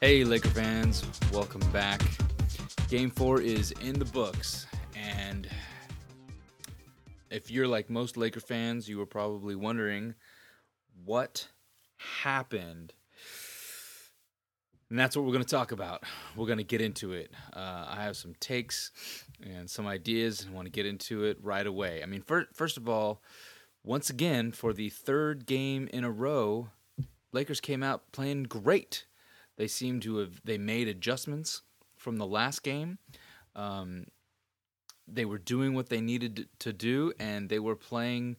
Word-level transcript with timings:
Hey, 0.00 0.24
Laker 0.24 0.50
fans, 0.50 1.04
welcome 1.32 1.60
back. 1.72 2.00
Game 2.88 3.10
four 3.10 3.40
is 3.40 3.72
in 3.82 3.98
the 3.98 4.04
books, 4.04 4.66
and 4.94 5.48
if 7.28 7.50
you're 7.50 7.66
like 7.66 7.90
most 7.90 8.16
Laker 8.16 8.38
fans, 8.38 8.88
you 8.88 8.98
were 8.98 9.06
probably 9.06 9.56
wondering 9.56 10.14
what 11.04 11.48
happened. 11.96 12.92
And 14.90 14.98
that's 14.98 15.16
what 15.16 15.24
we're 15.24 15.32
going 15.32 15.44
to 15.44 15.50
talk 15.50 15.70
about. 15.70 16.02
We're 16.36 16.46
going 16.46 16.58
to 16.58 16.64
get 16.64 16.80
into 16.80 17.12
it. 17.12 17.30
Uh, 17.52 17.86
I 17.88 18.02
have 18.02 18.16
some 18.16 18.34
takes 18.40 18.90
and 19.40 19.70
some 19.70 19.86
ideas, 19.86 20.44
and 20.44 20.52
want 20.52 20.66
to 20.66 20.72
get 20.72 20.84
into 20.84 21.24
it 21.24 21.38
right 21.40 21.66
away. 21.66 22.02
I 22.02 22.06
mean, 22.06 22.22
fir- 22.22 22.48
first 22.52 22.76
of 22.76 22.88
all, 22.88 23.22
once 23.84 24.10
again, 24.10 24.50
for 24.50 24.72
the 24.72 24.90
third 24.90 25.46
game 25.46 25.88
in 25.92 26.02
a 26.02 26.10
row, 26.10 26.70
Lakers 27.32 27.60
came 27.60 27.84
out 27.84 28.10
playing 28.10 28.44
great. 28.44 29.06
They 29.56 29.68
seem 29.68 30.00
to 30.00 30.18
have 30.18 30.40
they 30.44 30.58
made 30.58 30.88
adjustments 30.88 31.62
from 31.96 32.16
the 32.16 32.26
last 32.26 32.62
game. 32.62 32.98
Um, 33.54 34.06
they 35.06 35.24
were 35.24 35.38
doing 35.38 35.74
what 35.74 35.88
they 35.88 36.00
needed 36.00 36.48
to 36.58 36.72
do, 36.72 37.12
and 37.18 37.48
they 37.48 37.58
were 37.58 37.76
playing 37.76 38.36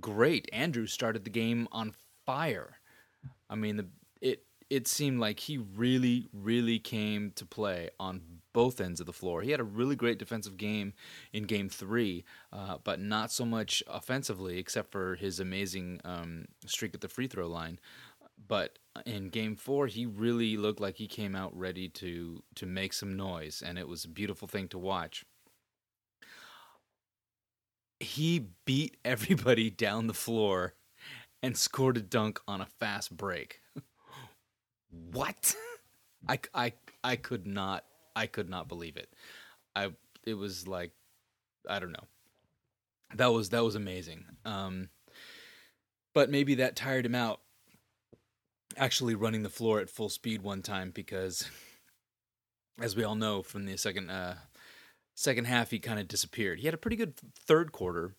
great. 0.00 0.48
Andrew 0.52 0.86
started 0.86 1.24
the 1.24 1.30
game 1.30 1.68
on 1.72 1.94
fire. 2.26 2.78
I 3.48 3.54
mean, 3.54 3.76
the 3.76 3.86
it 4.68 4.88
seemed 4.88 5.20
like 5.20 5.40
he 5.40 5.58
really, 5.58 6.28
really 6.32 6.78
came 6.78 7.32
to 7.36 7.46
play 7.46 7.90
on 8.00 8.20
both 8.52 8.80
ends 8.80 9.00
of 9.00 9.06
the 9.06 9.12
floor. 9.12 9.42
He 9.42 9.50
had 9.50 9.60
a 9.60 9.64
really 9.64 9.96
great 9.96 10.18
defensive 10.18 10.56
game 10.56 10.94
in 11.32 11.44
Game 11.44 11.68
Three, 11.68 12.24
uh, 12.52 12.78
but 12.82 13.00
not 13.00 13.30
so 13.30 13.44
much 13.44 13.82
offensively, 13.86 14.58
except 14.58 14.90
for 14.90 15.14
his 15.14 15.40
amazing 15.40 16.00
um, 16.04 16.46
streak 16.66 16.94
at 16.94 17.00
the 17.00 17.08
free 17.08 17.26
throw 17.26 17.46
line. 17.46 17.78
But 18.48 18.78
in 19.04 19.28
Game 19.28 19.56
Four, 19.56 19.86
he 19.86 20.06
really 20.06 20.56
looked 20.56 20.80
like 20.80 20.96
he 20.96 21.06
came 21.06 21.36
out 21.36 21.56
ready 21.56 21.88
to 21.90 22.42
to 22.56 22.66
make 22.66 22.92
some 22.92 23.16
noise, 23.16 23.62
and 23.64 23.78
it 23.78 23.88
was 23.88 24.04
a 24.04 24.08
beautiful 24.08 24.48
thing 24.48 24.68
to 24.68 24.78
watch 24.78 25.24
he 28.00 28.48
beat 28.64 28.96
everybody 29.04 29.70
down 29.70 30.06
the 30.06 30.14
floor 30.14 30.74
and 31.42 31.56
scored 31.56 31.96
a 31.96 32.02
dunk 32.02 32.40
on 32.48 32.60
a 32.60 32.66
fast 32.66 33.16
break. 33.16 33.60
What? 34.90 35.54
I, 36.28 36.38
I, 36.54 36.72
I 37.04 37.16
could 37.16 37.46
not 37.46 37.84
I 38.14 38.26
could 38.26 38.48
not 38.48 38.68
believe 38.68 38.96
it. 38.96 39.12
I 39.74 39.90
it 40.24 40.34
was 40.34 40.66
like 40.66 40.92
I 41.68 41.78
don't 41.78 41.92
know. 41.92 42.06
That 43.14 43.32
was 43.32 43.50
that 43.50 43.64
was 43.64 43.74
amazing. 43.74 44.24
Um 44.44 44.88
but 46.14 46.30
maybe 46.30 46.56
that 46.56 46.76
tired 46.76 47.06
him 47.06 47.14
out 47.14 47.40
actually 48.76 49.14
running 49.14 49.42
the 49.42 49.48
floor 49.48 49.80
at 49.80 49.90
full 49.90 50.08
speed 50.08 50.42
one 50.42 50.62
time 50.62 50.90
because 50.90 51.48
as 52.80 52.96
we 52.96 53.04
all 53.04 53.14
know 53.14 53.42
from 53.42 53.66
the 53.66 53.76
second 53.76 54.10
uh 54.10 54.34
second 55.16 55.46
half 55.46 55.70
he 55.70 55.78
kind 55.80 55.98
of 55.98 56.06
disappeared. 56.06 56.60
He 56.60 56.66
had 56.66 56.74
a 56.74 56.78
pretty 56.78 56.96
good 56.96 57.16
third 57.16 57.72
quarter, 57.72 58.14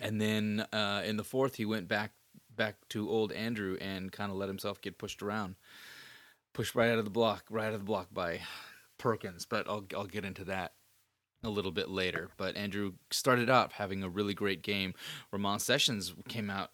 and 0.00 0.20
then 0.20 0.66
uh, 0.72 1.02
in 1.04 1.16
the 1.16 1.24
fourth 1.24 1.56
he 1.56 1.64
went 1.64 1.86
back 1.86 2.12
back 2.56 2.76
to 2.90 3.08
old 3.08 3.32
Andrew 3.32 3.76
and 3.80 4.12
kind 4.12 4.30
of 4.30 4.36
let 4.36 4.48
himself 4.48 4.80
get 4.80 4.98
pushed 4.98 5.22
around, 5.22 5.56
pushed 6.52 6.74
right 6.74 6.90
out 6.90 6.98
of 6.98 7.04
the 7.04 7.10
block, 7.10 7.44
right 7.50 7.66
out 7.66 7.74
of 7.74 7.80
the 7.80 7.86
block 7.86 8.08
by 8.12 8.40
Perkins. 8.98 9.44
But 9.44 9.68
I'll 9.68 9.84
I'll 9.94 10.06
get 10.06 10.24
into 10.24 10.44
that 10.44 10.72
a 11.42 11.50
little 11.50 11.72
bit 11.72 11.90
later. 11.90 12.30
But 12.36 12.56
Andrew 12.56 12.94
started 13.10 13.50
up 13.50 13.72
having 13.72 14.02
a 14.02 14.08
really 14.08 14.34
great 14.34 14.62
game. 14.62 14.94
Ramon 15.30 15.58
Sessions 15.58 16.14
came 16.28 16.50
out 16.50 16.70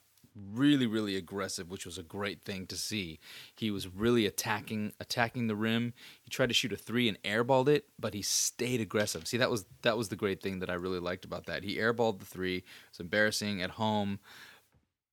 really 0.52 0.86
really 0.86 1.16
aggressive 1.16 1.70
which 1.70 1.84
was 1.84 1.98
a 1.98 2.04
great 2.04 2.42
thing 2.42 2.64
to 2.66 2.76
see 2.76 3.18
he 3.56 3.70
was 3.70 3.88
really 3.88 4.26
attacking 4.26 4.92
attacking 5.00 5.48
the 5.48 5.56
rim 5.56 5.92
he 6.22 6.30
tried 6.30 6.46
to 6.46 6.54
shoot 6.54 6.72
a 6.72 6.76
three 6.76 7.08
and 7.08 7.20
airballed 7.22 7.68
it 7.68 7.86
but 7.98 8.14
he 8.14 8.22
stayed 8.22 8.80
aggressive 8.80 9.26
see 9.26 9.36
that 9.36 9.50
was 9.50 9.64
that 9.82 9.96
was 9.96 10.08
the 10.08 10.16
great 10.16 10.40
thing 10.40 10.60
that 10.60 10.70
i 10.70 10.74
really 10.74 11.00
liked 11.00 11.24
about 11.24 11.46
that 11.46 11.64
he 11.64 11.76
airballed 11.76 12.20
the 12.20 12.24
three 12.24 12.62
it's 12.88 13.00
embarrassing 13.00 13.60
at 13.60 13.70
home 13.70 14.20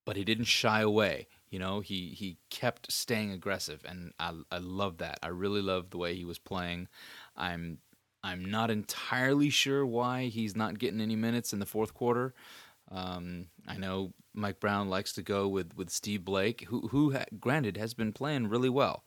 but 0.07 0.15
he 0.15 0.23
didn't 0.23 0.45
shy 0.45 0.79
away 0.79 1.27
you 1.49 1.59
know 1.59 1.81
he 1.81 2.07
he 2.09 2.37
kept 2.49 2.89
staying 2.89 3.31
aggressive 3.31 3.83
and 3.87 4.13
i 4.19 4.31
i 4.51 4.57
love 4.57 4.97
that 4.99 5.19
i 5.21 5.27
really 5.27 5.61
love 5.61 5.89
the 5.89 5.97
way 5.97 6.15
he 6.15 6.23
was 6.23 6.39
playing 6.39 6.87
i'm 7.35 7.77
i'm 8.23 8.43
not 8.43 8.71
entirely 8.71 9.49
sure 9.49 9.85
why 9.85 10.27
he's 10.27 10.55
not 10.55 10.79
getting 10.79 11.01
any 11.01 11.15
minutes 11.15 11.51
in 11.51 11.59
the 11.59 11.65
fourth 11.65 11.93
quarter 11.93 12.33
um, 12.89 13.47
I 13.67 13.75
know 13.75 14.13
Mike 14.33 14.59
Brown 14.59 14.89
likes 14.89 15.11
to 15.13 15.21
go 15.21 15.47
with, 15.47 15.75
with 15.75 15.89
Steve 15.89 16.23
Blake, 16.23 16.65
who 16.69 16.87
who 16.87 17.13
ha- 17.13 17.25
granted 17.39 17.77
has 17.77 17.93
been 17.93 18.13
playing 18.13 18.47
really 18.47 18.69
well. 18.69 19.03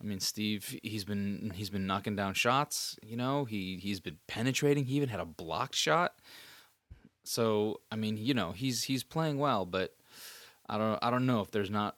I 0.00 0.04
mean, 0.04 0.20
Steve, 0.20 0.78
he's 0.82 1.04
been 1.04 1.52
he's 1.54 1.70
been 1.70 1.86
knocking 1.86 2.16
down 2.16 2.34
shots. 2.34 2.96
You 3.02 3.16
know, 3.16 3.44
he 3.44 3.76
he's 3.76 4.00
been 4.00 4.18
penetrating. 4.26 4.86
He 4.86 4.96
even 4.96 5.08
had 5.08 5.20
a 5.20 5.26
blocked 5.26 5.74
shot. 5.74 6.14
So 7.24 7.80
I 7.92 7.96
mean, 7.96 8.16
you 8.16 8.34
know, 8.34 8.52
he's 8.52 8.84
he's 8.84 9.02
playing 9.02 9.38
well, 9.38 9.66
but 9.66 9.94
I 10.68 10.78
don't 10.78 10.98
I 11.02 11.10
don't 11.10 11.26
know 11.26 11.40
if 11.40 11.50
there's 11.50 11.70
not 11.70 11.96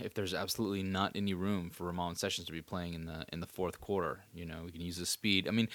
if 0.00 0.14
there's 0.14 0.34
absolutely 0.34 0.82
not 0.82 1.12
any 1.14 1.34
room 1.34 1.70
for 1.70 1.84
Ramon 1.84 2.16
Sessions 2.16 2.46
to 2.46 2.52
be 2.52 2.62
playing 2.62 2.94
in 2.94 3.06
the 3.06 3.24
in 3.32 3.40
the 3.40 3.46
fourth 3.46 3.80
quarter. 3.80 4.24
You 4.34 4.46
know, 4.46 4.64
he 4.66 4.72
can 4.72 4.80
use 4.80 4.96
his 4.96 5.08
speed. 5.08 5.46
I 5.48 5.50
mean, 5.50 5.68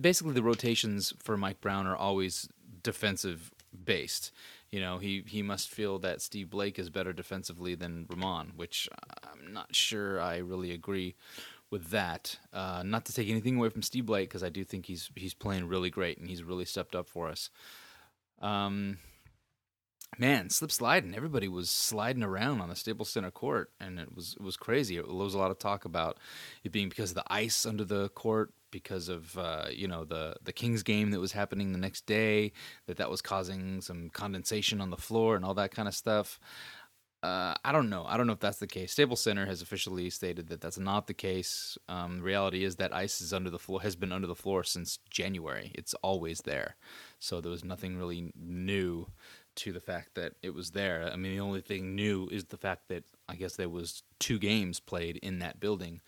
basically 0.00 0.34
the 0.34 0.42
rotations 0.42 1.12
for 1.18 1.36
Mike 1.36 1.60
Brown 1.60 1.86
are 1.86 1.96
always 1.96 2.48
defensive 2.82 3.52
based. 3.84 4.32
You 4.70 4.80
know, 4.80 4.98
he 4.98 5.24
he 5.26 5.42
must 5.42 5.70
feel 5.70 5.98
that 6.00 6.22
Steve 6.22 6.50
Blake 6.50 6.78
is 6.78 6.90
better 6.90 7.12
defensively 7.12 7.74
than 7.74 8.06
Ramon, 8.08 8.52
which 8.56 8.88
I'm 9.24 9.52
not 9.52 9.74
sure 9.74 10.20
I 10.20 10.38
really 10.38 10.72
agree 10.72 11.14
with 11.70 11.90
that. 11.90 12.38
Uh, 12.52 12.82
not 12.84 13.04
to 13.06 13.12
take 13.12 13.28
anything 13.28 13.56
away 13.56 13.70
from 13.70 13.82
Steve 13.82 14.06
Blake 14.06 14.28
because 14.28 14.44
I 14.44 14.50
do 14.50 14.64
think 14.64 14.86
he's 14.86 15.10
he's 15.16 15.34
playing 15.34 15.68
really 15.68 15.90
great 15.90 16.18
and 16.18 16.28
he's 16.28 16.42
really 16.42 16.64
stepped 16.64 16.94
up 16.94 17.08
for 17.08 17.28
us. 17.28 17.50
Um, 18.40 18.98
man, 20.18 20.50
slip 20.50 20.70
sliding. 20.70 21.14
Everybody 21.14 21.48
was 21.48 21.70
sliding 21.70 22.22
around 22.22 22.60
on 22.60 22.68
the 22.68 22.76
Staples 22.76 23.10
Center 23.10 23.30
court, 23.30 23.70
and 23.80 23.98
it 23.98 24.14
was 24.14 24.36
it 24.38 24.42
was 24.42 24.56
crazy. 24.56 24.96
It, 24.96 25.06
there 25.06 25.14
was 25.14 25.34
a 25.34 25.38
lot 25.38 25.50
of 25.50 25.58
talk 25.58 25.84
about 25.84 26.18
it 26.64 26.72
being 26.72 26.88
because 26.88 27.10
of 27.10 27.16
the 27.16 27.32
ice 27.32 27.64
under 27.66 27.84
the 27.84 28.08
court, 28.10 28.52
because 28.70 29.08
of 29.08 29.36
uh, 29.38 29.66
you 29.70 29.88
know 29.88 30.04
the 30.04 30.36
the 30.42 30.52
Kings 30.52 30.82
game 30.82 31.10
that 31.10 31.20
was 31.20 31.32
happening 31.32 31.72
the 31.72 31.78
next 31.78 32.06
day, 32.06 32.52
that 32.86 32.98
that 32.98 33.10
was 33.10 33.22
causing 33.22 33.80
some 33.80 34.10
condensation 34.10 34.80
on 34.80 34.90
the 34.90 34.96
floor 34.96 35.36
and 35.36 35.44
all 35.44 35.54
that 35.54 35.70
kind 35.74 35.88
of 35.88 35.94
stuff. 35.94 36.38
Uh, 37.22 37.54
I 37.64 37.70
don't 37.70 37.88
know. 37.88 38.04
I 38.04 38.16
don't 38.16 38.26
know 38.26 38.32
if 38.32 38.40
that's 38.40 38.58
the 38.58 38.66
case. 38.66 38.90
Staples 38.90 39.20
Center 39.20 39.46
has 39.46 39.62
officially 39.62 40.10
stated 40.10 40.48
that 40.48 40.60
that's 40.60 40.78
not 40.78 41.06
the 41.06 41.14
case. 41.14 41.78
Um, 41.88 42.16
the 42.16 42.24
reality 42.24 42.64
is 42.64 42.76
that 42.76 42.92
ice 42.92 43.20
is 43.20 43.32
under 43.32 43.48
the 43.48 43.60
floor, 43.60 43.80
has 43.82 43.94
been 43.94 44.10
under 44.10 44.26
the 44.26 44.34
floor 44.34 44.64
since 44.64 44.98
January. 45.08 45.70
It's 45.76 45.94
always 46.02 46.40
there, 46.40 46.74
so 47.20 47.40
there 47.40 47.52
was 47.52 47.64
nothing 47.64 47.96
really 47.96 48.32
new 48.34 49.06
to 49.56 49.72
the 49.72 49.80
fact 49.80 50.14
that 50.14 50.32
it 50.42 50.54
was 50.54 50.70
there. 50.70 51.08
I 51.12 51.16
mean, 51.16 51.32
the 51.32 51.40
only 51.40 51.60
thing 51.60 51.94
new 51.94 52.28
is 52.30 52.44
the 52.44 52.56
fact 52.56 52.88
that 52.88 53.04
I 53.28 53.34
guess 53.34 53.56
there 53.56 53.68
was 53.68 54.02
two 54.18 54.38
games 54.38 54.80
played 54.80 55.16
in 55.18 55.40
that 55.40 55.60
building, 55.60 56.00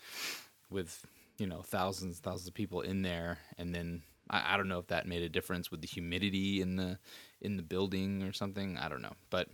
with 0.69 1.05
you 1.37 1.47
know 1.47 1.61
thousands, 1.61 2.19
thousands 2.19 2.47
of 2.47 2.53
people 2.53 2.81
in 2.81 3.01
there, 3.01 3.39
and 3.57 3.73
then 3.73 4.03
I, 4.29 4.53
I 4.53 4.57
don't 4.57 4.67
know 4.67 4.79
if 4.79 4.87
that 4.87 5.07
made 5.07 5.23
a 5.23 5.29
difference 5.29 5.71
with 5.71 5.81
the 5.81 5.87
humidity 5.87 6.61
in 6.61 6.75
the 6.75 6.99
in 7.41 7.57
the 7.57 7.63
building 7.63 8.23
or 8.23 8.33
something. 8.33 8.77
I 8.77 8.89
don't 8.89 9.01
know, 9.01 9.13
but 9.29 9.49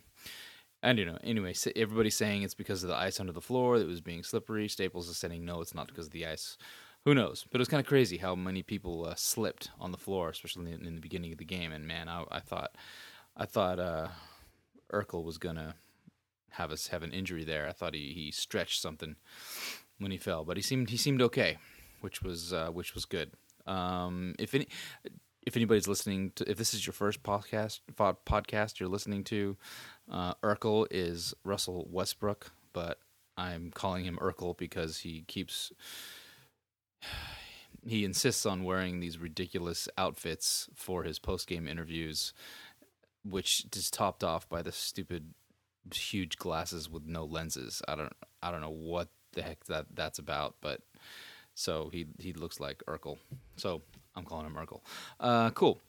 and 0.84 0.98
you 0.98 1.06
know, 1.06 1.18
anyway, 1.24 1.54
everybody's 1.76 2.16
saying 2.16 2.44
it's 2.44 2.56
because 2.56 2.84
of 2.84 2.90
the 2.90 2.96
ice 2.96 3.20
under 3.20 3.34
the 3.34 3.42
floor 3.42 3.78
that 3.78 3.88
was 3.88 4.02
being 4.02 4.24
slippery. 4.24 4.68
Staples 4.68 5.10
is 5.10 5.18
saying 5.18 5.46
no, 5.46 5.62
it's 5.62 5.76
not 5.76 5.88
because 5.88 6.08
of 6.08 6.14
the 6.14 6.26
ice. 6.26 6.58
Who 7.06 7.16
knows? 7.16 7.46
But 7.50 7.60
it 7.60 7.62
was 7.62 7.68
kind 7.68 7.82
of 7.82 7.88
crazy 7.88 8.18
how 8.18 8.36
many 8.36 8.62
people 8.62 9.08
uh, 9.08 9.16
slipped 9.16 9.72
on 9.80 9.92
the 9.92 9.98
floor, 9.98 10.30
especially 10.30 10.72
in, 10.72 10.86
in, 10.86 10.96
the 10.96 11.02
beginning 11.02 11.32
of 11.32 11.40
the 11.40 11.46
game. 11.46 11.72
And 11.72 11.88
man, 11.88 12.08
I, 12.08 12.26
I 12.30 12.40
thought, 12.40 12.76
I 13.36 13.46
thought 13.46 13.80
uh, 13.80 14.08
Urkel 14.92 15.24
was 15.24 15.38
gonna 15.38 15.76
have 16.52 16.72
us 16.72 16.88
have 16.88 17.04
an 17.04 17.12
injury 17.14 17.44
there. 17.44 17.68
I 17.68 17.72
thought 17.72 17.94
he, 17.94 18.14
he 18.14 18.32
stretched 18.32 18.82
something 18.82 19.16
when 20.00 20.12
he 20.12 20.18
fell, 20.18 20.44
but 20.44 20.58
he 20.58 20.64
seemed 20.64 20.90
he 20.90 20.98
seemed 20.98 21.22
okay, 21.22 21.58
which 22.02 22.22
was 22.22 22.54
uh, 22.54 22.70
which 22.70 22.94
was 22.94 23.06
good. 23.06 23.32
Um, 23.66 24.36
if 24.40 24.54
any 24.54 24.68
if 25.46 25.56
anybody's 25.56 25.88
listening 25.88 26.32
to 26.36 26.50
if 26.50 26.58
this 26.58 26.74
is 26.74 26.86
your 26.86 26.94
first 26.94 27.24
podcast 27.24 27.80
podcast 27.98 28.80
you're 28.80 28.90
listening 28.90 29.24
to 29.26 29.58
uh, 30.12 30.34
Urkel 30.44 30.88
is 30.92 31.34
Russell 31.44 31.88
Westbrook, 31.90 32.52
but 32.74 33.00
I'm 33.38 33.72
calling 33.72 34.06
him 34.06 34.20
Urkel 34.22 34.58
because 34.58 35.00
he 35.00 35.24
keeps 35.28 35.72
he 37.86 38.06
insists 38.06 38.46
on 38.46 38.64
wearing 38.64 39.00
these 39.00 39.18
ridiculous 39.18 39.88
outfits 39.98 40.70
for 40.76 41.04
his 41.04 41.18
post 41.18 41.48
game 41.48 41.68
interviews, 41.68 42.34
which 43.24 43.66
is 43.76 43.92
topped 43.92 44.24
off 44.24 44.48
by 44.50 44.62
the 44.62 44.72
stupid 44.72 45.34
huge 45.94 46.38
glasses 46.38 46.90
with 46.90 47.06
no 47.06 47.26
lenses. 47.26 47.82
I 47.88 47.96
don't 47.96 48.14
I 48.42 48.52
don't 48.52 48.62
know 48.62 48.70
what 48.70 49.10
the 49.34 49.42
heck 49.42 49.64
that 49.66 49.88
that's 49.94 50.20
about, 50.20 50.56
but 50.62 50.82
so 51.54 51.90
he 51.92 52.08
he 52.20 52.34
looks 52.34 52.60
like 52.60 52.84
Urkel. 52.88 53.18
So 53.58 53.82
I'm 54.16 54.26
calling 54.26 54.46
him 54.46 54.56
Urkel. 54.56 54.82
Uh, 55.20 55.50
cool. 55.52 55.80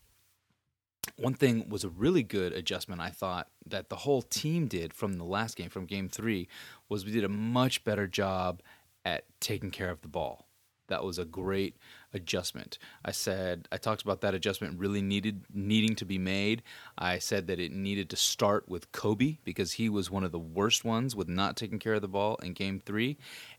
One 1.17 1.34
thing 1.34 1.69
was 1.69 1.84
a 1.84 1.88
really 1.88 2.23
good 2.23 2.52
adjustment 2.52 3.00
I 3.00 3.11
thought 3.11 3.49
that 3.67 3.88
the 3.88 3.96
whole 3.96 4.23
team 4.23 4.69
did 4.69 4.94
from 4.94 5.14
the 5.14 5.25
last 5.25 5.56
game, 5.56 5.69
from 5.69 5.84
game 5.84 6.08
three, 6.08 6.49
was 6.88 7.05
we 7.05 7.11
did 7.11 7.25
a 7.25 7.29
much 7.29 7.82
better 7.82 8.06
job 8.06 8.62
at 9.05 9.25
taking 9.40 9.73
care 9.73 9.90
of 9.90 10.00
the 10.02 10.08
ball. 10.08 10.46
That 10.88 11.05
was 11.05 11.19
a 11.19 11.25
great 11.25 11.76
adjustment. 12.14 12.78
I 13.04 13.12
said 13.12 13.68
I 13.72 13.76
talked 13.76 14.02
about 14.02 14.20
that 14.20 14.34
adjustment 14.34 14.78
really 14.78 15.02
needed 15.02 15.44
needing 15.52 15.94
to 15.96 16.04
be 16.04 16.18
made. 16.18 16.62
I 16.96 17.18
said 17.18 17.46
that 17.46 17.58
it 17.58 17.72
needed 17.72 18.10
to 18.10 18.16
start 18.16 18.68
with 18.68 18.92
Kobe 18.92 19.38
because 19.44 19.72
he 19.72 19.88
was 19.88 20.10
one 20.10 20.24
of 20.24 20.32
the 20.32 20.38
worst 20.38 20.84
ones 20.84 21.16
with 21.16 21.28
not 21.28 21.56
taking 21.56 21.78
care 21.78 21.94
of 21.94 22.02
the 22.02 22.08
ball 22.08 22.36
in 22.36 22.52
game 22.52 22.80
3 22.84 23.16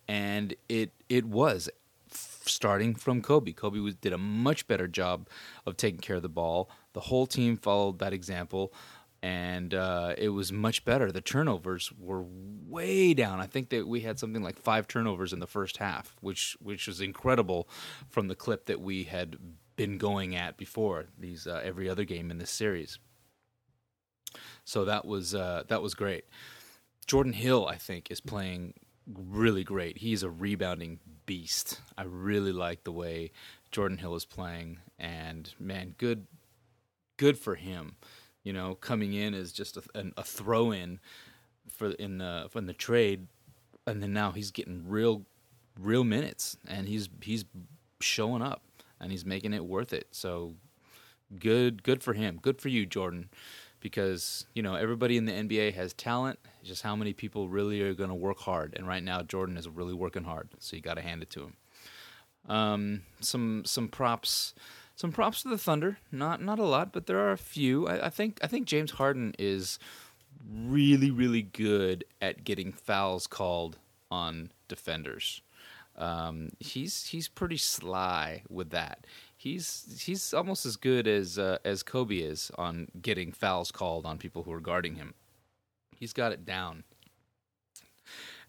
and 0.07 0.55
it 0.69 0.91
it 1.09 1.25
was 1.25 1.69
starting 2.45 2.95
from 2.95 3.21
Kobe. 3.21 3.53
Kobe 3.53 3.79
was, 3.79 3.95
did 3.95 4.13
a 4.13 4.17
much 4.17 4.67
better 4.67 4.87
job 4.87 5.27
of 5.65 5.77
taking 5.77 5.99
care 5.99 6.17
of 6.17 6.21
the 6.21 6.29
ball. 6.29 6.69
The 6.93 6.99
whole 6.99 7.25
team 7.25 7.57
followed 7.57 7.99
that 7.99 8.13
example 8.13 8.73
and 9.23 9.73
uh, 9.73 10.13
it 10.17 10.29
was 10.29 10.51
much 10.51 10.83
better. 10.83 11.09
The 11.09 11.21
turnovers 11.21 11.93
were 11.97 12.25
way 12.67 13.13
down. 13.13 13.39
I 13.39 13.45
think 13.45 13.69
that 13.69 13.87
we 13.87 14.01
had 14.01 14.19
something 14.19 14.43
like 14.43 14.59
five 14.59 14.85
turnovers 14.85 15.31
in 15.31 15.39
the 15.39 15.47
first 15.47 15.77
half, 15.77 16.17
which 16.19 16.57
which 16.59 16.87
was 16.87 16.99
incredible 16.99 17.69
from 18.09 18.27
the 18.27 18.35
clip 18.35 18.65
that 18.65 18.81
we 18.81 19.05
had 19.05 19.37
been 19.77 19.97
going 19.97 20.35
at 20.35 20.57
before 20.57 21.05
these 21.17 21.47
uh, 21.47 21.61
every 21.63 21.89
other 21.89 22.03
game 22.03 22.31
in 22.31 22.37
this 22.37 22.49
series. 22.51 22.99
So 24.65 24.83
that 24.83 25.05
was 25.05 25.33
uh, 25.33 25.63
that 25.69 25.81
was 25.81 25.93
great. 25.93 26.25
Jordan 27.07 27.33
Hill, 27.33 27.65
I 27.65 27.77
think, 27.77 28.11
is 28.11 28.19
playing 28.19 28.73
really 29.07 29.63
great. 29.63 29.99
He's 29.99 30.23
a 30.23 30.29
rebounding 30.29 30.99
beast. 31.25 31.79
I 31.97 32.03
really 32.03 32.51
like 32.51 32.83
the 32.83 32.91
way 32.91 33.31
Jordan 33.71 33.99
Hill 33.99 34.15
is 34.15 34.25
playing, 34.25 34.79
and 34.99 35.49
man, 35.57 35.95
good 35.97 36.27
good 37.15 37.37
for 37.37 37.55
him 37.55 37.95
you 38.43 38.53
know, 38.53 38.75
coming 38.75 39.13
in 39.13 39.33
as 39.33 39.51
just 39.51 39.77
a, 39.77 39.83
a 40.17 40.23
throw 40.23 40.71
in 40.71 40.99
for 41.69 41.91
in 41.91 42.17
the 42.17 42.49
in 42.55 42.65
the 42.65 42.73
trade, 42.73 43.27
and 43.87 44.01
then 44.01 44.13
now 44.13 44.31
he's 44.31 44.51
getting 44.51 44.83
real 44.87 45.23
real 45.79 46.03
minutes, 46.03 46.57
and 46.67 46.87
he's 46.87 47.09
he's 47.21 47.45
showing 47.99 48.41
up, 48.41 48.63
and 48.99 49.11
he's 49.11 49.25
making 49.25 49.53
it 49.53 49.65
worth 49.65 49.93
it. 49.93 50.07
So 50.11 50.55
good 51.39 51.83
good 51.83 52.03
for 52.03 52.13
him. 52.13 52.39
Good 52.41 52.61
for 52.61 52.69
you, 52.69 52.85
Jordan. 52.85 53.29
Because 53.79 54.45
you 54.53 54.63
know 54.63 54.75
everybody 54.75 55.17
in 55.17 55.25
the 55.25 55.33
NBA 55.33 55.73
has 55.73 55.93
talent. 55.93 56.39
Just 56.63 56.83
how 56.83 56.95
many 56.95 57.11
people 57.11 57.49
really 57.49 57.81
are 57.81 57.93
going 57.93 58.09
to 58.09 58.15
work 58.15 58.39
hard, 58.39 58.73
and 58.77 58.87
right 58.87 59.03
now 59.03 59.21
Jordan 59.21 59.57
is 59.57 59.67
really 59.67 59.93
working 59.93 60.23
hard. 60.23 60.49
So 60.59 60.75
you 60.75 60.81
got 60.81 60.93
to 60.93 61.01
hand 61.01 61.21
it 61.21 61.29
to 61.31 61.41
him. 61.41 61.53
Um, 62.47 63.01
some 63.19 63.63
some 63.65 63.89
props 63.89 64.53
some 64.95 65.11
props 65.11 65.43
to 65.43 65.49
the 65.49 65.57
Thunder. 65.57 65.97
Not 66.11 66.41
not 66.41 66.59
a 66.59 66.65
lot, 66.65 66.93
but 66.93 67.07
there 67.07 67.19
are 67.19 67.31
a 67.31 67.37
few. 67.37 67.87
I, 67.87 68.07
I 68.07 68.09
think 68.09 68.39
I 68.41 68.47
think 68.47 68.67
James 68.67 68.91
Harden 68.91 69.33
is 69.39 69.79
really 70.45 71.11
really 71.11 71.41
good 71.41 72.03
at 72.21 72.43
getting 72.43 72.71
fouls 72.71 73.27
called 73.27 73.77
on 74.11 74.51
defenders. 74.67 75.41
Um, 75.95 76.49
he's 76.59 77.07
he's 77.07 77.27
pretty 77.27 77.57
sly 77.57 78.43
with 78.49 78.71
that. 78.71 79.05
He's 79.35 80.01
he's 80.05 80.33
almost 80.33 80.65
as 80.65 80.75
good 80.75 81.07
as 81.07 81.37
uh, 81.37 81.57
as 81.63 81.83
Kobe 81.83 82.17
is 82.17 82.51
on 82.57 82.87
getting 83.01 83.31
fouls 83.31 83.71
called 83.71 84.05
on 84.05 84.17
people 84.17 84.43
who 84.43 84.51
are 84.53 84.61
guarding 84.61 84.95
him. 84.95 85.13
He's 85.95 86.13
got 86.13 86.31
it 86.31 86.45
down, 86.45 86.83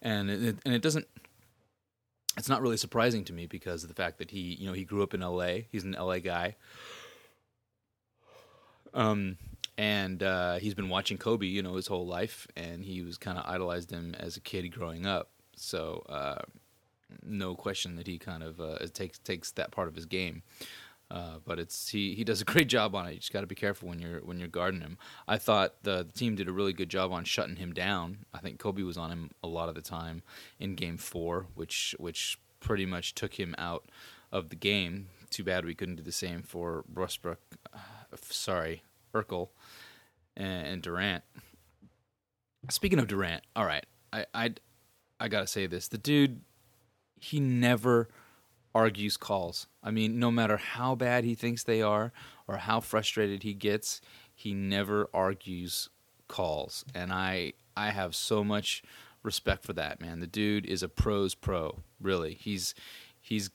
and 0.01 0.31
it, 0.31 0.57
and 0.65 0.75
it 0.75 0.83
doesn't 0.83 1.07
it's 2.37 2.49
not 2.49 2.63
really 2.63 2.77
surprising 2.77 3.25
to 3.25 3.33
me 3.33 3.47
because 3.47 3.83
of 3.83 3.89
the 3.89 3.95
fact 3.95 4.19
that 4.19 4.31
he, 4.31 4.55
you 4.55 4.67
know, 4.67 4.73
he 4.73 4.85
grew 4.85 5.03
up 5.03 5.15
in 5.15 5.23
L.A. 5.23 5.69
He's 5.71 5.85
an 5.85 5.95
L.A. 5.95 6.21
guy, 6.21 6.57
um, 8.93 9.37
and 9.77 10.23
uh, 10.23 10.57
he's 10.57 10.75
been 10.75 10.89
watching 10.89 11.19
Kobe, 11.19 11.47
you 11.47 11.63
know, 11.63 11.75
his 11.75 11.87
whole 11.87 12.07
life, 12.07 12.47
and 12.57 12.85
he 12.85 13.03
was 13.03 13.19
kind 13.19 13.39
of 13.39 13.45
idolized 13.47 13.91
him 13.91 14.15
as 14.19 14.37
a 14.37 14.41
kid 14.41 14.71
growing 14.73 15.07
up. 15.07 15.31
So, 15.57 16.05
uh, 16.09 16.43
no 17.23 17.55
question 17.55 17.97
that 17.97 18.07
he 18.07 18.19
kind 18.19 18.43
of 18.43 18.61
uh, 18.61 18.79
takes 18.93 19.19
takes 19.19 19.53
that 19.53 19.71
part 19.71 19.89
of 19.89 19.95
his 19.95 20.07
game. 20.07 20.43
Uh, 21.15 21.39
but 21.45 21.61
it's 21.61 21.89
he, 21.89 22.13
he 22.17 22.25
does 22.25 22.41
a 22.41 22.45
great 22.53 22.69
job 22.69 22.95
on 22.97 23.07
it. 23.07 23.13
You 23.13 23.21
just 23.21 23.33
got 23.33 23.43
to 23.43 23.47
be 23.47 23.55
careful 23.55 23.89
when 23.89 24.01
you're 24.01 24.19
when 24.21 24.41
you're 24.41 24.49
guarding 24.49 24.81
him. 24.81 24.99
I 25.29 25.39
thought 25.39 25.85
the, 25.85 25.99
the, 25.99 26.19
team 26.19 26.35
did 26.35 26.49
a 26.49 26.53
really 26.53 26.73
good 26.73 26.89
job 26.89 27.13
on 27.13 27.25
shutting 27.25 27.57
him 27.57 27.73
down. 27.73 28.27
I 28.35 28.39
think 28.39 28.59
Kobe 28.59 28.83
was 28.83 28.99
on 28.99 29.11
him 29.11 29.31
a 29.43 29.47
lot 29.47 29.69
of 29.69 29.77
the 29.77 29.81
time 29.81 30.25
in 30.59 30.75
Game 30.75 30.97
Four, 30.97 31.47
which 31.55 31.95
which 32.01 32.41
pretty 32.59 32.85
much 32.85 33.15
took 33.15 33.39
him 33.39 33.55
out 33.59 33.89
of 34.33 34.49
the 34.49 34.57
game. 34.57 35.07
Too 35.31 35.45
bad 35.45 35.65
we 35.65 35.75
couldn't 35.75 35.97
do 35.97 36.03
the 36.03 36.13
same 36.13 36.43
for 36.43 36.85
Westbrook. 36.93 37.39
Uh, 37.73 37.79
sorry, 38.21 38.83
Urkel 39.15 39.51
and, 40.37 40.67
and, 40.67 40.83
Durant. 40.83 41.23
Speaking 42.71 42.99
of 42.99 43.07
Durant, 43.07 43.45
all 43.55 43.65
right, 43.65 43.87
I 44.13 44.27
I 44.35 44.55
I 45.21 45.29
gotta 45.29 45.47
say 45.47 45.69
this: 45.69 45.87
the 45.87 45.99
dude, 45.99 46.41
he 47.21 47.39
never 47.39 48.09
argues 48.75 49.17
calls. 49.17 49.67
I 49.83 49.91
mean, 49.91 50.19
no 50.19 50.31
matter 50.31 50.57
how 50.57 50.95
bad 50.95 51.25
he 51.25 51.35
thinks 51.35 51.63
they 51.63 51.83
are 51.83 52.13
or 52.49 52.59
how 52.59 52.81
frustrated 52.81 53.43
he 53.43 53.55
gets, 53.55 54.01
he 54.35 54.53
never 54.53 55.09
argues 55.15 55.89
calls. 56.29 56.85
And 56.95 57.13
I 57.13 57.53
I 57.77 57.91
have 57.91 58.15
so 58.15 58.43
much 58.45 58.83
respect 59.23 59.65
for 59.65 59.73
that, 59.75 60.01
man. 60.01 60.21
The 60.21 60.27
dude 60.27 60.67
is 60.67 60.83
a 60.83 60.89
pros 60.89 61.35
pro, 61.35 61.83
really. 62.01 62.35
He's 62.35 62.75
he's 63.21 63.51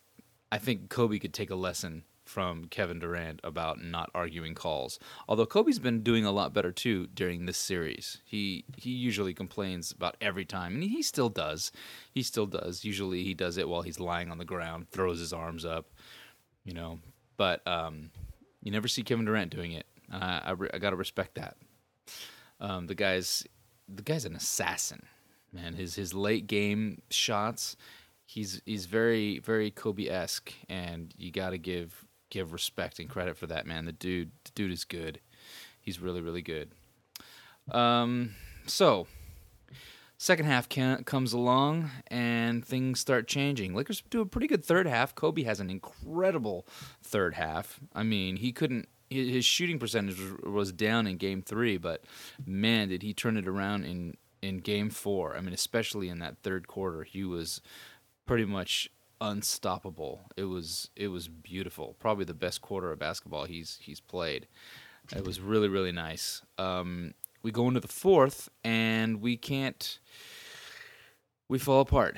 I 0.52 0.58
think 0.58 0.90
Kobe 0.90 1.20
could 1.20 1.34
take 1.34 1.52
a 1.52 1.56
lesson 1.56 2.04
from 2.30 2.66
Kevin 2.66 3.00
Durant 3.00 3.40
about 3.44 3.84
not 3.84 4.12
arguing 4.14 4.54
calls. 4.54 5.00
Although 5.28 5.48
Kobe's 5.48 5.80
been 5.80 6.04
doing 6.04 6.26
a 6.26 6.32
lot 6.32 6.54
better 6.54 6.72
too 6.72 7.08
during 7.08 7.46
this 7.46 7.58
series. 7.58 8.20
He 8.24 8.66
he 8.78 8.92
usually 8.92 9.34
complains 9.34 9.92
about 9.92 10.16
every 10.22 10.46
time, 10.46 10.76
and 10.76 10.84
he 10.84 11.02
still 11.02 11.30
does. 11.30 11.72
He 12.12 12.22
still 12.22 12.46
does. 12.46 12.86
Usually 12.86 13.24
he 13.24 13.34
does 13.34 13.58
it 13.58 13.68
while 13.68 13.82
he's 13.82 14.00
lying 14.00 14.30
on 14.30 14.38
the 14.38 14.46
ground, 14.46 14.92
throws 14.92 15.20
his 15.20 15.34
arms 15.34 15.66
up, 15.66 15.88
you 16.64 16.74
know. 16.74 17.00
But 17.36 17.68
um, 17.68 18.12
you 18.62 18.72
never 18.72 18.88
see 18.88 19.02
Kevin 19.02 19.26
Durant 19.26 19.50
doing 19.50 19.72
it. 19.72 19.88
Uh, 20.12 20.40
I 20.44 20.56
I 20.74 20.78
gotta 20.78 20.96
respect 20.96 21.36
that. 21.36 21.58
Um, 22.60 22.86
the 22.86 22.96
guy's 22.96 23.44
the 23.88 24.04
guy's 24.04 24.26
an 24.26 24.36
assassin, 24.36 25.02
man. 25.52 25.74
His 25.74 25.96
his 25.96 26.14
late 26.14 26.46
game 26.46 27.02
shots. 27.10 27.76
He's 28.28 28.62
he's 28.68 28.86
very 28.86 29.40
very 29.40 29.72
Kobe 29.72 30.08
esque, 30.08 30.54
and 30.70 31.12
you 31.18 31.32
got 31.32 31.50
to 31.50 31.58
give 31.58 32.06
give 32.30 32.54
respect 32.54 33.00
and 33.00 33.10
credit 33.10 33.38
for 33.38 33.48
that 33.48 33.66
man. 33.66 33.86
The 33.86 33.92
dude, 33.92 34.32
the 34.44 34.52
dude 34.56 34.72
is 34.72 34.84
good. 34.84 35.20
He's 35.80 36.00
really, 36.00 36.22
really 36.22 36.42
good. 36.42 36.72
Um, 37.72 38.36
so 38.66 39.08
second 40.18 40.46
half 40.46 40.70
can, 40.70 41.04
comes 41.04 41.34
along 41.34 41.90
and 42.08 42.64
things 42.66 43.00
start 43.00 43.28
changing. 43.28 43.74
Lakers 43.74 44.04
do 44.10 44.22
a 44.22 44.26
pretty 44.26 44.48
good 44.48 44.64
third 44.64 44.88
half. 44.88 45.16
Kobe 45.16 45.44
has 45.44 45.60
an 45.60 45.70
incredible 45.70 46.68
third 47.02 47.36
half. 47.36 47.80
I 47.94 48.04
mean, 48.04 48.38
he 48.38 48.52
couldn't. 48.52 48.88
His 49.10 49.44
shooting 49.44 49.80
percentage 49.80 50.20
was 50.44 50.72
down 50.72 51.08
in 51.08 51.18
Game 51.18 51.42
Three, 51.42 51.78
but 51.78 52.04
man, 52.46 52.90
did 52.90 53.02
he 53.02 53.12
turn 53.12 53.38
it 53.38 53.48
around 53.48 53.86
in 53.86 54.16
in 54.42 54.60
Game 54.60 54.90
Four. 54.90 55.36
I 55.36 55.42
mean, 55.42 55.54
especially 55.54 56.10
in 56.10 56.20
that 56.20 56.38
third 56.44 56.68
quarter, 56.68 57.04
he 57.04 57.24
was 57.24 57.62
pretty 58.26 58.46
much 58.46 58.90
unstoppable. 59.22 60.22
It 60.38 60.46
was 60.46 60.90
it 60.96 61.08
was 61.10 61.28
beautiful. 61.28 61.96
Probably 62.00 62.26
the 62.26 62.34
best 62.34 62.62
quarter 62.62 62.92
of 62.92 63.00
basketball 63.00 63.46
he's 63.46 63.80
he's 63.82 64.00
played. 64.00 64.48
It 65.16 65.26
was 65.26 65.40
really 65.40 65.68
really 65.68 65.92
nice. 65.92 66.42
Um, 66.58 67.14
we 67.42 67.52
go 67.52 67.68
into 67.68 67.80
the 67.80 67.88
fourth 67.88 68.50
and 68.64 69.22
we 69.22 69.38
can't. 69.38 70.00
We 71.48 71.58
fall 71.58 71.82
apart 71.82 72.18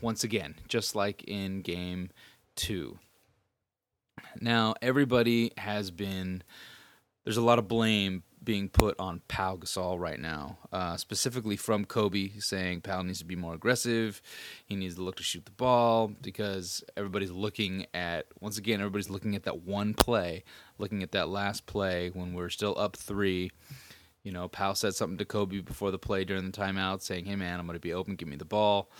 once 0.00 0.22
again, 0.22 0.54
just 0.68 0.94
like 0.94 1.24
in 1.24 1.62
game 1.62 2.10
two. 2.54 2.98
Now 4.40 4.74
everybody 4.80 5.52
has 5.58 5.90
been. 5.90 6.42
There's 7.24 7.36
a 7.36 7.42
lot 7.42 7.58
of 7.58 7.68
blame 7.68 8.22
being 8.42 8.68
put 8.68 8.98
on 8.98 9.20
Pau 9.28 9.56
Gasol 9.56 9.98
right 9.98 10.18
now, 10.18 10.58
uh, 10.72 10.96
specifically 10.96 11.56
from 11.56 11.84
Kobe, 11.84 12.30
saying 12.38 12.82
Pau 12.82 13.02
needs 13.02 13.18
to 13.18 13.24
be 13.24 13.36
more 13.36 13.54
aggressive. 13.54 14.22
He 14.64 14.76
needs 14.76 14.94
to 14.96 15.02
look 15.02 15.16
to 15.16 15.22
shoot 15.22 15.44
the 15.44 15.52
ball 15.52 16.08
because 16.20 16.82
everybody's 16.96 17.30
looking 17.30 17.86
at 17.94 18.26
once 18.40 18.58
again 18.58 18.80
everybody's 18.80 19.10
looking 19.10 19.34
at 19.34 19.44
that 19.44 19.62
one 19.62 19.94
play, 19.94 20.44
looking 20.78 21.02
at 21.02 21.12
that 21.12 21.28
last 21.28 21.66
play 21.66 22.10
when 22.10 22.34
we're 22.34 22.48
still 22.48 22.78
up 22.78 22.96
three. 22.96 23.50
You 24.22 24.32
know, 24.32 24.48
Pau 24.48 24.72
said 24.72 24.94
something 24.94 25.18
to 25.18 25.24
Kobe 25.24 25.60
before 25.60 25.90
the 25.90 25.98
play 25.98 26.24
during 26.24 26.50
the 26.50 26.58
timeout, 26.58 27.02
saying, 27.02 27.24
"Hey 27.24 27.36
man, 27.36 27.58
I'm 27.58 27.66
going 27.66 27.76
to 27.76 27.80
be 27.80 27.94
open. 27.94 28.16
Give 28.16 28.28
me 28.28 28.36
the 28.36 28.44
ball." 28.44 28.90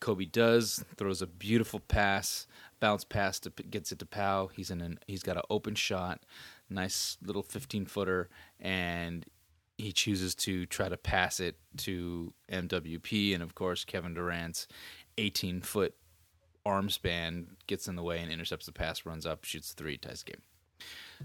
Kobe 0.00 0.24
does 0.24 0.84
throws 0.96 1.22
a 1.22 1.26
beautiful 1.26 1.80
pass, 1.80 2.46
bounce 2.80 3.04
pass 3.04 3.40
to 3.40 3.50
gets 3.50 3.92
it 3.92 3.98
to 3.98 4.06
Pau. 4.06 4.48
He's 4.48 4.70
in 4.70 4.80
an 4.80 4.98
he's 5.06 5.22
got 5.22 5.36
an 5.36 5.42
open 5.50 5.74
shot 5.74 6.20
nice 6.70 7.16
little 7.22 7.42
15 7.42 7.86
footer, 7.86 8.28
and 8.60 9.24
he 9.76 9.92
chooses 9.92 10.34
to 10.34 10.66
try 10.66 10.88
to 10.88 10.96
pass 10.96 11.40
it 11.40 11.56
to 11.78 12.32
MWP 12.50 13.34
and, 13.34 13.42
of 13.42 13.54
course, 13.54 13.84
Kevin 13.84 14.14
Durant's 14.14 14.66
18 15.16 15.60
foot 15.60 15.94
arm 16.66 16.90
span, 16.90 17.56
gets 17.66 17.88
in 17.88 17.96
the 17.96 18.02
way 18.02 18.20
and 18.20 18.30
intercepts 18.30 18.66
the 18.66 18.72
pass, 18.72 19.06
runs 19.06 19.24
up, 19.24 19.44
shoots 19.44 19.72
three, 19.72 19.96
ties 19.96 20.22
the 20.22 20.32
game. 20.32 20.42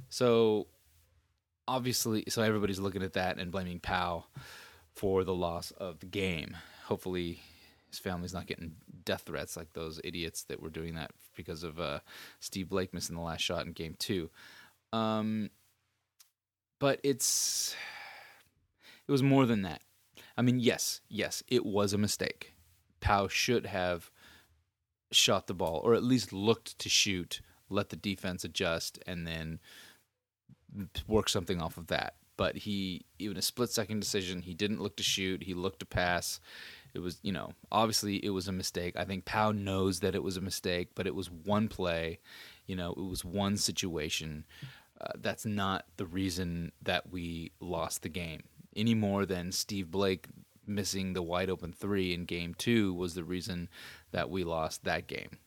So 0.10 0.68
obviously, 1.68 2.24
so 2.30 2.42
everybody's 2.42 2.80
looking 2.80 3.04
at 3.04 3.14
that 3.14 3.38
and 3.38 3.52
blaming 3.52 3.80
Pau 3.80 4.26
for 4.94 5.24
the 5.24 5.34
loss 5.34 5.72
of 5.72 6.00
the 6.00 6.06
game. 6.06 6.56
Hopefully, 6.86 7.42
his 7.90 8.00
family's 8.00 8.34
not 8.34 8.48
getting 8.48 8.76
death 9.06 9.24
threats 9.26 9.58
like 9.58 9.74
those 9.74 10.00
idiots 10.04 10.44
that 10.44 10.62
were 10.62 10.70
doing 10.70 10.96
that 10.96 11.12
because 11.36 11.64
of 11.64 11.80
uh, 11.80 12.00
Steve 12.40 12.70
Blake 12.70 12.94
missing 12.94 13.16
the 13.16 13.22
last 13.22 13.42
shot 13.42 13.66
in 13.66 13.74
game 13.74 13.96
two. 14.00 14.30
Um, 14.94 15.50
but 16.80 17.00
it's 17.04 17.76
it 19.08 19.12
was 19.12 19.24
more 19.24 19.46
than 19.46 19.64
that. 19.64 19.82
I 20.38 20.42
mean, 20.42 20.60
yes, 20.60 21.02
yes, 21.10 21.44
it 21.48 21.66
was 21.66 21.94
a 21.94 21.98
mistake. 21.98 22.54
Pau 23.02 23.28
should 23.28 23.66
have 23.66 24.10
shot 25.12 25.48
the 25.48 25.54
ball, 25.54 25.82
or 25.84 25.94
at 25.94 26.04
least 26.04 26.32
looked 26.32 26.80
to 26.80 26.90
shoot, 26.90 27.42
let 27.70 27.90
the 27.90 27.96
defense 27.96 28.44
adjust, 28.44 29.00
and 29.06 29.28
then 29.28 29.60
work 31.08 31.30
something 31.30 31.62
off 31.62 31.78
of 31.78 31.88
that. 31.88 32.16
But 32.36 32.58
he, 32.58 33.06
even 33.20 33.38
a 33.38 33.42
split 33.44 33.70
second 33.70 34.00
decision, 34.00 34.42
he 34.42 34.54
didn't 34.54 34.82
look 34.82 34.98
to 34.98 35.04
shoot. 35.04 35.44
He 35.44 35.54
looked 35.54 35.80
to 35.80 35.86
pass. 35.86 36.40
It 36.94 37.00
was, 37.00 37.20
you 37.22 37.32
know, 37.32 37.54
obviously 37.72 38.24
it 38.24 38.32
was 38.32 38.48
a 38.48 38.52
mistake. 38.52 38.96
I 38.98 39.06
think 39.06 39.26
Pau 39.26 39.52
knows 39.52 40.00
that 40.00 40.16
it 40.16 40.24
was 40.24 40.38
a 40.38 40.42
mistake, 40.42 40.90
but 40.96 41.06
it 41.06 41.14
was 41.14 41.30
one 41.30 41.68
play. 41.68 42.20
You 42.66 42.76
know, 42.76 42.92
it 42.92 43.04
was 43.04 43.24
one 43.24 43.58
situation. 43.58 44.46
Uh, 45.04 45.12
that's 45.20 45.46
not 45.46 45.86
the 45.98 46.06
reason 46.06 46.72
that 46.82 47.12
we 47.12 47.52
lost 47.60 48.04
the 48.04 48.10
game 48.10 48.42
any 48.76 48.96
more 48.96 49.26
than 49.26 49.52
Steve 49.52 49.92
Blake 49.92 50.28
missing 50.66 51.14
the 51.14 51.22
wide 51.22 51.50
open 51.50 51.74
three 51.74 52.14
in 52.14 52.26
game 52.26 52.54
two 52.54 52.94
was 52.94 53.16
the 53.16 53.24
reason 53.24 53.70
that 54.12 54.30
we 54.30 54.44
lost 54.44 54.84
that 54.86 55.08
game. 55.08 55.38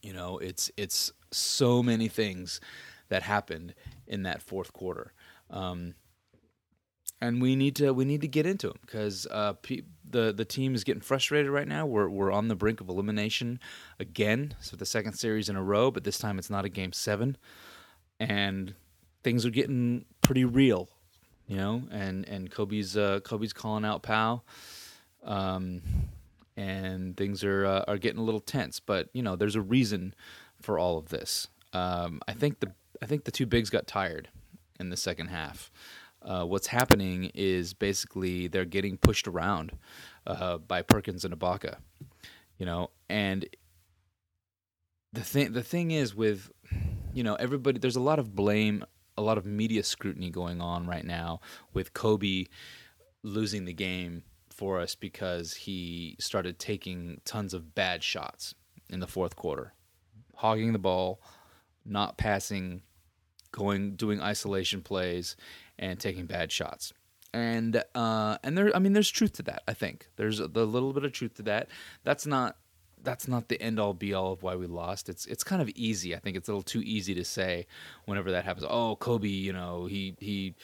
You 0.00 0.12
know, 0.12 0.38
it's 0.38 0.70
it's 0.76 1.12
so 1.30 1.82
many 1.82 2.08
things 2.08 2.60
that 3.08 3.22
happened 3.22 3.74
in 4.06 4.22
that 4.24 4.42
fourth 4.42 4.72
quarter, 4.72 5.12
um, 5.50 5.94
and 7.20 7.42
we 7.42 7.56
need 7.56 7.76
to 7.76 7.92
we 7.92 8.04
need 8.04 8.20
to 8.20 8.28
get 8.28 8.46
into 8.46 8.68
them 8.68 8.78
because 8.82 9.26
uh, 9.30 9.54
pe- 9.54 9.82
the 10.08 10.32
the 10.32 10.44
team 10.44 10.74
is 10.74 10.84
getting 10.84 11.02
frustrated 11.02 11.50
right 11.50 11.68
now. 11.68 11.86
We're 11.86 12.08
we're 12.08 12.32
on 12.32 12.48
the 12.48 12.54
brink 12.54 12.80
of 12.80 12.88
elimination 12.88 13.60
again, 13.98 14.54
so 14.60 14.76
the 14.76 14.86
second 14.86 15.14
series 15.14 15.48
in 15.48 15.56
a 15.56 15.62
row, 15.62 15.90
but 15.90 16.04
this 16.04 16.18
time 16.18 16.38
it's 16.38 16.50
not 16.50 16.64
a 16.64 16.68
game 16.68 16.92
seven, 16.92 17.36
and 18.30 18.74
things 19.22 19.44
are 19.46 19.50
getting 19.50 20.04
pretty 20.20 20.44
real 20.44 20.88
you 21.52 21.56
know, 21.58 21.82
and 21.90 22.26
and 22.28 22.50
Kobe's 22.50 22.96
uh, 22.96 23.20
Kobe's 23.20 23.52
calling 23.52 23.84
out 23.84 24.02
Pau, 24.02 24.42
um, 25.22 25.82
and 26.56 27.14
things 27.16 27.44
are 27.44 27.66
uh, 27.66 27.84
are 27.86 27.98
getting 27.98 28.18
a 28.20 28.24
little 28.24 28.40
tense. 28.40 28.80
But 28.80 29.08
you 29.12 29.22
know, 29.22 29.36
there's 29.36 29.54
a 29.56 29.60
reason 29.60 30.14
for 30.62 30.78
all 30.78 30.96
of 30.96 31.10
this. 31.10 31.48
Um, 31.74 32.22
I 32.26 32.32
think 32.32 32.60
the 32.60 32.72
I 33.02 33.06
think 33.06 33.24
the 33.24 33.30
two 33.30 33.44
bigs 33.44 33.70
got 33.70 33.86
tired 33.86 34.28
in 34.78 34.88
the 34.90 34.96
second 34.96 35.28
half. 35.28 35.70
Uh, 36.22 36.44
what's 36.44 36.68
happening 36.68 37.30
is 37.34 37.74
basically 37.74 38.46
they're 38.46 38.64
getting 38.64 38.96
pushed 38.96 39.26
around 39.28 39.72
uh, 40.26 40.56
by 40.56 40.80
Perkins 40.80 41.24
and 41.24 41.38
Ibaka, 41.38 41.78
you 42.56 42.64
know, 42.64 42.90
and 43.10 43.44
the 45.12 45.22
thing 45.22 45.52
the 45.52 45.62
thing 45.62 45.90
is 45.90 46.14
with 46.14 46.50
you 47.12 47.22
know 47.22 47.34
everybody 47.34 47.78
there's 47.78 47.96
a 47.96 48.00
lot 48.00 48.18
of 48.18 48.34
blame 48.34 48.84
a 49.16 49.22
lot 49.22 49.38
of 49.38 49.44
media 49.44 49.82
scrutiny 49.82 50.30
going 50.30 50.60
on 50.60 50.86
right 50.86 51.04
now 51.04 51.40
with 51.72 51.92
Kobe 51.92 52.46
losing 53.22 53.64
the 53.64 53.72
game 53.72 54.24
for 54.52 54.80
us 54.80 54.94
because 54.94 55.54
he 55.54 56.16
started 56.20 56.58
taking 56.58 57.20
tons 57.24 57.54
of 57.54 57.74
bad 57.74 58.02
shots 58.02 58.54
in 58.90 59.00
the 59.00 59.06
fourth 59.06 59.36
quarter, 59.36 59.72
hogging 60.36 60.72
the 60.72 60.78
ball, 60.78 61.20
not 61.84 62.18
passing, 62.18 62.82
going 63.50 63.96
doing 63.96 64.20
isolation 64.20 64.82
plays, 64.82 65.36
and 65.78 65.98
taking 65.98 66.26
bad 66.26 66.52
shots. 66.52 66.92
And 67.34 67.82
uh, 67.94 68.36
and 68.44 68.56
there, 68.58 68.74
I 68.76 68.78
mean, 68.78 68.92
there's 68.92 69.10
truth 69.10 69.32
to 69.34 69.42
that. 69.44 69.62
I 69.66 69.72
think 69.72 70.08
there's 70.16 70.38
a, 70.38 70.46
little 70.46 70.92
bit 70.92 71.04
of 71.04 71.12
truth 71.12 71.34
to 71.34 71.42
that. 71.44 71.68
That's 72.04 72.26
not 72.26 72.56
that's 73.02 73.28
not 73.28 73.48
the 73.48 73.60
end 73.60 73.78
all 73.78 73.94
be 73.94 74.14
all 74.14 74.32
of 74.32 74.42
why 74.42 74.56
we 74.56 74.66
lost. 74.66 75.08
It's 75.08 75.26
it's 75.26 75.44
kind 75.44 75.62
of 75.62 75.68
easy. 75.70 76.14
I 76.14 76.18
think 76.18 76.36
it's 76.36 76.48
a 76.48 76.52
little 76.52 76.62
too 76.62 76.82
easy 76.82 77.14
to 77.14 77.24
say 77.24 77.66
whenever 78.04 78.30
that 78.30 78.44
happens. 78.44 78.66
Oh, 78.68 78.96
Kobe, 78.96 79.28
you 79.28 79.52
know, 79.52 79.86
he 79.86 80.14
he 80.18 80.54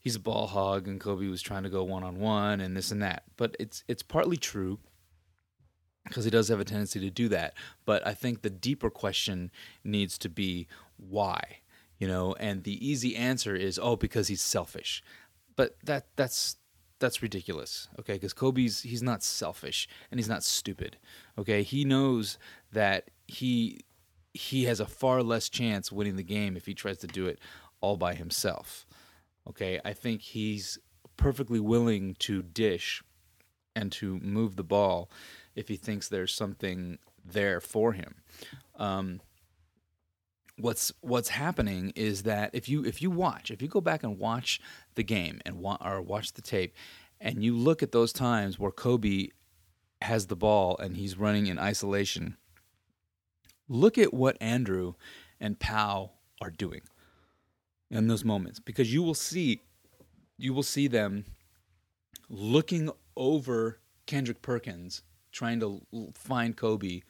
he's 0.00 0.16
a 0.16 0.20
ball 0.20 0.46
hog 0.46 0.88
and 0.88 1.00
Kobe 1.00 1.28
was 1.28 1.42
trying 1.42 1.62
to 1.62 1.70
go 1.70 1.84
one 1.84 2.02
on 2.02 2.18
one 2.18 2.60
and 2.60 2.76
this 2.76 2.90
and 2.90 3.02
that. 3.02 3.24
But 3.36 3.56
it's 3.58 3.84
it's 3.88 4.02
partly 4.02 4.36
true 4.36 4.78
because 6.04 6.24
he 6.24 6.30
does 6.30 6.48
have 6.48 6.60
a 6.60 6.64
tendency 6.64 7.00
to 7.00 7.10
do 7.10 7.28
that. 7.28 7.54
But 7.84 8.06
I 8.06 8.14
think 8.14 8.42
the 8.42 8.50
deeper 8.50 8.90
question 8.90 9.50
needs 9.84 10.18
to 10.18 10.28
be 10.28 10.66
why, 10.96 11.58
you 11.98 12.08
know, 12.08 12.34
and 12.34 12.64
the 12.64 12.86
easy 12.86 13.16
answer 13.16 13.54
is 13.54 13.78
oh 13.80 13.96
because 13.96 14.28
he's 14.28 14.42
selfish. 14.42 15.02
But 15.56 15.76
that 15.84 16.06
that's 16.16 16.56
that's 17.02 17.22
ridiculous. 17.22 17.88
Okay, 18.00 18.14
because 18.14 18.32
Kobe's 18.32 18.80
he's 18.82 19.02
not 19.02 19.22
selfish 19.22 19.86
and 20.10 20.18
he's 20.18 20.28
not 20.28 20.42
stupid. 20.42 20.96
Okay, 21.36 21.62
he 21.62 21.84
knows 21.84 22.38
that 22.72 23.10
he 23.26 23.80
he 24.32 24.64
has 24.64 24.80
a 24.80 24.86
far 24.86 25.22
less 25.22 25.50
chance 25.50 25.92
winning 25.92 26.16
the 26.16 26.22
game 26.22 26.56
if 26.56 26.64
he 26.64 26.74
tries 26.74 26.98
to 26.98 27.06
do 27.06 27.26
it 27.26 27.38
all 27.82 27.98
by 27.98 28.14
himself. 28.14 28.86
Okay, 29.46 29.80
I 29.84 29.92
think 29.92 30.22
he's 30.22 30.78
perfectly 31.16 31.60
willing 31.60 32.14
to 32.20 32.42
dish 32.42 33.02
and 33.76 33.92
to 33.92 34.18
move 34.20 34.56
the 34.56 34.64
ball 34.64 35.10
if 35.54 35.68
he 35.68 35.76
thinks 35.76 36.08
there's 36.08 36.32
something 36.32 36.98
there 37.24 37.60
for 37.60 37.92
him. 37.92 38.22
Um, 38.76 39.20
what's 40.58 40.92
what's 41.00 41.30
happening 41.30 41.92
is 41.96 42.22
that 42.22 42.50
if 42.52 42.68
you 42.68 42.84
if 42.84 43.02
you 43.02 43.10
watch 43.10 43.50
if 43.50 43.60
you 43.60 43.68
go 43.68 43.80
back 43.80 44.02
and 44.02 44.18
watch 44.18 44.60
the 44.94 45.02
game 45.02 45.40
and 45.44 45.56
wa- 45.56 45.78
or 45.80 46.00
watch 46.00 46.32
the 46.32 46.42
tape. 46.42 46.74
And 47.20 47.42
you 47.42 47.56
look 47.56 47.82
at 47.82 47.92
those 47.92 48.12
times 48.12 48.58
where 48.58 48.72
Kobe 48.72 49.28
has 50.00 50.26
the 50.26 50.36
ball 50.36 50.76
and 50.78 50.96
he's 50.96 51.16
running 51.16 51.46
in 51.46 51.58
isolation. 51.58 52.36
Look 53.68 53.96
at 53.96 54.12
what 54.12 54.36
Andrew 54.40 54.94
and 55.40 55.58
Pau 55.58 56.10
are 56.40 56.50
doing 56.50 56.82
in 57.90 58.08
those 58.08 58.24
moments 58.24 58.58
because 58.58 58.92
you 58.92 59.02
will 59.02 59.14
see 59.14 59.62
you 60.38 60.52
will 60.52 60.62
see 60.62 60.88
them 60.88 61.24
looking 62.28 62.90
over 63.16 63.78
Kendrick 64.06 64.42
Perkins 64.42 65.02
trying 65.30 65.60
to 65.60 65.82
find 66.14 66.56
Kobe 66.56 67.02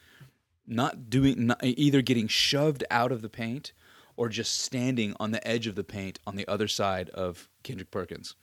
not 0.67 1.09
doing 1.09 1.47
not, 1.47 1.61
either 1.63 2.03
getting 2.03 2.29
shoved 2.29 2.85
out 2.91 3.13
of 3.13 3.23
the 3.23 3.29
paint 3.29 3.73
or 4.17 4.29
just 4.29 4.61
standing 4.61 5.15
on 5.19 5.31
the 5.31 5.47
edge 5.47 5.67
of 5.67 5.75
the 5.75 5.85
paint 5.85 6.19
on 6.27 6.37
the 6.37 6.47
other 6.49 6.69
side 6.69 7.09
of 7.11 7.49
Kendrick 7.63 7.91
Perkins 7.91 8.35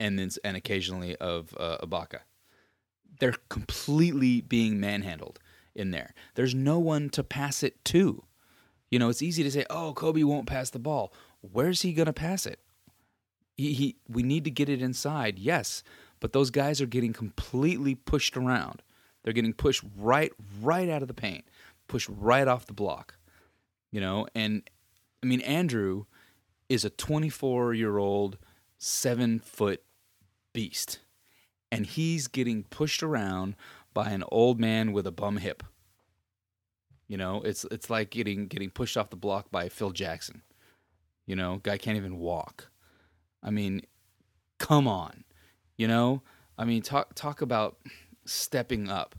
and 0.00 0.18
then 0.18 0.30
and 0.44 0.56
occasionally 0.56 1.16
of 1.16 1.54
uh, 1.58 1.78
Ibaka. 1.82 2.20
They're 3.18 3.34
completely 3.48 4.40
being 4.40 4.78
manhandled 4.78 5.38
in 5.74 5.90
there. 5.90 6.14
There's 6.34 6.54
no 6.54 6.78
one 6.78 7.10
to 7.10 7.24
pass 7.24 7.62
it 7.62 7.84
to. 7.86 8.24
You 8.90 8.98
know, 8.98 9.08
it's 9.08 9.22
easy 9.22 9.42
to 9.42 9.50
say, 9.50 9.66
"Oh, 9.70 9.92
Kobe 9.92 10.22
won't 10.22 10.46
pass 10.46 10.70
the 10.70 10.78
ball." 10.78 11.12
Where's 11.40 11.82
he 11.82 11.92
to 11.94 12.12
pass 12.12 12.46
it? 12.46 12.60
He, 13.56 13.72
he 13.72 13.96
we 14.08 14.22
need 14.22 14.44
to 14.44 14.50
get 14.50 14.68
it 14.68 14.82
inside. 14.82 15.38
Yes, 15.38 15.82
but 16.20 16.32
those 16.32 16.50
guys 16.50 16.80
are 16.80 16.86
getting 16.86 17.12
completely 17.12 17.94
pushed 17.94 18.36
around. 18.36 18.82
They're 19.22 19.32
getting 19.32 19.52
pushed 19.52 19.84
right 19.96 20.32
right 20.62 20.88
out 20.88 21.02
of 21.02 21.08
the 21.08 21.14
paint, 21.14 21.44
pushed 21.86 22.08
right 22.08 22.48
off 22.48 22.66
the 22.66 22.72
block. 22.72 23.16
You 23.90 24.00
know, 24.00 24.26
and 24.34 24.62
I 25.22 25.26
mean 25.26 25.40
Andrew 25.42 26.04
is 26.68 26.84
a 26.84 26.90
24 26.90 27.74
year 27.74 27.98
old, 27.98 28.38
seven 28.78 29.38
foot 29.38 29.82
beast, 30.52 31.00
and 31.72 31.86
he's 31.86 32.28
getting 32.28 32.64
pushed 32.64 33.02
around 33.02 33.56
by 33.94 34.10
an 34.10 34.24
old 34.30 34.60
man 34.60 34.92
with 34.92 35.06
a 35.06 35.12
bum 35.12 35.38
hip. 35.38 35.62
You 37.08 37.16
know, 37.16 37.42
it's 37.42 37.64
it's 37.70 37.88
like 37.88 38.10
getting 38.10 38.46
getting 38.46 38.70
pushed 38.70 38.96
off 38.96 39.10
the 39.10 39.16
block 39.16 39.50
by 39.50 39.68
Phil 39.68 39.90
Jackson. 39.90 40.42
You 41.26 41.36
know, 41.36 41.60
guy 41.62 41.78
can't 41.78 41.96
even 41.96 42.18
walk. 42.18 42.70
I 43.42 43.50
mean, 43.50 43.82
come 44.58 44.86
on. 44.86 45.24
You 45.76 45.88
know, 45.88 46.22
I 46.56 46.64
mean, 46.64 46.82
talk 46.82 47.14
talk 47.14 47.40
about 47.40 47.78
stepping 48.26 48.88
up. 48.88 49.14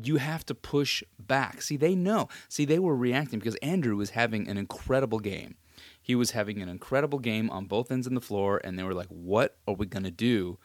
You 0.00 0.16
have 0.16 0.44
to 0.46 0.54
push 0.54 1.02
back. 1.18 1.62
See, 1.62 1.76
they 1.76 1.94
know. 1.94 2.28
See, 2.48 2.64
they 2.64 2.78
were 2.78 2.96
reacting 2.96 3.38
because 3.38 3.54
Andrew 3.56 3.96
was 3.96 4.10
having 4.10 4.48
an 4.48 4.56
incredible 4.56 5.20
game. 5.20 5.56
He 6.00 6.14
was 6.14 6.32
having 6.32 6.60
an 6.62 6.68
incredible 6.68 7.18
game 7.18 7.50
on 7.50 7.66
both 7.66 7.90
ends 7.90 8.06
of 8.06 8.14
the 8.14 8.20
floor, 8.20 8.60
and 8.64 8.78
they 8.78 8.82
were 8.82 8.94
like, 8.94 9.08
"What 9.08 9.58
are 9.66 9.74
we 9.74 9.86
gonna 9.86 10.10
do 10.10 10.58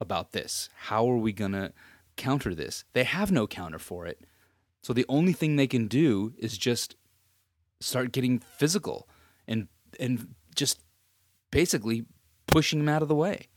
about 0.00 0.32
this? 0.32 0.68
How 0.74 1.08
are 1.08 1.16
we 1.16 1.32
gonna 1.32 1.72
counter 2.16 2.54
this?" 2.54 2.84
They 2.92 3.04
have 3.04 3.30
no 3.30 3.46
counter 3.46 3.78
for 3.78 4.06
it. 4.06 4.24
So 4.82 4.92
the 4.92 5.06
only 5.08 5.32
thing 5.32 5.56
they 5.56 5.66
can 5.66 5.86
do 5.86 6.34
is 6.38 6.56
just 6.56 6.96
start 7.80 8.12
getting 8.12 8.38
physical 8.38 9.08
and 9.46 9.68
and 9.98 10.34
just 10.54 10.80
basically 11.50 12.06
pushing 12.46 12.80
him 12.80 12.88
out 12.88 13.02
of 13.02 13.08
the 13.08 13.14
way. 13.14 13.48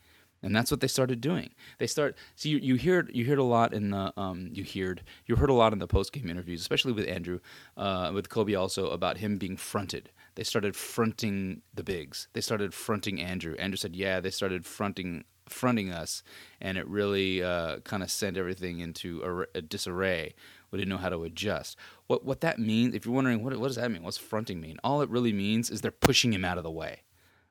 And 0.44 0.56
that's 0.56 0.70
what 0.70 0.82
they 0.82 0.88
started 0.88 1.22
doing. 1.22 1.52
They 1.80 1.88
start 1.88 2.16
see 2.36 2.50
you, 2.50 2.58
you 2.58 2.76
hear 2.76 3.08
you 3.12 3.26
heard 3.26 3.40
a 3.40 3.44
lot 3.44 3.74
in 3.74 3.92
the 3.92 4.14
um, 4.18 4.50
you 4.54 4.64
heard 4.64 5.02
you 5.26 5.38
heard 5.38 5.50
a 5.50 5.54
lot 5.54 5.74
in 5.74 5.80
the 5.80 5.88
post 5.88 6.12
game 6.14 6.30
interviews, 6.30 6.62
especially 6.62 6.92
with 6.92 7.08
Andrew, 7.08 7.40
uh, 7.78 8.12
with 8.14 8.30
Kobe 8.30 8.54
also 8.54 8.90
about 8.90 9.18
him 9.18 9.38
being 9.38 9.58
fronted. 9.58 10.12
They 10.36 10.44
started 10.44 10.76
fronting 10.76 11.62
the 11.74 11.84
bigs. 11.84 12.28
They 12.34 12.42
started 12.42 12.74
fronting 12.74 13.22
Andrew. 13.22 13.56
Andrew 13.58 13.78
said, 13.78 13.96
"Yeah, 13.96 14.20
they 14.20 14.32
started 14.32 14.66
fronting 14.66 15.24
fronting 15.50 15.92
us, 15.92 16.24
and 16.62 16.78
it 16.78 16.88
really 16.88 17.44
uh, 17.44 17.80
kind 17.80 18.04
of 18.04 18.12
sent 18.12 18.38
everything 18.38 18.80
into 18.80 19.22
a, 19.24 19.58
a 19.60 19.62
disarray. 19.62 20.34
We 20.72 20.80
didn't 20.80 20.90
know 20.90 20.98
how 20.98 21.10
to 21.10 21.24
adjust. 21.24 21.78
What 22.08 22.26
what 22.26 22.42
that 22.42 22.60
means? 22.60 22.96
If 22.96 23.06
you're 23.06 23.16
wondering 23.16 23.44
what 23.44 23.56
what 23.58 23.68
does 23.68 23.76
that 23.78 23.92
mean? 23.92 24.04
What's 24.04 24.18
fronting 24.18 24.60
mean? 24.60 24.78
All 24.84 25.02
it 25.02 25.10
really 25.10 25.34
means 25.34 25.70
is 25.70 25.82
they're 25.82 25.92
pushing 25.92 26.34
him 26.34 26.44
out 26.44 26.58
of 26.58 26.64
the 26.64 26.72
way. 26.72 27.02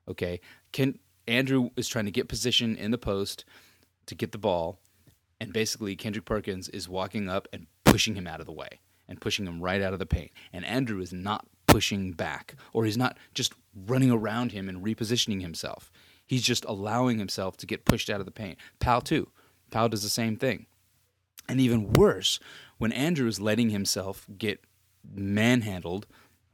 Okay, 0.08 0.40
can 0.72 0.98
Andrew 1.26 1.70
is 1.76 1.88
trying 1.88 2.06
to 2.06 2.10
get 2.10 2.28
position 2.28 2.76
in 2.76 2.90
the 2.90 2.98
post 2.98 3.44
to 4.06 4.14
get 4.14 4.32
the 4.32 4.38
ball, 4.38 4.78
and 5.40 5.52
basically 5.52 5.96
Kendrick 5.96 6.24
Perkins 6.24 6.68
is 6.68 6.88
walking 6.88 7.28
up 7.28 7.48
and 7.52 7.66
pushing 7.84 8.14
him 8.14 8.26
out 8.26 8.40
of 8.40 8.46
the 8.46 8.52
way 8.52 8.80
and 9.08 9.20
pushing 9.20 9.46
him 9.46 9.60
right 9.60 9.82
out 9.82 9.92
of 9.92 9.98
the 9.98 10.06
paint. 10.06 10.30
And 10.52 10.64
Andrew 10.64 11.00
is 11.00 11.12
not 11.12 11.46
pushing 11.66 12.12
back, 12.12 12.54
or 12.72 12.84
he's 12.84 12.96
not 12.96 13.16
just 13.34 13.52
running 13.86 14.10
around 14.10 14.52
him 14.52 14.68
and 14.68 14.84
repositioning 14.84 15.40
himself. 15.40 15.90
He's 16.26 16.42
just 16.42 16.64
allowing 16.64 17.18
himself 17.18 17.56
to 17.58 17.66
get 17.66 17.84
pushed 17.84 18.08
out 18.08 18.20
of 18.20 18.26
the 18.26 18.32
paint. 18.32 18.58
Pau 18.78 19.00
too. 19.00 19.28
Pau 19.70 19.88
does 19.88 20.02
the 20.02 20.08
same 20.08 20.36
thing. 20.36 20.66
And 21.48 21.60
even 21.60 21.92
worse, 21.92 22.38
when 22.78 22.92
Andrew 22.92 23.28
is 23.28 23.40
letting 23.40 23.70
himself 23.70 24.26
get 24.38 24.64
manhandled 25.14 26.06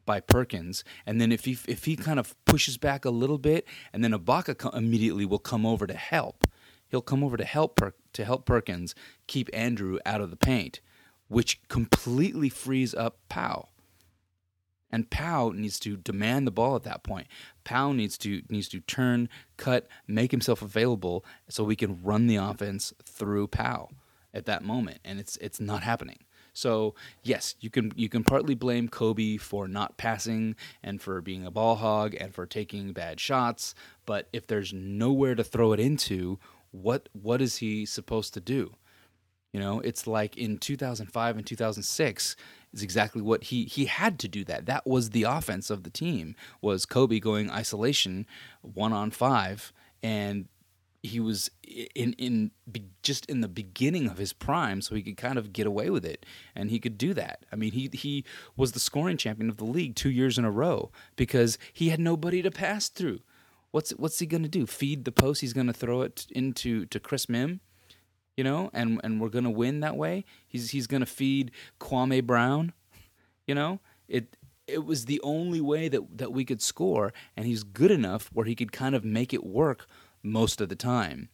by 0.08 0.20
Perkins, 0.20 0.84
and 1.04 1.20
then 1.20 1.30
if 1.30 1.44
he 1.44 1.58
if 1.68 1.84
he 1.84 1.94
kind 1.94 2.18
of 2.18 2.34
pushes 2.46 2.78
back 2.78 3.04
a 3.04 3.10
little 3.10 3.36
bit, 3.36 3.68
and 3.92 4.02
then 4.02 4.12
Ibaka 4.12 4.56
co- 4.56 4.70
immediately 4.70 5.26
will 5.26 5.38
come 5.38 5.66
over 5.66 5.86
to 5.86 5.94
help. 5.94 6.46
He'll 6.88 7.02
come 7.02 7.22
over 7.22 7.36
to 7.36 7.44
help 7.44 7.76
per- 7.76 7.92
to 8.14 8.24
help 8.24 8.46
Perkins 8.46 8.94
keep 9.26 9.50
Andrew 9.52 9.98
out 10.06 10.22
of 10.22 10.30
the 10.30 10.36
paint, 10.36 10.80
which 11.28 11.60
completely 11.68 12.48
frees 12.48 12.94
up 12.94 13.18
Pau. 13.28 13.68
And 14.90 15.10
Pau 15.10 15.50
needs 15.50 15.78
to 15.80 15.98
demand 15.98 16.46
the 16.46 16.52
ball 16.52 16.74
at 16.74 16.84
that 16.84 17.02
point. 17.02 17.26
Pau 17.64 17.92
needs 17.92 18.16
to 18.18 18.40
needs 18.48 18.68
to 18.70 18.80
turn, 18.80 19.28
cut, 19.58 19.86
make 20.06 20.30
himself 20.30 20.62
available 20.62 21.22
so 21.50 21.62
we 21.64 21.76
can 21.76 22.02
run 22.02 22.28
the 22.28 22.36
offense 22.36 22.94
through 23.04 23.48
Pau 23.48 23.90
at 24.32 24.46
that 24.46 24.64
moment. 24.64 25.00
And 25.04 25.20
it's 25.20 25.36
it's 25.36 25.60
not 25.60 25.82
happening. 25.82 26.20
So 26.58 26.96
yes, 27.22 27.54
you 27.60 27.70
can 27.70 27.92
you 27.94 28.08
can 28.08 28.24
partly 28.24 28.56
blame 28.56 28.88
Kobe 28.88 29.36
for 29.36 29.68
not 29.68 29.96
passing 29.96 30.56
and 30.82 31.00
for 31.00 31.20
being 31.20 31.46
a 31.46 31.52
ball 31.52 31.76
hog 31.76 32.16
and 32.18 32.34
for 32.34 32.46
taking 32.46 32.92
bad 32.92 33.20
shots. 33.20 33.76
But 34.06 34.28
if 34.32 34.48
there's 34.48 34.72
nowhere 34.72 35.36
to 35.36 35.44
throw 35.44 35.72
it 35.72 35.78
into, 35.78 36.40
what 36.72 37.08
what 37.12 37.40
is 37.40 37.58
he 37.58 37.86
supposed 37.86 38.34
to 38.34 38.40
do? 38.40 38.74
You 39.52 39.60
know, 39.60 39.78
it's 39.80 40.08
like 40.08 40.36
in 40.36 40.58
2005 40.58 41.36
and 41.36 41.46
2006 41.46 42.36
is 42.72 42.82
exactly 42.82 43.22
what 43.22 43.44
he 43.44 43.64
he 43.66 43.84
had 43.84 44.18
to 44.18 44.26
do 44.28 44.44
that. 44.46 44.66
That 44.66 44.84
was 44.84 45.10
the 45.10 45.22
offense 45.22 45.70
of 45.70 45.84
the 45.84 45.90
team 45.90 46.34
was 46.60 46.84
Kobe 46.86 47.20
going 47.20 47.52
isolation 47.52 48.26
1 48.62 48.92
on 48.92 49.12
5 49.12 49.72
and 50.02 50.48
he 51.02 51.20
was 51.20 51.50
in 51.94 52.12
in 52.14 52.50
be, 52.70 52.84
just 53.02 53.26
in 53.26 53.40
the 53.40 53.48
beginning 53.48 54.08
of 54.08 54.18
his 54.18 54.32
prime 54.32 54.80
so 54.80 54.94
he 54.94 55.02
could 55.02 55.16
kind 55.16 55.38
of 55.38 55.52
get 55.52 55.66
away 55.66 55.90
with 55.90 56.04
it 56.04 56.26
and 56.54 56.70
he 56.70 56.78
could 56.80 56.98
do 56.98 57.14
that. 57.14 57.44
I 57.52 57.56
mean, 57.56 57.72
he 57.72 57.90
he 57.92 58.24
was 58.56 58.72
the 58.72 58.80
scoring 58.80 59.16
champion 59.16 59.48
of 59.48 59.58
the 59.58 59.64
league 59.64 59.94
2 59.94 60.10
years 60.10 60.38
in 60.38 60.44
a 60.44 60.50
row 60.50 60.90
because 61.16 61.58
he 61.72 61.90
had 61.90 62.00
nobody 62.00 62.42
to 62.42 62.50
pass 62.50 62.88
through. 62.88 63.20
What's 63.70 63.90
what's 63.90 64.18
he 64.18 64.26
going 64.26 64.42
to 64.42 64.48
do? 64.48 64.66
Feed 64.66 65.04
the 65.04 65.12
post? 65.12 65.40
He's 65.40 65.52
going 65.52 65.66
to 65.66 65.72
throw 65.72 66.02
it 66.02 66.26
into 66.30 66.86
to 66.86 66.98
Chris 66.98 67.26
Mihm? 67.26 67.60
you 68.38 68.44
know, 68.44 68.70
and 68.72 69.00
and 69.02 69.20
we're 69.20 69.30
gonna 69.30 69.50
win 69.50 69.80
that 69.80 69.96
way. 69.96 70.24
He's 70.46 70.70
he's 70.70 70.86
gonna 70.86 71.06
feed 71.06 71.50
Kwame 71.80 72.24
Brown, 72.24 72.72
you 73.48 73.54
know. 73.54 73.80
It 74.06 74.36
it 74.68 74.84
was 74.84 75.06
the 75.06 75.20
only 75.24 75.60
way 75.60 75.88
that 75.88 76.18
that 76.18 76.32
we 76.32 76.44
could 76.44 76.62
score, 76.62 77.12
and 77.36 77.46
he's 77.46 77.64
good 77.64 77.90
enough 77.90 78.30
where 78.32 78.46
he 78.46 78.54
could 78.54 78.70
kind 78.70 78.94
of 78.94 79.04
make 79.04 79.34
it 79.34 79.44
work 79.44 79.88
most 80.22 80.60
of 80.60 80.68
the 80.68 80.76
time 80.76 81.28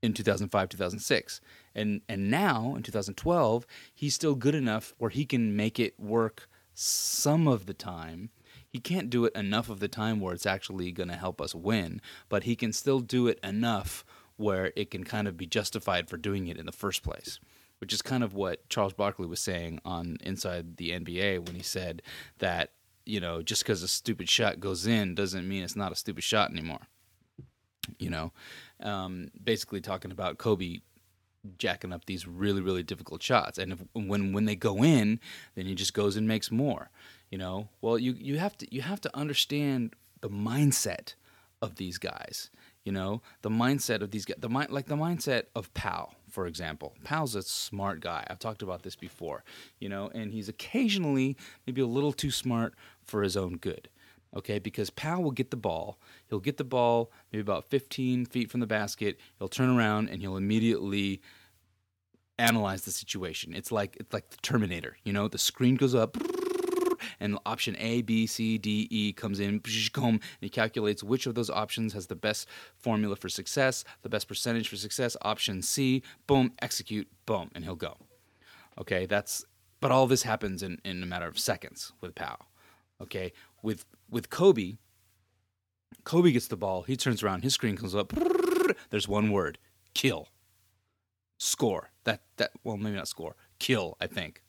in 0.00 0.12
2005 0.12 0.68
2006 0.68 1.40
and 1.74 2.00
and 2.08 2.30
now 2.30 2.74
in 2.76 2.82
2012 2.82 3.66
he's 3.94 4.14
still 4.14 4.34
good 4.34 4.54
enough 4.54 4.94
where 4.98 5.10
he 5.10 5.24
can 5.24 5.56
make 5.56 5.80
it 5.80 5.98
work 5.98 6.48
some 6.72 7.48
of 7.48 7.66
the 7.66 7.74
time 7.74 8.30
he 8.68 8.78
can't 8.78 9.10
do 9.10 9.24
it 9.24 9.34
enough 9.34 9.68
of 9.68 9.80
the 9.80 9.88
time 9.88 10.20
where 10.20 10.34
it's 10.34 10.46
actually 10.46 10.92
going 10.92 11.08
to 11.08 11.16
help 11.16 11.40
us 11.40 11.54
win 11.54 12.00
but 12.28 12.44
he 12.44 12.54
can 12.54 12.72
still 12.72 13.00
do 13.00 13.26
it 13.26 13.40
enough 13.42 14.04
where 14.38 14.72
it 14.76 14.90
can 14.90 15.04
kind 15.04 15.28
of 15.28 15.36
be 15.36 15.46
justified 15.46 16.08
for 16.08 16.16
doing 16.16 16.46
it 16.46 16.56
in 16.56 16.64
the 16.64 16.72
first 16.72 17.02
place, 17.02 17.38
which 17.80 17.92
is 17.92 18.00
kind 18.00 18.24
of 18.24 18.32
what 18.32 18.66
Charles 18.70 18.94
Barkley 18.94 19.26
was 19.26 19.40
saying 19.40 19.80
on 19.84 20.16
Inside 20.22 20.78
the 20.78 20.90
NBA 20.90 21.44
when 21.44 21.56
he 21.56 21.62
said 21.62 22.00
that, 22.38 22.70
you 23.04 23.20
know, 23.20 23.42
just 23.42 23.64
because 23.64 23.82
a 23.82 23.88
stupid 23.88 24.28
shot 24.30 24.60
goes 24.60 24.86
in 24.86 25.14
doesn't 25.14 25.46
mean 25.46 25.64
it's 25.64 25.76
not 25.76 25.92
a 25.92 25.96
stupid 25.96 26.22
shot 26.22 26.50
anymore. 26.50 26.86
You 27.98 28.10
know, 28.10 28.32
um, 28.80 29.30
basically 29.42 29.80
talking 29.80 30.10
about 30.10 30.38
Kobe 30.38 30.80
jacking 31.56 31.92
up 31.92 32.04
these 32.06 32.26
really 32.26 32.60
really 32.60 32.82
difficult 32.82 33.22
shots 33.22 33.58
and 33.58 33.72
if, 33.72 33.78
when 33.94 34.32
when 34.32 34.44
they 34.44 34.56
go 34.56 34.82
in 34.82 35.20
then 35.54 35.66
he 35.66 35.74
just 35.74 35.94
goes 35.94 36.16
and 36.16 36.26
makes 36.26 36.50
more 36.50 36.90
you 37.30 37.38
know 37.38 37.68
well 37.80 37.96
you 37.96 38.12
you 38.18 38.38
have 38.38 38.58
to 38.58 38.66
you 38.74 38.82
have 38.82 39.00
to 39.00 39.16
understand 39.16 39.94
the 40.20 40.28
mindset 40.28 41.14
of 41.62 41.76
these 41.76 41.96
guys 41.96 42.50
you 42.88 42.92
know, 42.92 43.20
the 43.42 43.50
mindset 43.50 44.00
of 44.00 44.12
these 44.12 44.24
guys, 44.24 44.38
the 44.38 44.48
mind, 44.48 44.70
like 44.70 44.86
the 44.86 44.96
mindset 44.96 45.42
of 45.54 45.74
Pau, 45.74 46.12
for 46.30 46.46
example. 46.46 46.94
Pau's 47.04 47.34
a 47.34 47.42
smart 47.42 48.00
guy. 48.00 48.26
I've 48.30 48.38
talked 48.38 48.62
about 48.62 48.82
this 48.82 48.96
before, 48.96 49.44
you 49.78 49.90
know, 49.90 50.10
and 50.14 50.32
he's 50.32 50.48
occasionally 50.48 51.36
maybe 51.66 51.82
a 51.82 51.86
little 51.86 52.14
too 52.14 52.30
smart 52.30 52.72
for 53.02 53.22
his 53.22 53.36
own 53.36 53.58
good. 53.58 53.90
Okay, 54.36 54.58
because 54.58 54.90
Pau 54.90 55.20
will 55.20 55.30
get 55.30 55.50
the 55.50 55.56
ball. 55.56 55.98
He'll 56.28 56.40
get 56.40 56.58
the 56.58 56.64
ball 56.64 57.10
maybe 57.32 57.40
about 57.40 57.64
15 57.64 58.26
feet 58.26 58.50
from 58.50 58.60
the 58.60 58.66
basket. 58.66 59.18
He'll 59.38 59.48
turn 59.48 59.70
around 59.70 60.10
and 60.10 60.20
he'll 60.20 60.36
immediately 60.36 61.22
analyze 62.38 62.82
the 62.82 62.90
situation. 62.90 63.54
It's 63.54 63.72
like 63.72 63.96
it's 63.98 64.12
like 64.12 64.30
the 64.30 64.36
Terminator. 64.42 64.96
You 65.04 65.12
know, 65.12 65.28
the 65.28 65.38
screen 65.38 65.76
goes 65.76 65.94
up 65.94 66.16
and 67.20 67.38
option 67.46 67.76
A, 67.78 68.02
B, 68.02 68.26
C, 68.26 68.58
D, 68.58 68.86
E 68.90 69.12
comes 69.12 69.40
in, 69.40 69.60
and 69.94 70.20
he 70.40 70.48
calculates 70.48 71.02
which 71.02 71.26
of 71.26 71.34
those 71.34 71.50
options 71.50 71.92
has 71.92 72.06
the 72.06 72.16
best 72.16 72.48
formula 72.76 73.16
for 73.16 73.28
success, 73.28 73.84
the 74.02 74.08
best 74.08 74.28
percentage 74.28 74.68
for 74.68 74.76
success. 74.76 75.16
Option 75.22 75.62
C, 75.62 76.02
boom, 76.26 76.52
execute, 76.60 77.08
boom, 77.26 77.50
and 77.54 77.64
he'll 77.64 77.76
go. 77.76 77.96
Okay, 78.78 79.06
that's 79.06 79.44
but 79.80 79.90
all 79.92 80.06
this 80.06 80.22
happens 80.24 80.62
in, 80.62 80.78
in 80.84 81.02
a 81.02 81.06
matter 81.06 81.26
of 81.26 81.38
seconds 81.38 81.92
with 82.00 82.14
Pau. 82.14 82.36
Okay, 83.00 83.32
with 83.62 83.84
with 84.10 84.30
Kobe, 84.30 84.78
Kobe 86.04 86.32
gets 86.32 86.48
the 86.48 86.56
ball, 86.56 86.82
he 86.82 86.96
turns 86.96 87.22
around, 87.22 87.42
his 87.42 87.54
screen 87.54 87.76
comes 87.76 87.94
up. 87.94 88.12
There's 88.90 89.08
one 89.08 89.30
word: 89.30 89.58
kill, 89.94 90.28
score. 91.38 91.90
That 92.04 92.22
that 92.36 92.52
well, 92.64 92.76
maybe 92.76 92.96
not 92.96 93.08
score, 93.08 93.36
kill. 93.58 93.96
I 94.00 94.06
think 94.06 94.42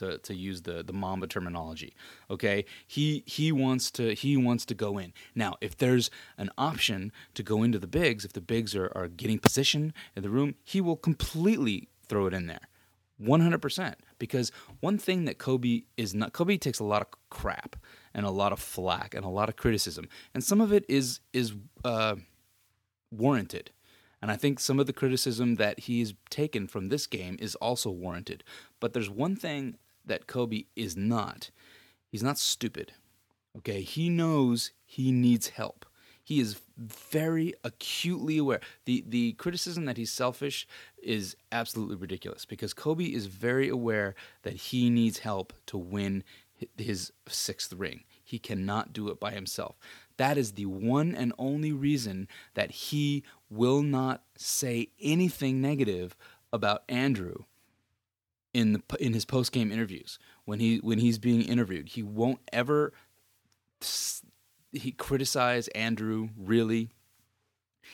to, 0.00 0.18
to 0.18 0.34
use 0.34 0.62
the 0.62 0.82
the 0.82 0.92
Mamba 0.92 1.26
terminology. 1.26 1.94
Okay, 2.30 2.64
he 2.86 3.22
he 3.26 3.52
wants 3.52 3.90
to 3.92 4.14
he 4.14 4.36
wants 4.36 4.64
to 4.66 4.74
go 4.74 4.98
in 4.98 5.12
now. 5.34 5.56
If 5.60 5.76
there's 5.76 6.10
an 6.36 6.50
option 6.58 7.12
to 7.34 7.42
go 7.42 7.62
into 7.62 7.78
the 7.78 7.86
bigs, 7.86 8.24
if 8.24 8.32
the 8.32 8.40
bigs 8.40 8.74
are, 8.74 8.90
are 8.94 9.08
getting 9.08 9.38
position 9.38 9.92
in 10.16 10.22
the 10.22 10.30
room, 10.30 10.54
he 10.64 10.80
will 10.80 10.96
completely 10.96 11.88
throw 12.08 12.26
it 12.26 12.34
in 12.34 12.46
there. 12.46 12.68
100% 13.22 13.94
because 14.18 14.50
one 14.80 14.96
thing 14.96 15.26
that 15.26 15.36
Kobe 15.36 15.82
is 15.98 16.14
not 16.14 16.32
Kobe 16.32 16.56
takes 16.56 16.78
a 16.78 16.84
lot 16.84 17.02
of 17.02 17.08
crap 17.28 17.76
and 18.14 18.26
a 18.26 18.30
lot 18.30 18.52
of 18.52 18.60
flack 18.60 19.14
and 19.14 19.24
a 19.24 19.28
lot 19.28 19.48
of 19.48 19.56
criticism 19.56 20.08
and 20.34 20.44
some 20.44 20.60
of 20.60 20.72
it 20.72 20.84
is 20.88 21.20
is 21.32 21.54
uh, 21.84 22.16
warranted 23.10 23.70
and 24.22 24.30
I 24.30 24.36
think 24.36 24.60
some 24.60 24.78
of 24.78 24.86
the 24.86 24.92
criticism 24.92 25.56
that 25.56 25.80
he's 25.80 26.14
taken 26.28 26.66
from 26.66 26.88
this 26.88 27.06
game 27.06 27.36
is 27.40 27.54
also 27.56 27.90
warranted 27.90 28.44
but 28.80 28.92
there's 28.92 29.10
one 29.10 29.36
thing 29.36 29.76
that 30.10 30.26
Kobe 30.26 30.64
is 30.76 30.96
not. 30.96 31.50
He's 32.08 32.22
not 32.22 32.38
stupid. 32.38 32.92
Okay, 33.58 33.82
he 33.82 34.08
knows 34.08 34.72
he 34.84 35.12
needs 35.12 35.48
help. 35.48 35.86
He 36.22 36.40
is 36.40 36.60
very 36.76 37.54
acutely 37.64 38.38
aware. 38.38 38.60
The 38.84 39.04
the 39.06 39.32
criticism 39.32 39.84
that 39.86 39.96
he's 39.96 40.12
selfish 40.12 40.66
is 41.02 41.36
absolutely 41.50 41.96
ridiculous 41.96 42.44
because 42.44 42.72
Kobe 42.72 43.04
is 43.04 43.26
very 43.26 43.68
aware 43.68 44.14
that 44.42 44.54
he 44.54 44.90
needs 44.90 45.18
help 45.18 45.52
to 45.66 45.78
win 45.78 46.22
his 46.76 47.12
sixth 47.28 47.72
ring. 47.72 48.04
He 48.22 48.38
cannot 48.38 48.92
do 48.92 49.08
it 49.08 49.18
by 49.18 49.32
himself. 49.32 49.76
That 50.16 50.38
is 50.38 50.52
the 50.52 50.66
one 50.66 51.14
and 51.14 51.32
only 51.38 51.72
reason 51.72 52.28
that 52.54 52.70
he 52.70 53.24
will 53.48 53.82
not 53.82 54.22
say 54.36 54.88
anything 55.00 55.60
negative 55.60 56.16
about 56.52 56.82
Andrew 56.88 57.44
in 58.52 58.72
the 58.72 58.82
in 58.98 59.14
his 59.14 59.24
post 59.24 59.52
game 59.52 59.70
interviews 59.70 60.18
when 60.44 60.60
he 60.60 60.78
when 60.78 60.98
he's 60.98 61.18
being 61.18 61.42
interviewed. 61.42 61.88
He 61.90 62.02
won't 62.02 62.40
ever 62.52 62.92
he 64.72 64.92
criticize 64.92 65.68
Andrew 65.68 66.28
really. 66.36 66.90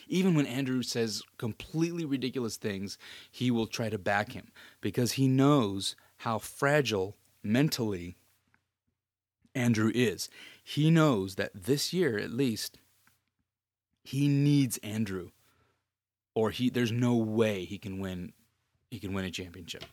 Even 0.08 0.34
when 0.34 0.46
Andrew 0.46 0.82
says 0.82 1.22
completely 1.38 2.04
ridiculous 2.04 2.56
things, 2.56 2.98
he 3.30 3.50
will 3.50 3.66
try 3.66 3.88
to 3.88 3.98
back 3.98 4.32
him 4.32 4.48
because 4.80 5.12
he 5.12 5.26
knows 5.26 5.96
how 6.18 6.38
fragile 6.38 7.16
mentally 7.42 8.16
Andrew 9.56 9.90
is. 9.94 10.28
He 10.62 10.90
knows 10.90 11.36
that 11.36 11.50
this 11.54 11.92
year, 11.92 12.18
at 12.18 12.30
least, 12.30 12.78
he 14.04 14.28
needs 14.28 14.78
Andrew, 14.78 15.30
or 16.34 16.50
he 16.50 16.70
there's 16.70 16.92
no 16.92 17.16
way 17.16 17.64
he 17.64 17.78
can 17.78 17.98
win. 17.98 18.32
He 18.90 19.00
can 19.00 19.12
win 19.12 19.24
a 19.24 19.30
championship, 19.30 19.84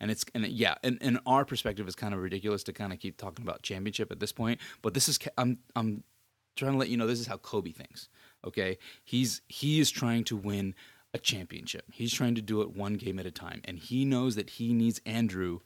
and 0.00 0.10
it's 0.10 0.24
and 0.34 0.46
yeah, 0.46 0.76
and, 0.82 0.96
and 1.02 1.18
our 1.26 1.44
perspective 1.44 1.86
is 1.86 1.94
kind 1.94 2.14
of 2.14 2.20
ridiculous 2.20 2.62
to 2.64 2.72
kind 2.72 2.92
of 2.92 2.98
keep 2.98 3.18
talking 3.18 3.44
about 3.44 3.62
championship 3.62 4.10
at 4.10 4.20
this 4.20 4.32
point. 4.32 4.60
But 4.80 4.94
this 4.94 5.08
is 5.08 5.18
I'm 5.36 5.58
I'm 5.76 6.04
trying 6.56 6.72
to 6.72 6.78
let 6.78 6.88
you 6.88 6.96
know 6.96 7.06
this 7.06 7.20
is 7.20 7.26
how 7.26 7.36
Kobe 7.36 7.72
thinks. 7.72 8.08
Okay, 8.46 8.78
he's 9.04 9.42
he 9.48 9.80
is 9.80 9.90
trying 9.90 10.24
to 10.24 10.36
win 10.36 10.74
a 11.12 11.18
championship. 11.18 11.84
He's 11.90 12.12
trying 12.12 12.34
to 12.36 12.42
do 12.42 12.62
it 12.62 12.76
one 12.76 12.94
game 12.94 13.18
at 13.18 13.26
a 13.26 13.30
time, 13.30 13.60
and 13.64 13.78
he 13.78 14.04
knows 14.04 14.36
that 14.36 14.50
he 14.50 14.72
needs 14.72 15.00
Andrew 15.04 15.60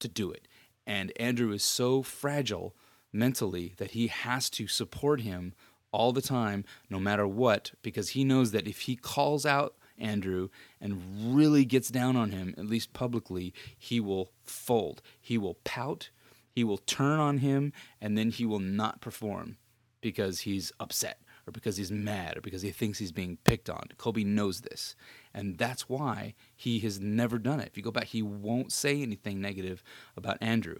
to 0.00 0.08
do 0.08 0.30
it. 0.30 0.48
And 0.86 1.12
Andrew 1.18 1.52
is 1.52 1.62
so 1.62 2.02
fragile 2.02 2.74
mentally 3.12 3.74
that 3.76 3.92
he 3.92 4.08
has 4.08 4.50
to 4.50 4.66
support 4.66 5.20
him 5.20 5.54
all 5.92 6.12
the 6.12 6.22
time, 6.22 6.64
no 6.88 6.98
matter 6.98 7.26
what, 7.26 7.72
because 7.82 8.10
he 8.10 8.24
knows 8.24 8.52
that 8.52 8.66
if 8.66 8.80
he 8.80 8.96
calls 8.96 9.44
out 9.44 9.74
Andrew 9.98 10.48
and 10.80 11.34
really 11.36 11.64
gets 11.64 11.90
down 11.90 12.16
on 12.16 12.30
him, 12.30 12.54
at 12.56 12.66
least 12.66 12.92
publicly, 12.92 13.52
he 13.78 14.00
will 14.00 14.32
fold. 14.42 15.02
He 15.20 15.36
will 15.36 15.58
pout. 15.64 16.10
He 16.50 16.64
will 16.64 16.78
turn 16.78 17.20
on 17.20 17.38
him, 17.38 17.72
and 18.00 18.16
then 18.16 18.30
he 18.30 18.46
will 18.46 18.58
not 18.58 19.00
perform 19.00 19.58
because 20.00 20.40
he's 20.40 20.72
upset 20.80 21.20
or 21.46 21.52
because 21.52 21.76
he's 21.76 21.90
mad 21.90 22.36
or 22.36 22.40
because 22.40 22.62
he 22.62 22.70
thinks 22.70 22.98
he's 22.98 23.12
being 23.12 23.38
picked 23.44 23.68
on. 23.68 23.84
Kobe 23.98 24.24
knows 24.24 24.60
this. 24.60 24.94
And 25.34 25.58
that's 25.58 25.88
why 25.88 26.34
he 26.54 26.78
has 26.80 27.00
never 27.00 27.38
done 27.38 27.60
it. 27.60 27.68
If 27.68 27.76
you 27.76 27.82
go 27.82 27.90
back, 27.90 28.06
he 28.06 28.22
won't 28.22 28.72
say 28.72 29.02
anything 29.02 29.40
negative 29.40 29.82
about 30.16 30.38
Andrew. 30.40 30.78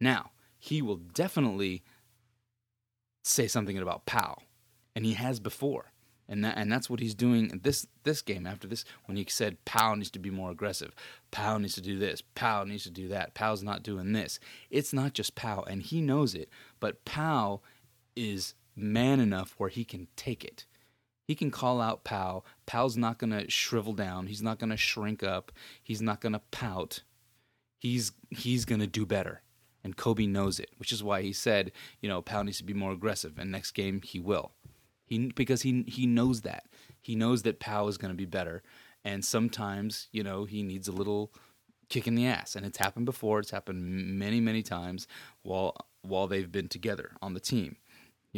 Now, 0.00 0.30
he 0.58 0.82
will 0.82 0.96
definitely 0.96 1.82
say 3.22 3.46
something 3.46 3.76
about 3.78 4.06
Pau, 4.06 4.38
and 4.94 5.04
he 5.04 5.14
has 5.14 5.40
before. 5.40 5.92
And 6.30 6.44
that, 6.44 6.58
and 6.58 6.70
that's 6.70 6.90
what 6.90 7.00
he's 7.00 7.14
doing 7.14 7.48
in 7.50 7.60
this 7.62 7.86
this 8.02 8.20
game 8.20 8.46
after 8.46 8.68
this 8.68 8.84
when 9.06 9.16
he 9.16 9.24
said 9.30 9.64
Pau 9.64 9.94
needs 9.94 10.10
to 10.10 10.18
be 10.18 10.30
more 10.30 10.50
aggressive. 10.50 10.94
Pau 11.30 11.56
needs 11.56 11.74
to 11.74 11.80
do 11.80 11.98
this. 11.98 12.22
Pau 12.34 12.64
needs 12.64 12.84
to 12.84 12.90
do 12.90 13.08
that. 13.08 13.32
Pau's 13.32 13.62
not 13.62 13.82
doing 13.82 14.12
this. 14.12 14.38
It's 14.68 14.92
not 14.92 15.14
just 15.14 15.34
Pau, 15.34 15.62
and 15.62 15.82
he 15.82 16.02
knows 16.02 16.34
it. 16.34 16.50
But 16.80 17.06
Pau 17.06 17.62
is 18.14 18.54
man 18.78 19.20
enough 19.20 19.54
where 19.58 19.68
he 19.68 19.84
can 19.84 20.08
take 20.16 20.44
it. 20.44 20.66
He 21.24 21.34
can 21.34 21.50
call 21.50 21.80
out 21.80 22.04
Pau. 22.04 22.42
Pau's 22.64 22.96
not 22.96 23.18
going 23.18 23.30
to 23.30 23.50
shrivel 23.50 23.92
down. 23.92 24.28
He's 24.28 24.42
not 24.42 24.58
going 24.58 24.70
to 24.70 24.78
shrink 24.78 25.22
up. 25.22 25.52
He's 25.82 26.00
not 26.00 26.22
going 26.22 26.32
to 26.32 26.40
pout. 26.50 27.02
He's 27.78 28.12
he's 28.30 28.64
going 28.64 28.80
to 28.80 28.86
do 28.86 29.04
better. 29.04 29.42
And 29.84 29.96
Kobe 29.96 30.26
knows 30.26 30.58
it, 30.58 30.70
which 30.78 30.90
is 30.90 31.02
why 31.02 31.22
he 31.22 31.32
said, 31.32 31.70
you 32.00 32.08
know, 32.08 32.22
Pau 32.22 32.42
needs 32.42 32.58
to 32.58 32.64
be 32.64 32.74
more 32.74 32.92
aggressive 32.92 33.38
and 33.38 33.52
next 33.52 33.72
game 33.72 34.00
he 34.02 34.18
will. 34.18 34.52
He 35.04 35.30
because 35.32 35.62
he 35.62 35.84
he 35.86 36.06
knows 36.06 36.40
that. 36.42 36.64
He 37.00 37.14
knows 37.14 37.42
that 37.42 37.60
Pau 37.60 37.86
is 37.88 37.98
going 37.98 38.12
to 38.12 38.16
be 38.16 38.26
better 38.26 38.62
and 39.04 39.24
sometimes, 39.24 40.08
you 40.12 40.22
know, 40.22 40.44
he 40.44 40.62
needs 40.62 40.88
a 40.88 40.92
little 40.92 41.32
kick 41.88 42.06
in 42.06 42.14
the 42.14 42.26
ass 42.26 42.56
and 42.56 42.66
it's 42.66 42.78
happened 42.78 43.06
before. 43.06 43.38
It's 43.38 43.50
happened 43.50 44.18
many 44.18 44.40
many 44.40 44.62
times 44.62 45.06
while 45.42 45.76
while 46.02 46.26
they've 46.26 46.50
been 46.50 46.68
together 46.68 47.12
on 47.20 47.34
the 47.34 47.40
team. 47.40 47.76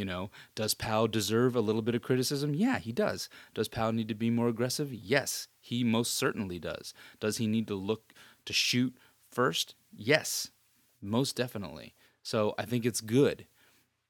You 0.01 0.05
know, 0.05 0.31
does 0.55 0.73
Pau 0.73 1.05
deserve 1.05 1.55
a 1.55 1.61
little 1.61 1.83
bit 1.83 1.93
of 1.93 2.01
criticism? 2.01 2.55
Yeah, 2.55 2.79
he 2.79 2.91
does. 2.91 3.29
Does 3.53 3.67
Pau 3.67 3.91
need 3.91 4.07
to 4.07 4.15
be 4.15 4.31
more 4.31 4.47
aggressive? 4.47 4.91
Yes, 4.91 5.47
he 5.59 5.83
most 5.83 6.15
certainly 6.15 6.57
does. 6.57 6.95
Does 7.19 7.37
he 7.37 7.45
need 7.45 7.67
to 7.67 7.75
look 7.75 8.11
to 8.45 8.51
shoot 8.51 8.97
first? 9.29 9.75
Yes, 9.95 10.49
most 11.03 11.35
definitely. 11.35 11.93
So 12.23 12.55
I 12.57 12.65
think 12.65 12.83
it's 12.83 12.99
good. 12.99 13.45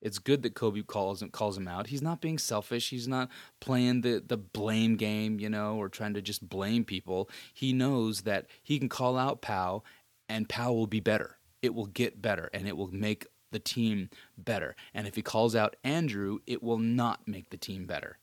It's 0.02 0.18
good 0.18 0.44
that 0.44 0.56
Kobe 0.56 0.82
calls 0.84 1.22
him 1.22 1.30
calls 1.30 1.58
him 1.58 1.68
out. 1.68 1.88
He's 1.88 2.02
not 2.02 2.22
being 2.22 2.38
selfish. 2.38 2.90
He's 2.90 3.10
not 3.10 3.28
playing 3.60 4.00
the 4.00 4.24
the 4.26 4.38
blame 4.38 4.96
game, 4.96 5.42
you 5.42 5.50
know, 5.50 5.76
or 5.76 5.90
trying 5.90 6.14
to 6.14 6.22
just 6.22 6.48
blame 6.48 6.86
people. 6.86 7.30
He 7.54 7.74
knows 7.74 8.22
that 8.22 8.46
he 8.64 8.80
can 8.80 8.88
call 8.88 9.18
out 9.18 9.42
Pau 9.42 9.84
and 10.30 10.48
Pau 10.48 10.72
will 10.72 10.88
be 10.88 11.02
better. 11.02 11.38
It 11.62 11.76
will 11.76 11.88
get 11.88 12.22
better, 12.22 12.50
and 12.54 12.66
it 12.66 12.78
will 12.78 12.88
make 12.88 13.28
the 13.52 13.60
team 13.60 14.10
better. 14.38 14.76
And 14.94 15.08
if 15.08 15.16
he 15.16 15.22
calls 15.22 15.56
out 15.56 15.76
Andrew, 15.84 16.40
it 16.48 16.64
will 16.64 16.78
not 16.78 17.28
make 17.28 17.50
the 17.50 17.58
team 17.58 17.86
better. 17.86 18.18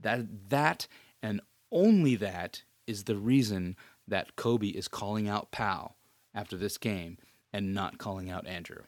That 0.00 0.48
that 0.48 0.86
and 1.22 1.40
only 1.70 2.16
that 2.16 2.62
is 2.86 3.04
the 3.04 3.16
reason 3.16 3.76
that 4.08 4.36
Kobe 4.36 4.68
is 4.68 4.88
calling 4.88 5.28
out 5.28 5.50
Pau 5.50 5.94
after 6.34 6.56
this 6.56 6.78
game 6.78 7.18
and 7.52 7.74
not 7.74 7.98
calling 7.98 8.30
out 8.30 8.46
Andrew. 8.46 8.82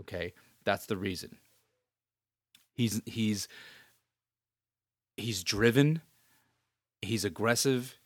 Okay? 0.00 0.32
That's 0.64 0.86
the 0.86 0.96
reason. 0.96 1.38
He's 2.74 3.00
he's 3.06 3.48
he's 5.16 5.42
driven, 5.42 6.02
he's 7.00 7.24
aggressive, 7.24 7.96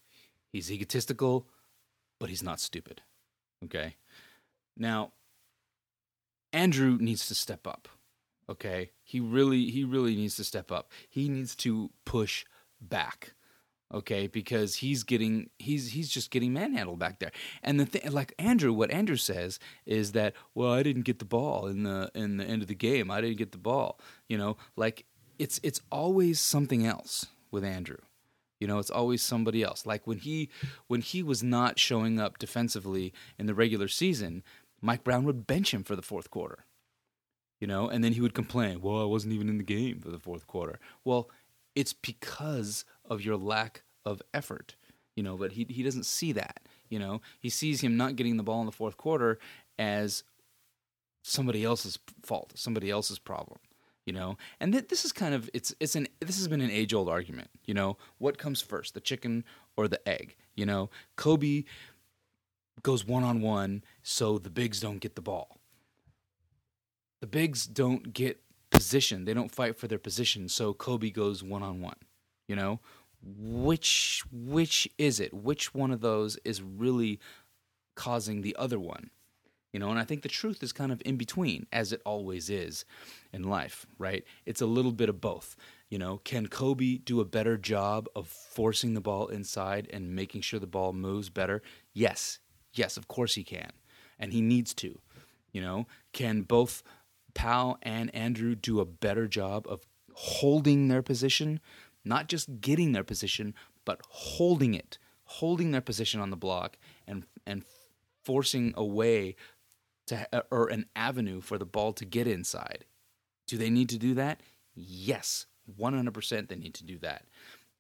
he's 0.52 0.70
egotistical, 0.70 1.46
but 2.18 2.28
he's 2.28 2.42
not 2.42 2.61
stupid. 2.61 3.02
Okay? 3.64 3.96
Now, 4.76 5.12
Andrew 6.52 6.98
needs 7.00 7.26
to 7.28 7.34
step 7.34 7.66
up. 7.66 7.88
Okay? 8.48 8.90
He 9.02 9.20
really 9.20 9.70
he 9.70 9.84
really 9.84 10.16
needs 10.16 10.36
to 10.36 10.44
step 10.44 10.72
up. 10.72 10.90
He 11.08 11.28
needs 11.28 11.54
to 11.56 11.90
push 12.04 12.44
back. 12.80 13.34
Okay? 13.92 14.26
Because 14.26 14.76
he's 14.76 15.04
getting 15.04 15.50
he's 15.58 15.92
he's 15.92 16.08
just 16.08 16.30
getting 16.30 16.52
manhandled 16.52 16.98
back 16.98 17.20
there. 17.20 17.32
And 17.62 17.78
the 17.78 17.86
thing 17.86 18.10
like 18.10 18.34
Andrew 18.38 18.72
what 18.72 18.90
Andrew 18.90 19.16
says 19.16 19.58
is 19.86 20.12
that 20.12 20.34
well 20.54 20.72
I 20.72 20.82
didn't 20.82 21.02
get 21.04 21.18
the 21.18 21.24
ball 21.24 21.66
in 21.66 21.84
the 21.84 22.10
in 22.14 22.36
the 22.36 22.44
end 22.44 22.62
of 22.62 22.68
the 22.68 22.74
game. 22.74 23.10
I 23.10 23.20
didn't 23.20 23.38
get 23.38 23.52
the 23.52 23.58
ball. 23.58 24.00
You 24.28 24.38
know, 24.38 24.56
like 24.76 25.06
it's 25.38 25.60
it's 25.62 25.80
always 25.90 26.40
something 26.40 26.84
else 26.84 27.26
with 27.50 27.64
Andrew. 27.64 27.98
You 28.60 28.66
know, 28.66 28.78
it's 28.78 28.90
always 28.90 29.22
somebody 29.22 29.62
else. 29.62 29.86
Like 29.86 30.06
when 30.06 30.18
he 30.18 30.50
when 30.86 31.00
he 31.00 31.22
was 31.22 31.42
not 31.42 31.78
showing 31.78 32.20
up 32.20 32.38
defensively 32.38 33.12
in 33.38 33.46
the 33.46 33.54
regular 33.54 33.88
season, 33.88 34.42
Mike 34.80 35.04
Brown 35.04 35.24
would 35.24 35.46
bench 35.46 35.72
him 35.72 35.84
for 35.84 35.96
the 35.96 36.02
fourth 36.02 36.30
quarter. 36.30 36.64
You 37.60 37.66
know, 37.66 37.88
and 37.88 38.02
then 38.02 38.12
he 38.12 38.22
would 38.22 38.34
complain, 38.34 38.80
"Well, 38.80 39.02
I 39.02 39.04
wasn't 39.04 39.34
even 39.34 39.48
in 39.48 39.58
the 39.58 39.64
game 39.64 40.00
for 40.00 40.10
the 40.10 40.18
fourth 40.18 40.46
quarter." 40.46 40.80
Well, 41.04 41.30
it's 41.74 41.92
because 41.92 42.84
of 43.04 43.20
your 43.22 43.36
lack 43.36 43.82
of 44.04 44.22
effort. 44.32 44.76
You 45.14 45.22
know, 45.22 45.36
but 45.36 45.52
he 45.52 45.66
he 45.68 45.82
doesn't 45.82 46.06
see 46.06 46.32
that. 46.32 46.60
You 46.88 46.98
know, 46.98 47.20
he 47.38 47.50
sees 47.50 47.82
him 47.82 47.96
not 47.96 48.16
getting 48.16 48.38
the 48.38 48.42
ball 48.42 48.60
in 48.60 48.66
the 48.66 48.72
fourth 48.72 48.96
quarter 48.96 49.38
as 49.78 50.24
somebody 51.22 51.64
else's 51.64 51.98
fault, 52.22 52.52
somebody 52.56 52.90
else's 52.90 53.18
problem. 53.18 53.58
You 54.06 54.14
know, 54.14 54.38
and 54.58 54.72
th- 54.72 54.88
this 54.88 55.04
is 55.04 55.12
kind 55.12 55.34
of 55.34 55.50
it's 55.52 55.74
it's 55.78 55.94
an 55.94 56.08
this 56.20 56.38
has 56.38 56.48
been 56.48 56.62
an 56.62 56.70
age 56.70 56.94
old 56.94 57.08
argument. 57.08 57.50
You 57.66 57.74
know, 57.74 57.98
what 58.18 58.38
comes 58.38 58.62
first, 58.62 58.94
the 58.94 59.00
chicken 59.00 59.44
or 59.76 59.86
the 59.86 60.06
egg? 60.08 60.36
You 60.56 60.66
know, 60.66 60.90
Kobe 61.16 61.64
goes 62.82 63.04
one 63.04 63.24
on 63.24 63.40
one 63.40 63.84
so 64.02 64.38
the 64.38 64.50
bigs 64.50 64.80
don't 64.80 65.00
get 65.00 65.14
the 65.14 65.22
ball. 65.22 65.58
The 67.20 67.26
bigs 67.26 67.66
don't 67.66 68.12
get 68.12 68.40
position. 68.70 69.24
They 69.24 69.34
don't 69.34 69.54
fight 69.54 69.76
for 69.76 69.86
their 69.88 69.98
position, 69.98 70.48
so 70.48 70.72
Kobe 70.72 71.10
goes 71.10 71.42
one 71.42 71.62
on 71.62 71.80
one. 71.80 71.96
You 72.48 72.56
know, 72.56 72.80
which 73.22 74.24
which 74.32 74.88
is 74.98 75.20
it? 75.20 75.34
Which 75.34 75.74
one 75.74 75.90
of 75.90 76.00
those 76.00 76.38
is 76.44 76.62
really 76.62 77.20
causing 77.94 78.40
the 78.40 78.56
other 78.58 78.80
one? 78.80 79.10
You 79.72 79.78
know, 79.78 79.90
and 79.90 80.00
I 80.00 80.04
think 80.04 80.22
the 80.22 80.28
truth 80.28 80.62
is 80.62 80.72
kind 80.72 80.90
of 80.90 81.00
in 81.04 81.16
between, 81.16 81.66
as 81.72 81.92
it 81.92 82.02
always 82.04 82.50
is 82.50 82.84
in 83.32 83.44
life, 83.44 83.86
right? 83.98 84.24
It's 84.44 84.60
a 84.60 84.66
little 84.66 84.90
bit 84.90 85.08
of 85.08 85.20
both. 85.20 85.54
You 85.90 85.98
know, 85.98 86.20
can 86.24 86.48
Kobe 86.48 86.98
do 86.98 87.20
a 87.20 87.24
better 87.24 87.56
job 87.56 88.08
of 88.16 88.26
forcing 88.26 88.94
the 88.94 89.00
ball 89.00 89.28
inside 89.28 89.88
and 89.92 90.14
making 90.14 90.40
sure 90.40 90.58
the 90.58 90.66
ball 90.66 90.92
moves 90.92 91.30
better? 91.30 91.62
Yes, 91.92 92.40
Yes, 92.72 92.96
of 92.96 93.09
course 93.09 93.35
he 93.35 93.44
can. 93.44 93.70
And 94.18 94.33
he 94.33 94.40
needs 94.40 94.74
to. 94.74 95.00
You 95.52 95.61
know, 95.61 95.87
can 96.12 96.42
both 96.42 96.83
Pau 97.35 97.76
and 97.83 98.14
Andrew 98.14 98.54
do 98.54 98.80
a 98.80 98.85
better 98.85 99.26
job 99.26 99.66
of 99.68 99.80
holding 100.14 100.88
their 100.88 101.02
position, 101.02 101.61
not 102.04 102.28
just 102.28 102.61
getting 102.61 102.92
their 102.92 103.04
position, 103.04 103.54
but 103.85 104.00
holding 104.09 104.74
it, 104.74 104.98
holding 105.24 105.70
their 105.70 105.80
position 105.80 106.20
on 106.20 106.30
the 106.30 106.37
block 106.37 106.76
and 107.06 107.24
and 107.46 107.64
forcing 108.22 108.74
a 108.76 108.85
way 108.85 109.35
to 110.06 110.44
or 110.50 110.68
an 110.68 110.87
avenue 110.94 111.40
for 111.40 111.59
the 111.59 111.64
ball 111.64 111.92
to 111.94 112.04
get 112.04 112.26
inside. 112.26 112.85
Do 113.46 113.56
they 113.56 113.70
need 113.70 113.88
to 113.88 113.98
do 113.98 114.14
that? 114.14 114.40
Yes, 114.74 115.46
100% 115.78 116.48
they 116.48 116.56
need 116.56 116.74
to 116.74 116.85
do 116.85 116.98
that. 116.98 117.26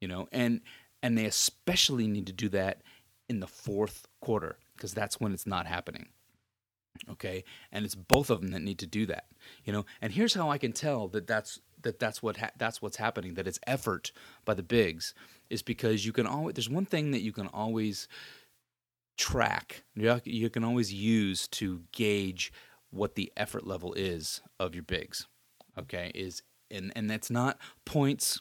You 0.00 0.08
know, 0.08 0.28
and 0.32 0.60
and 1.02 1.16
they 1.16 1.26
especially 1.26 2.06
need 2.08 2.26
to 2.26 2.32
do 2.32 2.48
that 2.50 2.82
in 3.28 3.40
the 3.40 3.46
fourth 3.46 4.06
quarter 4.20 4.58
because 4.80 4.94
that's 4.94 5.20
when 5.20 5.32
it's 5.32 5.46
not 5.46 5.66
happening. 5.66 6.06
Okay, 7.08 7.44
and 7.70 7.84
it's 7.84 7.94
both 7.94 8.30
of 8.30 8.40
them 8.40 8.50
that 8.50 8.62
need 8.62 8.78
to 8.78 8.86
do 8.86 9.06
that, 9.06 9.26
you 9.64 9.72
know. 9.72 9.84
And 10.00 10.12
here's 10.12 10.34
how 10.34 10.50
I 10.50 10.58
can 10.58 10.72
tell 10.72 11.06
that 11.08 11.26
that's 11.26 11.60
that 11.82 11.98
that's 11.98 12.22
what 12.22 12.38
ha- 12.38 12.50
that's 12.58 12.82
what's 12.82 12.96
happening. 12.96 13.34
That 13.34 13.46
it's 13.46 13.60
effort 13.66 14.10
by 14.44 14.54
the 14.54 14.62
bigs 14.62 15.14
is 15.50 15.62
because 15.62 16.04
you 16.04 16.12
can 16.12 16.26
always. 16.26 16.54
There's 16.54 16.68
one 16.68 16.86
thing 16.86 17.10
that 17.12 17.20
you 17.20 17.32
can 17.32 17.46
always 17.48 18.08
track. 19.16 19.84
You 19.94 20.20
you 20.24 20.50
can 20.50 20.64
always 20.64 20.92
use 20.92 21.46
to 21.48 21.82
gauge 21.92 22.52
what 22.90 23.14
the 23.14 23.32
effort 23.36 23.66
level 23.66 23.94
is 23.94 24.42
of 24.58 24.74
your 24.74 24.84
bigs. 24.84 25.26
Okay, 25.78 26.10
is 26.14 26.42
and 26.70 26.92
and 26.96 27.08
that's 27.08 27.30
not 27.30 27.58
points 27.84 28.40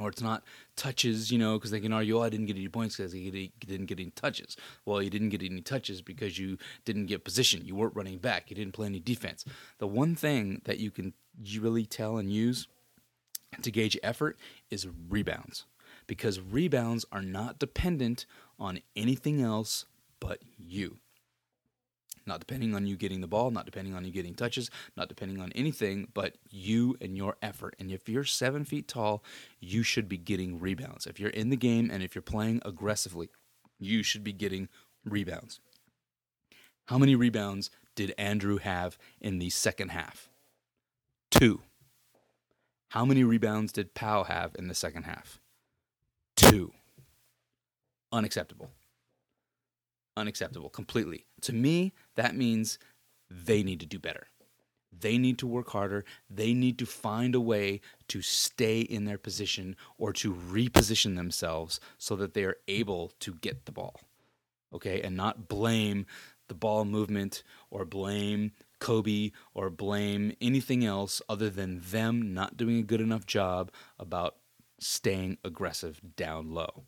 or 0.00 0.08
it's 0.08 0.22
not 0.22 0.44
touches, 0.76 1.30
you 1.32 1.38
know, 1.38 1.54
because 1.54 1.70
they 1.70 1.80
can 1.80 1.92
argue, 1.92 2.18
oh, 2.18 2.22
I 2.22 2.28
didn't 2.28 2.46
get 2.46 2.56
any 2.56 2.68
points 2.68 2.96
because 2.96 3.12
he 3.12 3.50
didn't 3.60 3.86
get 3.86 3.98
any 3.98 4.10
touches. 4.10 4.56
Well, 4.84 5.02
you 5.02 5.10
didn't 5.10 5.30
get 5.30 5.42
any 5.42 5.62
touches 5.62 6.02
because 6.02 6.38
you 6.38 6.58
didn't 6.84 7.06
get 7.06 7.24
position. 7.24 7.64
You 7.64 7.74
weren't 7.74 7.96
running 7.96 8.18
back. 8.18 8.50
You 8.50 8.56
didn't 8.56 8.74
play 8.74 8.86
any 8.86 9.00
defense. 9.00 9.44
The 9.78 9.86
one 9.86 10.14
thing 10.14 10.60
that 10.64 10.78
you 10.78 10.90
can 10.90 11.14
really 11.58 11.86
tell 11.86 12.18
and 12.18 12.30
use 12.30 12.68
to 13.62 13.70
gauge 13.70 13.98
effort 14.02 14.36
is 14.70 14.86
rebounds 15.08 15.64
because 16.06 16.40
rebounds 16.40 17.04
are 17.10 17.22
not 17.22 17.58
dependent 17.58 18.26
on 18.58 18.80
anything 18.94 19.40
else 19.40 19.86
but 20.20 20.40
you 20.58 20.98
not 22.26 22.40
depending 22.40 22.74
on 22.74 22.86
you 22.86 22.96
getting 22.96 23.20
the 23.20 23.26
ball, 23.26 23.50
not 23.50 23.64
depending 23.64 23.94
on 23.94 24.04
you 24.04 24.10
getting 24.10 24.34
touches, 24.34 24.70
not 24.96 25.08
depending 25.08 25.40
on 25.40 25.52
anything 25.52 26.08
but 26.14 26.36
you 26.50 26.96
and 27.00 27.16
your 27.16 27.36
effort. 27.42 27.76
And 27.78 27.90
if 27.90 28.08
you're 28.08 28.24
seven 28.24 28.64
feet 28.64 28.88
tall, 28.88 29.22
you 29.60 29.82
should 29.82 30.08
be 30.08 30.18
getting 30.18 30.58
rebounds. 30.58 31.06
If 31.06 31.20
you're 31.20 31.30
in 31.30 31.50
the 31.50 31.56
game 31.56 31.90
and 31.90 32.02
if 32.02 32.14
you're 32.14 32.22
playing 32.22 32.62
aggressively, 32.64 33.28
you 33.78 34.02
should 34.02 34.24
be 34.24 34.32
getting 34.32 34.68
rebounds. 35.04 35.60
How 36.86 36.98
many 36.98 37.14
rebounds 37.14 37.70
did 37.94 38.14
Andrew 38.18 38.58
have 38.58 38.98
in 39.20 39.38
the 39.38 39.50
second 39.50 39.90
half? 39.90 40.28
Two. 41.30 41.62
How 42.90 43.04
many 43.04 43.24
rebounds 43.24 43.72
did 43.72 43.94
Pau 43.94 44.24
have 44.24 44.54
in 44.58 44.68
the 44.68 44.74
second 44.74 45.04
half? 45.04 45.40
Two. 46.36 46.72
Unacceptable 48.12 48.70
unacceptable 50.16 50.70
completely. 50.70 51.25
To 51.42 51.52
me, 51.52 51.92
that 52.14 52.36
means 52.36 52.78
they 53.30 53.62
need 53.62 53.80
to 53.80 53.86
do 53.86 53.98
better. 53.98 54.28
They 54.98 55.18
need 55.18 55.38
to 55.38 55.46
work 55.46 55.70
harder. 55.70 56.04
They 56.30 56.54
need 56.54 56.78
to 56.78 56.86
find 56.86 57.34
a 57.34 57.40
way 57.40 57.80
to 58.08 58.22
stay 58.22 58.80
in 58.80 59.04
their 59.04 59.18
position 59.18 59.76
or 59.98 60.12
to 60.14 60.32
reposition 60.32 61.16
themselves 61.16 61.80
so 61.98 62.16
that 62.16 62.34
they 62.34 62.44
are 62.44 62.56
able 62.66 63.12
to 63.20 63.34
get 63.34 63.66
the 63.66 63.72
ball. 63.72 64.00
Okay, 64.72 65.00
and 65.00 65.16
not 65.16 65.48
blame 65.48 66.06
the 66.48 66.54
ball 66.54 66.84
movement 66.84 67.42
or 67.70 67.84
blame 67.84 68.52
Kobe 68.78 69.30
or 69.54 69.70
blame 69.70 70.34
anything 70.40 70.84
else 70.84 71.22
other 71.28 71.50
than 71.50 71.80
them 71.80 72.34
not 72.34 72.56
doing 72.56 72.78
a 72.78 72.82
good 72.82 73.00
enough 73.00 73.26
job 73.26 73.70
about 73.98 74.36
staying 74.78 75.38
aggressive 75.44 76.00
down 76.16 76.52
low. 76.52 76.84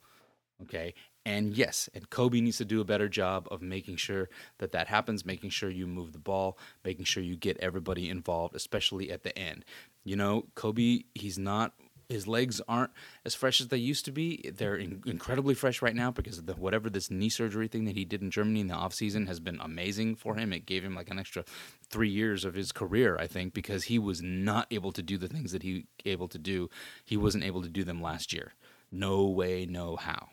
Okay, 0.63 0.95
and 1.29 1.55
yes, 1.55 1.91
and 1.93 2.09
Kobe 2.09 2.41
needs 2.41 2.57
to 2.57 2.65
do 2.65 2.81
a 2.81 2.87
better 2.87 3.07
job 3.07 3.49
of 3.51 3.61
making 3.61 3.97
sure 3.97 4.31
that 4.61 4.73
that 4.73 4.89
happens, 4.89 5.27
making 5.27 5.51
sure 5.51 5.69
you 5.69 5.87
move 5.87 6.13
the 6.13 6.19
ball, 6.19 6.57
making 6.87 7.05
sure 7.05 7.23
you 7.23 7.37
get 7.37 7.59
everybody 7.59 8.09
involved, 8.09 8.57
especially 8.57 9.11
at 9.11 9.25
the 9.25 9.39
end. 9.39 9.67
You 10.05 10.17
know, 10.17 10.47
Kobe, 10.55 11.01
he's 11.15 11.39
not 11.39 11.75
his 12.09 12.27
legs 12.27 12.63
aren't 12.67 12.93
as 13.27 13.35
fresh 13.35 13.61
as 13.61 13.69
they 13.69 13.77
used 13.77 14.07
to 14.07 14.11
be. 14.11 14.51
They're 14.57 14.77
in, 14.77 15.03
incredibly 15.05 15.53
fresh 15.53 15.83
right 15.83 15.95
now 15.95 16.11
because 16.11 16.39
of 16.39 16.47
the, 16.47 16.55
whatever 16.55 16.89
this 16.89 17.11
knee 17.11 17.29
surgery 17.29 17.69
thing 17.69 17.85
that 17.85 17.95
he 17.95 18.07
did 18.07 18.23
in 18.23 18.31
Germany 18.31 18.61
in 18.61 18.69
the 18.69 18.75
offseason 18.75 19.27
has 19.27 19.39
been 19.39 19.61
amazing 19.61 20.15
for 20.15 20.35
him. 20.35 20.55
It 20.55 20.65
gave 20.65 20.83
him 20.83 20.95
like 20.95 21.11
an 21.11 21.19
extra 21.19 21.45
three 21.91 22.09
years 22.09 22.47
of 22.47 22.55
his 22.55 22.73
career, 22.73 23.19
I 23.19 23.27
think, 23.27 23.53
because 23.53 23.85
he 23.85 23.99
was 23.99 24.23
not 24.23 24.67
able 24.71 24.93
to 24.93 25.03
do 25.03 25.19
the 25.19 25.29
things 25.29 25.53
that 25.53 25.63
he 25.63 25.85
able 26.07 26.29
to 26.29 26.39
do. 26.39 26.71
He 27.05 27.19
wasn't 27.19 27.45
able 27.45 27.61
to 27.61 27.69
do 27.69 27.85
them 27.85 28.01
last 28.01 28.33
year. 28.33 28.55
No 28.91 29.27
way, 29.27 29.67
no 29.67 29.97
how. 29.97 30.31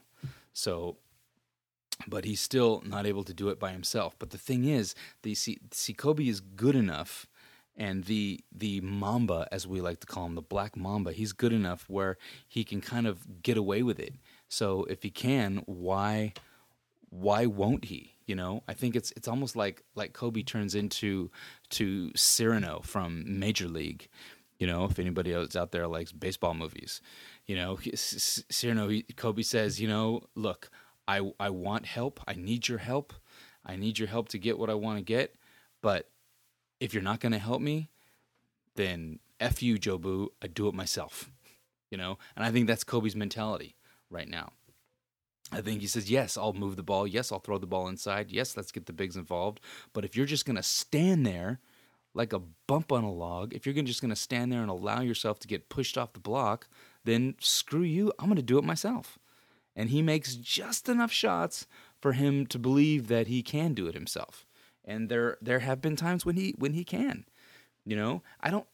So, 0.55 0.95
but 2.07 2.23
he's 2.23 2.39
still 2.39 2.81
not 2.85 3.05
able 3.05 3.25
to 3.25 3.33
do 3.33 3.49
it 3.49 3.59
by 3.59 3.71
himself. 3.71 4.15
But 4.17 4.29
the 4.29 4.37
thing 4.37 4.65
is, 4.65 4.95
the 5.21 5.35
see, 5.35 5.59
Kobe 5.95 6.27
is 6.27 6.39
good 6.39 6.75
enough, 6.75 7.27
and 7.75 8.05
the 8.05 8.39
the 8.51 8.79
Mamba, 8.79 9.49
as 9.51 9.67
we 9.67 9.81
like 9.81 9.99
to 9.99 10.07
call 10.07 10.25
him, 10.25 10.35
the 10.35 10.41
Black 10.41 10.77
Mamba, 10.77 11.11
he's 11.11 11.33
good 11.33 11.51
enough 11.51 11.85
where 11.89 12.17
he 12.47 12.63
can 12.63 12.79
kind 12.79 13.05
of 13.05 13.43
get 13.43 13.57
away 13.57 13.83
with 13.83 13.99
it. 13.99 14.13
So 14.47 14.85
if 14.85 15.03
he 15.03 15.09
can, 15.09 15.61
why 15.65 16.33
why 17.09 17.45
won't 17.45 17.85
he? 17.85 18.15
You 18.25 18.35
know, 18.35 18.63
I 18.67 18.73
think 18.73 18.95
it's 18.95 19.11
it's 19.17 19.27
almost 19.27 19.57
like 19.57 19.83
like 19.93 20.13
Kobe 20.13 20.41
turns 20.41 20.73
into 20.73 21.29
to 21.71 22.11
Cerrano 22.11 22.81
from 22.83 23.39
Major 23.39 23.67
League. 23.67 24.07
You 24.57 24.67
know, 24.67 24.85
if 24.85 24.99
anybody 24.99 25.33
else 25.33 25.57
out 25.57 25.73
there 25.73 25.85
likes 25.85 26.13
baseball 26.13 26.53
movies, 26.53 27.01
you 27.45 27.55
know, 27.55 27.75
Cerrano, 27.75 29.03
Kobe 29.15 29.43
says, 29.43 29.79
you 29.79 29.87
know, 29.87 30.21
look, 30.35 30.69
I, 31.07 31.31
I 31.39 31.49
want 31.49 31.85
help. 31.85 32.19
I 32.27 32.33
need 32.33 32.67
your 32.67 32.79
help. 32.79 33.13
I 33.65 33.75
need 33.75 33.99
your 33.99 34.07
help 34.07 34.29
to 34.29 34.39
get 34.39 34.57
what 34.57 34.69
I 34.69 34.73
want 34.73 34.97
to 34.97 35.03
get. 35.03 35.35
But 35.81 36.09
if 36.79 36.93
you're 36.93 37.03
not 37.03 37.19
going 37.19 37.31
to 37.31 37.39
help 37.39 37.61
me, 37.61 37.89
then 38.75 39.19
F 39.39 39.61
you, 39.61 39.77
Jobu. 39.77 40.29
I 40.41 40.47
do 40.47 40.67
it 40.67 40.73
myself. 40.73 41.29
You 41.91 41.99
know? 41.99 42.17
And 42.35 42.43
I 42.43 42.51
think 42.51 42.67
that's 42.67 42.83
Kobe's 42.83 43.15
mentality 43.15 43.75
right 44.09 44.27
now. 44.27 44.51
I 45.51 45.61
think 45.61 45.79
he 45.81 45.87
says, 45.87 46.09
yes, 46.09 46.35
I'll 46.35 46.51
move 46.51 46.75
the 46.75 46.83
ball. 46.83 47.07
Yes, 47.07 47.31
I'll 47.31 47.39
throw 47.39 47.59
the 47.59 47.67
ball 47.67 47.87
inside. 47.87 48.31
Yes, 48.31 48.57
let's 48.57 48.71
get 48.71 48.87
the 48.87 48.91
bigs 48.91 49.15
involved. 49.15 49.61
But 49.93 50.03
if 50.03 50.17
you're 50.17 50.25
just 50.25 50.45
going 50.45 50.57
to 50.57 50.63
stand 50.63 51.25
there 51.25 51.59
like 52.13 52.33
a 52.33 52.41
bump 52.67 52.91
on 52.91 53.03
a 53.03 53.11
log, 53.11 53.53
if 53.53 53.65
you're 53.65 53.75
just 53.83 54.01
going 54.01 54.09
to 54.09 54.15
stand 54.15 54.51
there 54.51 54.61
and 54.61 54.69
allow 54.69 55.01
yourself 55.01 55.39
to 55.41 55.47
get 55.47 55.69
pushed 55.69 55.97
off 55.97 56.13
the 56.13 56.19
block, 56.19 56.67
then 57.05 57.35
screw 57.39 57.83
you, 57.83 58.11
I'm 58.19 58.25
going 58.25 58.35
to 58.35 58.41
do 58.41 58.57
it 58.57 58.63
myself. 58.63 59.17
And 59.75 59.89
he 59.89 60.01
makes 60.01 60.35
just 60.35 60.87
enough 60.89 61.11
shots 61.11 61.67
for 61.99 62.13
him 62.13 62.45
to 62.47 62.59
believe 62.59 63.07
that 63.07 63.27
he 63.27 63.41
can 63.41 63.73
do 63.73 63.87
it 63.87 63.93
himself. 63.93 64.45
And 64.83 65.09
there 65.09 65.37
there 65.41 65.59
have 65.59 65.81
been 65.81 65.95
times 65.95 66.25
when 66.25 66.35
he 66.35 66.53
when 66.57 66.73
he 66.73 66.83
can. 66.83 67.25
You 67.83 67.95
know, 67.95 68.23
I 68.39 68.51
don't 68.51 68.67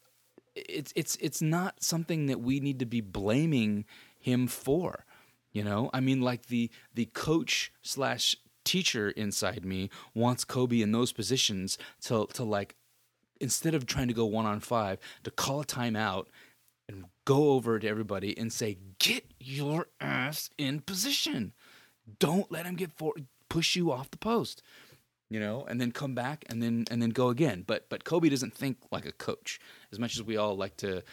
it's 0.55 0.93
it's 0.95 1.15
it's 1.17 1.41
not 1.41 1.83
something 1.83 2.25
that 2.27 2.41
we 2.41 2.59
need 2.59 2.79
to 2.79 2.85
be 2.85 3.01
blaming 3.01 3.85
him 4.19 4.47
for. 4.47 5.05
You 5.51 5.63
know, 5.63 5.89
I 5.93 5.99
mean, 5.99 6.21
like 6.21 6.47
the 6.47 6.69
the 6.93 7.05
coach 7.05 7.71
slash 7.81 8.35
teacher 8.63 9.09
inside 9.11 9.65
me 9.65 9.89
wants 10.13 10.43
Kobe 10.43 10.81
in 10.81 10.91
those 10.91 11.11
positions 11.11 11.77
to 12.01 12.27
to 12.33 12.43
like 12.43 12.75
instead 13.39 13.73
of 13.73 13.85
trying 13.85 14.07
to 14.07 14.13
go 14.13 14.25
one 14.25 14.45
on 14.45 14.59
five 14.59 14.99
to 15.23 15.31
call 15.31 15.61
a 15.61 15.65
timeout 15.65 16.27
and 16.91 17.05
go 17.25 17.51
over 17.51 17.79
to 17.79 17.87
everybody 17.87 18.37
and 18.37 18.51
say, 18.51 18.77
"Get 18.99 19.25
your 19.39 19.87
ass 19.99 20.49
in 20.57 20.81
position. 20.81 21.53
Don't 22.19 22.51
let 22.51 22.65
him 22.65 22.75
get 22.75 22.91
for 22.91 23.13
push 23.49 23.75
you 23.75 23.91
off 23.91 24.11
the 24.11 24.17
post." 24.17 24.61
You 25.29 25.39
know, 25.39 25.63
and 25.63 25.79
then 25.79 25.93
come 25.93 26.13
back 26.13 26.43
and 26.49 26.61
then 26.61 26.85
and 26.91 27.01
then 27.01 27.11
go 27.11 27.29
again. 27.29 27.63
But 27.65 27.87
but 27.89 28.03
Kobe 28.03 28.29
doesn't 28.29 28.53
think 28.53 28.77
like 28.91 29.05
a 29.05 29.13
coach 29.13 29.59
as 29.91 29.99
much 29.99 30.15
as 30.17 30.23
we 30.23 30.35
all 30.35 30.57
like 30.57 30.75
to 30.77 31.03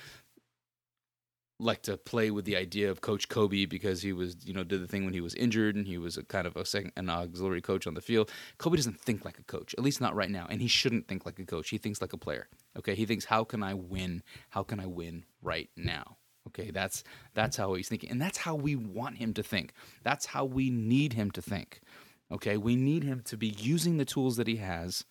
like 1.60 1.82
to 1.82 1.96
play 1.96 2.30
with 2.30 2.44
the 2.44 2.56
idea 2.56 2.90
of 2.90 3.00
Coach 3.00 3.28
Kobe 3.28 3.64
because 3.64 4.02
he 4.02 4.12
was, 4.12 4.36
you 4.44 4.52
know, 4.52 4.62
did 4.62 4.80
the 4.80 4.86
thing 4.86 5.04
when 5.04 5.14
he 5.14 5.20
was 5.20 5.34
injured 5.34 5.74
and 5.74 5.86
he 5.86 5.98
was 5.98 6.16
a 6.16 6.22
kind 6.22 6.46
of 6.46 6.56
a 6.56 6.64
second, 6.64 6.92
an 6.96 7.10
auxiliary 7.10 7.60
coach 7.60 7.86
on 7.86 7.94
the 7.94 8.00
field. 8.00 8.30
Kobe 8.58 8.76
doesn't 8.76 9.00
think 9.00 9.24
like 9.24 9.38
a 9.38 9.44
coach, 9.44 9.74
at 9.76 9.82
least 9.82 10.00
not 10.00 10.14
right 10.14 10.30
now, 10.30 10.46
and 10.48 10.60
he 10.60 10.68
shouldn't 10.68 11.08
think 11.08 11.26
like 11.26 11.38
a 11.38 11.44
coach. 11.44 11.70
He 11.70 11.78
thinks 11.78 12.00
like 12.00 12.12
a 12.12 12.18
player. 12.18 12.48
Okay, 12.76 12.94
he 12.94 13.06
thinks, 13.06 13.24
how 13.24 13.42
can 13.42 13.62
I 13.62 13.74
win? 13.74 14.22
How 14.50 14.62
can 14.62 14.78
I 14.78 14.86
win 14.86 15.24
right 15.42 15.68
now? 15.76 16.18
Okay, 16.48 16.70
that's 16.70 17.02
that's 17.34 17.56
how 17.56 17.74
he's 17.74 17.88
thinking, 17.88 18.10
and 18.10 18.22
that's 18.22 18.38
how 18.38 18.54
we 18.54 18.76
want 18.76 19.18
him 19.18 19.34
to 19.34 19.42
think. 19.42 19.72
That's 20.02 20.26
how 20.26 20.44
we 20.44 20.70
need 20.70 21.12
him 21.12 21.30
to 21.32 21.42
think. 21.42 21.80
Okay, 22.30 22.56
we 22.56 22.76
need 22.76 23.04
him 23.04 23.20
to 23.24 23.36
be 23.36 23.48
using 23.48 23.96
the 23.96 24.04
tools 24.04 24.36
that 24.36 24.46
he 24.46 24.56
has 24.56 25.04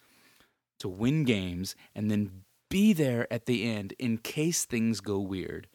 to 0.79 0.87
win 0.87 1.25
games, 1.25 1.75
and 1.93 2.09
then 2.09 2.43
be 2.69 2.93
there 2.93 3.31
at 3.31 3.45
the 3.45 3.69
end 3.69 3.93
in 3.99 4.17
case 4.17 4.65
things 4.65 4.99
go 4.99 5.19
weird 5.19 5.67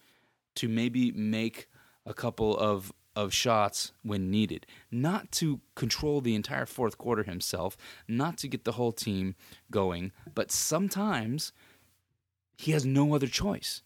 to 0.57 0.69
maybe 0.69 1.12
make 1.12 1.69
a 2.07 2.15
couple 2.15 2.57
of 2.57 2.93
of 3.15 3.33
shots 3.33 3.93
when 4.03 4.31
needed, 4.31 4.67
not 4.91 5.31
to 5.33 5.61
control 5.75 6.21
the 6.21 6.35
entire 6.35 6.65
fourth 6.67 6.97
quarter 6.97 7.25
himself, 7.25 7.77
not 8.09 8.38
to 8.38 8.49
get 8.49 8.65
the 8.65 8.73
whole 8.73 8.93
team 8.93 9.35
going, 9.71 10.12
but 10.35 10.51
sometimes 10.51 11.53
he 12.57 12.73
has 12.73 12.87
no 12.87 13.15
other 13.15 13.27
choice. 13.27 13.83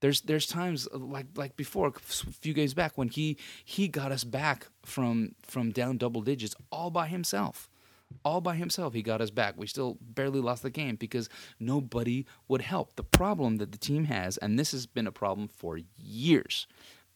There's 0.00 0.20
there's 0.20 0.46
times 0.46 0.86
uh, 0.92 0.98
like 0.98 1.26
like 1.34 1.56
before 1.56 1.88
a 1.88 2.00
few 2.00 2.54
games 2.54 2.72
back 2.72 2.96
when 2.96 3.08
he 3.08 3.36
he 3.64 3.88
got 3.88 4.12
us 4.12 4.22
back 4.22 4.68
from 4.84 5.34
from 5.42 5.70
down 5.72 5.96
double 5.96 6.20
digits 6.20 6.54
all 6.70 6.90
by 6.90 7.08
himself 7.08 7.68
all 8.24 8.40
by 8.40 8.56
himself. 8.56 8.94
He 8.94 9.02
got 9.02 9.20
us 9.20 9.30
back. 9.30 9.54
We 9.56 9.66
still 9.66 9.98
barely 10.00 10.40
lost 10.40 10.62
the 10.62 10.70
game 10.70 10.96
because 10.96 11.28
nobody 11.58 12.26
would 12.48 12.62
help. 12.62 12.96
The 12.96 13.02
problem 13.02 13.56
that 13.56 13.72
the 13.72 13.78
team 13.78 14.04
has, 14.04 14.36
and 14.38 14.58
this 14.58 14.72
has 14.72 14.86
been 14.86 15.06
a 15.06 15.12
problem 15.12 15.48
for 15.48 15.78
years. 15.96 16.66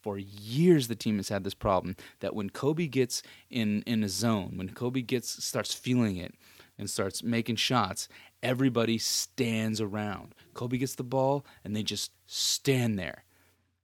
For 0.01 0.17
years, 0.17 0.89
the 0.89 0.95
team 0.95 1.17
has 1.17 1.29
had 1.29 1.45
this 1.45 1.53
problem 1.53 1.95
that 2.19 2.35
when 2.35 2.49
Kobe 2.49 2.87
gets 2.87 3.23
in 3.49 3.83
in 3.83 4.03
a 4.03 4.09
zone, 4.09 4.53
when 4.57 4.69
Kobe 4.69 5.01
gets 5.01 5.43
starts 5.43 5.73
feeling 5.73 6.17
it, 6.17 6.35
and 6.77 6.89
starts 6.89 7.23
making 7.23 7.55
shots, 7.55 8.07
everybody 8.41 8.97
stands 8.97 9.79
around. 9.79 10.35
Kobe 10.53 10.77
gets 10.77 10.95
the 10.95 11.03
ball 11.03 11.45
and 11.63 11.75
they 11.75 11.83
just 11.83 12.11
stand 12.27 12.97
there. 12.97 13.23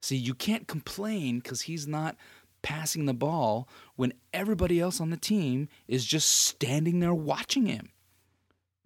See, 0.01 0.15
you 0.15 0.33
can't 0.33 0.67
complain 0.67 1.39
because 1.39 1.61
he's 1.61 1.87
not 1.87 2.15
passing 2.61 3.05
the 3.05 3.13
ball 3.13 3.69
when 3.99 4.13
everybody 4.33 4.79
else 4.79 5.01
on 5.01 5.09
the 5.09 5.17
team 5.17 5.67
is 5.85 6.05
just 6.05 6.29
standing 6.29 7.01
there 7.01 7.13
watching 7.13 7.65
him. 7.65 7.89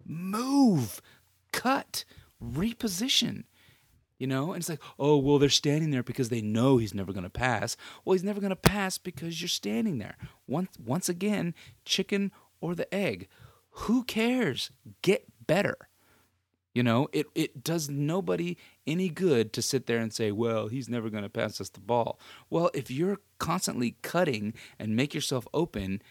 Move, 0.04 1.00
cut, 1.52 2.04
reposition. 2.42 3.44
You 4.18 4.26
know, 4.26 4.52
and 4.52 4.60
it's 4.60 4.68
like, 4.68 4.82
oh, 4.98 5.16
well, 5.18 5.38
they're 5.38 5.50
standing 5.50 5.92
there 5.92 6.02
because 6.02 6.30
they 6.30 6.40
know 6.42 6.78
he's 6.78 6.94
never 6.94 7.12
going 7.12 7.22
to 7.22 7.30
pass. 7.30 7.76
Well, 8.04 8.14
he's 8.14 8.24
never 8.24 8.40
going 8.40 8.50
to 8.50 8.56
pass 8.56 8.98
because 8.98 9.40
you're 9.40 9.48
standing 9.48 9.98
there. 9.98 10.16
Once, 10.48 10.76
once 10.84 11.08
again, 11.08 11.54
chicken 11.84 12.32
or 12.60 12.74
the 12.74 12.92
egg. 12.92 13.28
Who 13.70 14.02
cares? 14.02 14.72
Get 15.00 15.26
better. 15.46 15.76
You 16.74 16.82
know, 16.82 17.08
it, 17.12 17.26
it 17.36 17.62
does 17.62 17.88
nobody 17.88 18.56
any 18.84 19.08
good 19.08 19.52
to 19.52 19.62
sit 19.62 19.86
there 19.86 19.98
and 19.98 20.12
say, 20.12 20.32
well, 20.32 20.66
he's 20.66 20.88
never 20.88 21.08
going 21.08 21.22
to 21.22 21.30
pass 21.30 21.60
us 21.60 21.68
the 21.68 21.80
ball. 21.80 22.18
Well, 22.50 22.70
if 22.74 22.90
you're 22.90 23.20
constantly 23.38 23.96
cutting 24.02 24.54
and 24.78 24.96
make 24.96 25.14
yourself 25.14 25.46
open, 25.54 26.02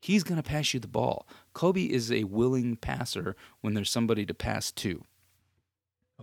he's 0.00 0.24
going 0.24 0.42
to 0.42 0.48
pass 0.48 0.72
you 0.72 0.80
the 0.80 0.88
ball. 0.88 1.28
Kobe 1.52 1.84
is 1.84 2.10
a 2.10 2.24
willing 2.24 2.76
passer 2.76 3.36
when 3.60 3.74
there's 3.74 3.90
somebody 3.90 4.24
to 4.24 4.32
pass 4.32 4.72
to. 4.72 5.04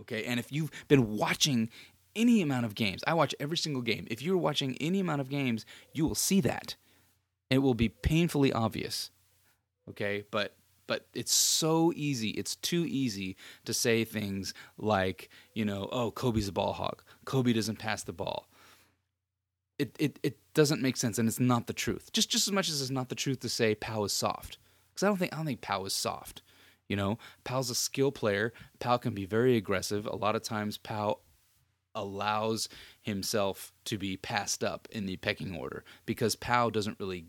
Okay, 0.00 0.24
and 0.24 0.40
if 0.40 0.50
you've 0.50 0.70
been 0.88 1.16
watching 1.16 1.70
any 2.16 2.42
amount 2.42 2.66
of 2.66 2.74
games, 2.74 3.02
I 3.06 3.14
watch 3.14 3.34
every 3.38 3.56
single 3.56 3.82
game. 3.82 4.06
If 4.10 4.22
you're 4.22 4.36
watching 4.36 4.76
any 4.80 4.98
amount 4.98 5.20
of 5.20 5.28
games, 5.28 5.64
you 5.92 6.04
will 6.04 6.16
see 6.16 6.40
that. 6.40 6.74
It 7.48 7.58
will 7.58 7.74
be 7.74 7.88
painfully 7.88 8.52
obvious. 8.52 9.10
Okay, 9.88 10.24
but 10.30 10.54
but 10.88 11.06
it's 11.14 11.32
so 11.32 11.92
easy. 11.94 12.30
It's 12.30 12.56
too 12.56 12.84
easy 12.84 13.36
to 13.66 13.72
say 13.72 14.02
things 14.02 14.54
like, 14.78 15.28
you 15.54 15.64
know, 15.64 15.88
oh, 15.92 16.10
Kobe's 16.10 16.48
a 16.48 16.52
ball 16.52 16.72
hog. 16.72 17.02
Kobe 17.24 17.52
doesn't 17.52 17.78
pass 17.78 18.02
the 18.02 18.12
ball. 18.12 18.48
It, 19.78 19.94
it, 20.00 20.18
it 20.24 20.38
doesn't 20.54 20.82
make 20.82 20.96
sense 20.96 21.18
and 21.18 21.28
it's 21.28 21.38
not 21.38 21.68
the 21.68 21.72
truth. 21.72 22.10
Just 22.12 22.30
just 22.30 22.48
as 22.48 22.52
much 22.52 22.68
as 22.68 22.82
it's 22.82 22.90
not 22.90 23.10
the 23.10 23.14
truth 23.14 23.38
to 23.40 23.48
say 23.48 23.76
Pau 23.76 24.02
is 24.02 24.12
soft. 24.12 24.58
Because 24.90 25.04
I 25.04 25.06
don't 25.06 25.18
think 25.18 25.32
I 25.32 25.36
don't 25.36 25.46
think 25.46 25.60
Pau 25.60 25.84
is 25.84 25.92
soft. 25.92 26.42
You 26.88 26.96
know, 26.96 27.18
Pau's 27.44 27.70
a 27.70 27.74
skill 27.76 28.10
player. 28.10 28.52
Pau 28.80 28.96
can 28.96 29.14
be 29.14 29.26
very 29.26 29.56
aggressive. 29.56 30.06
A 30.06 30.16
lot 30.16 30.34
of 30.34 30.42
times 30.42 30.78
Pau 30.78 31.20
allows 31.94 32.68
himself 33.02 33.72
to 33.84 33.98
be 33.98 34.16
passed 34.16 34.64
up 34.64 34.88
in 34.90 35.04
the 35.04 35.16
pecking 35.18 35.54
order 35.54 35.84
because 36.06 36.34
Pau 36.34 36.70
doesn't 36.70 36.98
really 36.98 37.26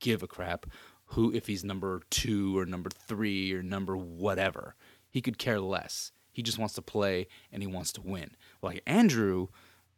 give 0.00 0.22
a 0.22 0.26
crap 0.26 0.66
who 1.12 1.32
if 1.32 1.46
he's 1.46 1.64
number 1.64 2.02
two 2.10 2.56
or 2.58 2.66
number 2.66 2.90
three 2.90 3.52
or 3.52 3.62
number 3.62 3.96
whatever. 3.96 4.74
He 5.10 5.20
could 5.20 5.38
care 5.38 5.60
less. 5.60 6.12
He 6.32 6.42
just 6.42 6.58
wants 6.58 6.74
to 6.74 6.82
play 6.82 7.28
and 7.52 7.62
he 7.62 7.66
wants 7.66 7.92
to 7.92 8.00
win. 8.00 8.30
Like 8.62 8.82
Andrew 8.86 9.48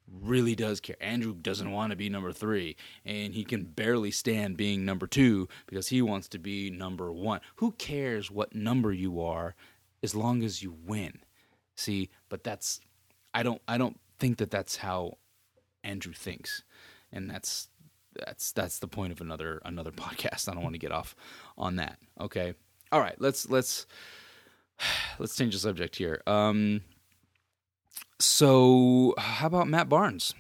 really 0.09 0.55
does 0.55 0.81
care. 0.81 0.97
Andrew 1.01 1.35
doesn't 1.35 1.71
want 1.71 1.91
to 1.91 1.97
be 1.97 2.09
number 2.09 2.33
three, 2.33 2.77
and 3.05 3.35
he 3.35 3.45
can 3.45 3.65
barely 3.65 4.11
stand 4.11 4.57
being 4.57 4.85
number 4.85 5.07
two 5.07 5.49
because 5.67 5.89
he 5.89 6.03
wants 6.03 6.29
to 6.29 6.39
be 6.39 6.71
number 6.71 7.13
one. 7.13 7.41
Who 7.57 7.73
cares 7.73 8.31
what 8.31 8.55
number 8.55 8.93
you 8.93 9.23
are 9.23 9.55
as 10.03 10.15
long 10.15 10.43
as 10.43 10.63
you 10.63 10.77
win? 10.85 11.21
See, 11.77 12.11
but 12.29 12.45
that's 12.45 12.81
I 13.33 13.43
don't 13.43 13.63
I 13.67 13.79
don't 13.79 13.99
think 14.19 14.39
that 14.39 14.51
that's 14.51 14.77
how 14.77 15.19
Andrew 15.83 16.13
thinks, 16.13 16.63
and 17.13 17.31
that's 17.31 17.69
that's 18.19 18.53
that's 18.53 18.79
the 18.79 18.89
point 18.89 19.13
of 19.13 19.21
another 19.21 19.61
another 19.65 19.91
podcast. 19.93 20.49
I 20.49 20.55
don't 20.55 20.63
want 20.63 20.75
to 20.75 20.79
get 20.79 20.93
off 20.93 21.15
on 21.57 21.77
that. 21.77 21.99
Okay. 22.21 22.55
All 22.93 23.01
right, 23.01 23.17
let's 23.19 23.49
let's 23.49 23.87
let's 25.19 25.37
change 25.37 25.55
the 25.55 25.61
subject 25.61 25.97
here. 25.97 26.23
Um 26.27 26.83
so 28.21 29.15
how 29.19 29.47
about 29.47 29.69
Matt 29.69 29.89
Barnes? 29.89 30.35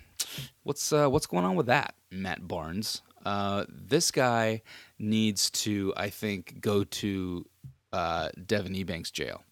What's 0.62 0.92
uh, 0.92 1.08
what's 1.08 1.26
going 1.26 1.44
on 1.44 1.56
with 1.56 1.66
that, 1.66 1.94
Matt 2.10 2.46
Barnes? 2.46 3.02
Uh, 3.24 3.64
this 3.68 4.10
guy 4.10 4.62
needs 4.98 5.50
to, 5.50 5.92
I 5.96 6.10
think, 6.10 6.60
go 6.60 6.84
to 6.84 7.46
uh, 7.92 8.28
Devin 8.46 8.74
Ebanks 8.74 9.10
jail. 9.10 9.42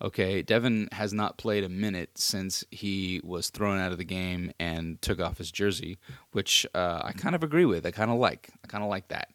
Okay, 0.00 0.42
Devin 0.42 0.88
has 0.92 1.12
not 1.12 1.38
played 1.38 1.64
a 1.64 1.68
minute 1.68 2.16
since 2.16 2.62
he 2.70 3.20
was 3.24 3.50
thrown 3.50 3.78
out 3.78 3.90
of 3.90 3.98
the 3.98 4.04
game 4.04 4.52
and 4.60 5.00
took 5.02 5.20
off 5.20 5.38
his 5.38 5.50
jersey, 5.50 5.98
which 6.30 6.64
uh, 6.72 7.00
I 7.02 7.12
kind 7.12 7.34
of 7.34 7.42
agree 7.42 7.64
with. 7.64 7.84
I 7.84 7.90
kind 7.90 8.10
of 8.10 8.18
like. 8.18 8.48
I 8.64 8.68
kind 8.68 8.84
of 8.84 8.90
like 8.90 9.08
that. 9.08 9.30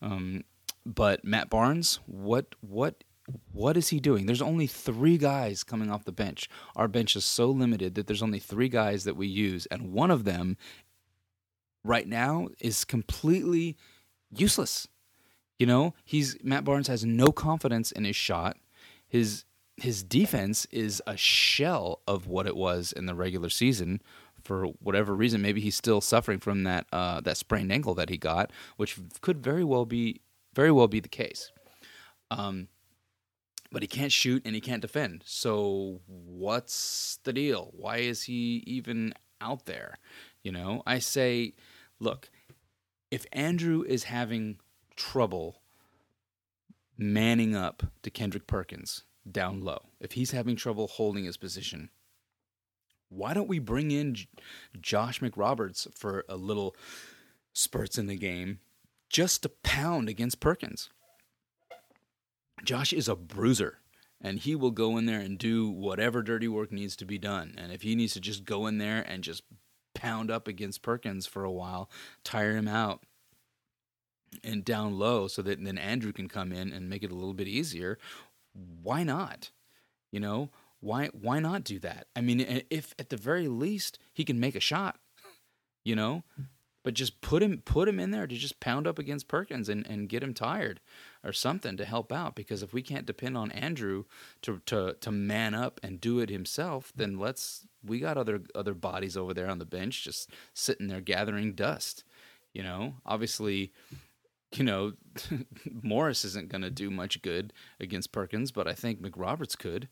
Um, 0.00 0.44
but 0.86 1.24
Matt 1.24 1.50
Barnes, 1.50 1.98
what 2.06 2.54
what 2.60 3.02
what 3.52 3.76
is 3.76 3.88
he 3.88 3.98
doing? 3.98 4.26
There's 4.26 4.42
only 4.42 4.66
three 4.66 5.18
guys 5.18 5.64
coming 5.64 5.90
off 5.90 6.04
the 6.04 6.12
bench. 6.12 6.48
Our 6.76 6.88
bench 6.88 7.16
is 7.16 7.24
so 7.24 7.50
limited 7.50 7.94
that 7.94 8.06
there's 8.06 8.22
only 8.22 8.38
three 8.38 8.68
guys 8.68 9.04
that 9.04 9.16
we 9.16 9.26
use, 9.26 9.66
and 9.66 9.92
one 9.92 10.10
of 10.10 10.24
them 10.24 10.56
right 11.82 12.06
now 12.06 12.48
is 12.60 12.84
completely 12.84 13.76
useless. 14.30 14.86
You 15.58 15.66
know, 15.66 15.94
he's 16.04 16.36
Matt 16.42 16.64
Barnes 16.64 16.88
has 16.88 17.04
no 17.04 17.28
confidence 17.28 17.90
in 17.90 18.04
his 18.04 18.16
shot. 18.16 18.56
His 19.06 19.44
his 19.76 20.02
defense 20.02 20.66
is 20.70 21.02
a 21.06 21.16
shell 21.16 22.00
of 22.06 22.26
what 22.26 22.46
it 22.46 22.56
was 22.56 22.92
in 22.92 23.06
the 23.06 23.14
regular 23.14 23.48
season. 23.48 24.00
For 24.42 24.66
whatever 24.80 25.14
reason, 25.14 25.40
maybe 25.40 25.60
he's 25.60 25.74
still 25.74 26.00
suffering 26.00 26.38
from 26.38 26.64
that 26.64 26.86
uh, 26.92 27.20
that 27.22 27.36
sprained 27.36 27.72
ankle 27.72 27.94
that 27.94 28.10
he 28.10 28.18
got, 28.18 28.52
which 28.76 28.98
could 29.20 29.42
very 29.42 29.64
well 29.64 29.86
be 29.86 30.20
very 30.54 30.70
well 30.70 30.86
be 30.86 31.00
the 31.00 31.08
case. 31.08 31.50
Um, 32.30 32.68
but 33.72 33.82
he 33.82 33.88
can't 33.88 34.12
shoot 34.12 34.42
and 34.44 34.54
he 34.54 34.60
can't 34.60 34.82
defend. 34.82 35.22
So 35.26 36.00
what's 36.06 37.18
the 37.24 37.32
deal? 37.32 37.72
Why 37.76 37.98
is 37.98 38.22
he 38.22 38.62
even 38.66 39.14
out 39.40 39.66
there? 39.66 39.98
You 40.42 40.52
know, 40.52 40.82
I 40.86 41.00
say, 41.00 41.54
look, 41.98 42.30
if 43.10 43.26
Andrew 43.32 43.82
is 43.82 44.04
having 44.04 44.58
trouble 44.94 45.62
manning 46.96 47.56
up 47.56 47.82
to 48.02 48.10
Kendrick 48.10 48.46
Perkins 48.46 49.04
down 49.30 49.60
low, 49.60 49.80
if 50.00 50.12
he's 50.12 50.32
having 50.32 50.56
trouble 50.56 50.86
holding 50.86 51.24
his 51.24 51.36
position, 51.36 51.90
why 53.08 53.34
don't 53.34 53.48
we 53.48 53.58
bring 53.58 53.90
in 53.90 54.14
J- 54.14 54.28
Josh 54.80 55.20
McRoberts 55.20 55.86
for 55.96 56.24
a 56.28 56.36
little 56.36 56.74
spurts 57.52 57.98
in 57.98 58.06
the 58.06 58.16
game 58.16 58.60
just 59.08 59.42
to 59.42 59.48
pound 59.48 60.08
against 60.08 60.40
Perkins? 60.40 60.90
Josh 62.64 62.92
is 62.92 63.08
a 63.08 63.16
bruiser 63.16 63.78
and 64.20 64.38
he 64.38 64.54
will 64.54 64.70
go 64.70 64.96
in 64.96 65.06
there 65.06 65.20
and 65.20 65.38
do 65.38 65.68
whatever 65.68 66.22
dirty 66.22 66.48
work 66.48 66.72
needs 66.72 66.96
to 66.96 67.04
be 67.04 67.18
done. 67.18 67.54
And 67.58 67.70
if 67.70 67.82
he 67.82 67.94
needs 67.94 68.14
to 68.14 68.20
just 68.20 68.44
go 68.44 68.66
in 68.66 68.78
there 68.78 69.02
and 69.02 69.22
just 69.22 69.42
pound 69.94 70.30
up 70.30 70.48
against 70.48 70.82
Perkins 70.82 71.26
for 71.26 71.44
a 71.44 71.52
while, 71.52 71.90
tire 72.24 72.56
him 72.56 72.66
out 72.66 73.04
and 74.42 74.64
down 74.64 74.98
low 74.98 75.28
so 75.28 75.42
that 75.42 75.62
then 75.62 75.78
Andrew 75.78 76.12
can 76.12 76.28
come 76.28 76.52
in 76.52 76.72
and 76.72 76.88
make 76.88 77.02
it 77.02 77.12
a 77.12 77.14
little 77.14 77.34
bit 77.34 77.46
easier, 77.46 77.98
why 78.54 79.04
not? 79.04 79.50
You 80.10 80.20
know, 80.20 80.50
why 80.80 81.08
why 81.08 81.40
not 81.40 81.64
do 81.64 81.78
that? 81.80 82.06
I 82.14 82.20
mean, 82.20 82.62
if 82.70 82.94
at 82.98 83.08
the 83.08 83.16
very 83.16 83.48
least 83.48 83.98
he 84.12 84.24
can 84.24 84.38
make 84.38 84.54
a 84.54 84.60
shot, 84.60 84.98
you 85.84 85.96
know, 85.96 86.24
but 86.84 86.94
just 86.94 87.20
put 87.20 87.42
him 87.42 87.62
put 87.64 87.88
him 87.88 87.98
in 87.98 88.10
there 88.10 88.26
to 88.26 88.36
just 88.36 88.60
pound 88.60 88.86
up 88.86 88.98
against 88.98 89.26
Perkins 89.26 89.68
and, 89.68 89.84
and 89.86 90.08
get 90.08 90.22
him 90.22 90.34
tired 90.34 90.80
or 91.24 91.32
something 91.32 91.76
to 91.78 91.84
help 91.84 92.12
out 92.12 92.36
because 92.36 92.62
if 92.62 92.72
we 92.72 92.82
can't 92.82 93.06
depend 93.06 93.36
on 93.36 93.50
Andrew 93.50 94.04
to 94.42 94.60
to 94.66 94.94
to 95.00 95.10
man 95.10 95.54
up 95.54 95.80
and 95.82 96.00
do 96.00 96.20
it 96.20 96.30
himself 96.30 96.92
then 96.94 97.18
let's 97.18 97.66
we 97.82 97.98
got 97.98 98.18
other 98.18 98.42
other 98.54 98.74
bodies 98.74 99.16
over 99.16 99.34
there 99.34 99.48
on 99.48 99.58
the 99.58 99.64
bench 99.64 100.04
just 100.04 100.30
sitting 100.52 100.88
there 100.88 101.00
gathering 101.00 101.54
dust 101.54 102.04
you 102.52 102.62
know 102.62 102.94
obviously 103.06 103.72
you 104.58 104.64
know 104.64 104.92
Morris 105.82 106.24
isn't 106.24 106.48
going 106.48 106.62
to 106.62 106.70
do 106.70 106.90
much 106.90 107.22
good 107.22 107.52
against 107.80 108.12
Perkins 108.12 108.52
but 108.52 108.68
I 108.68 108.74
think 108.74 109.00
McRoberts 109.00 109.56
could 109.58 109.88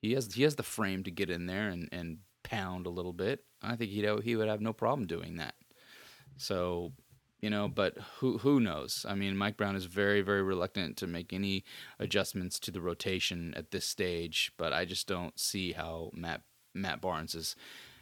he 0.00 0.12
has 0.12 0.34
he 0.34 0.42
has 0.42 0.56
the 0.56 0.62
frame 0.62 1.02
to 1.04 1.10
get 1.10 1.30
in 1.30 1.46
there 1.46 1.68
and 1.68 1.88
and 1.92 2.18
pound 2.42 2.86
a 2.86 2.90
little 2.90 3.12
bit 3.12 3.44
I 3.62 3.76
think 3.76 3.90
he'd 3.90 4.08
he 4.22 4.36
would 4.36 4.48
have 4.48 4.60
no 4.60 4.72
problem 4.72 5.06
doing 5.06 5.36
that 5.36 5.54
so, 6.36 6.92
you 7.40 7.50
know, 7.50 7.68
but 7.68 7.98
who 8.18 8.38
who 8.38 8.60
knows? 8.60 9.04
I 9.08 9.14
mean, 9.14 9.36
Mike 9.36 9.56
Brown 9.56 9.76
is 9.76 9.84
very 9.84 10.22
very 10.22 10.42
reluctant 10.42 10.96
to 10.98 11.06
make 11.06 11.32
any 11.32 11.64
adjustments 11.98 12.58
to 12.60 12.70
the 12.70 12.80
rotation 12.80 13.54
at 13.56 13.70
this 13.70 13.86
stage, 13.86 14.52
but 14.56 14.72
I 14.72 14.84
just 14.84 15.06
don't 15.06 15.38
see 15.38 15.72
how 15.72 16.10
Matt 16.14 16.42
Matt 16.74 17.00
Barnes 17.00 17.34
is 17.34 17.56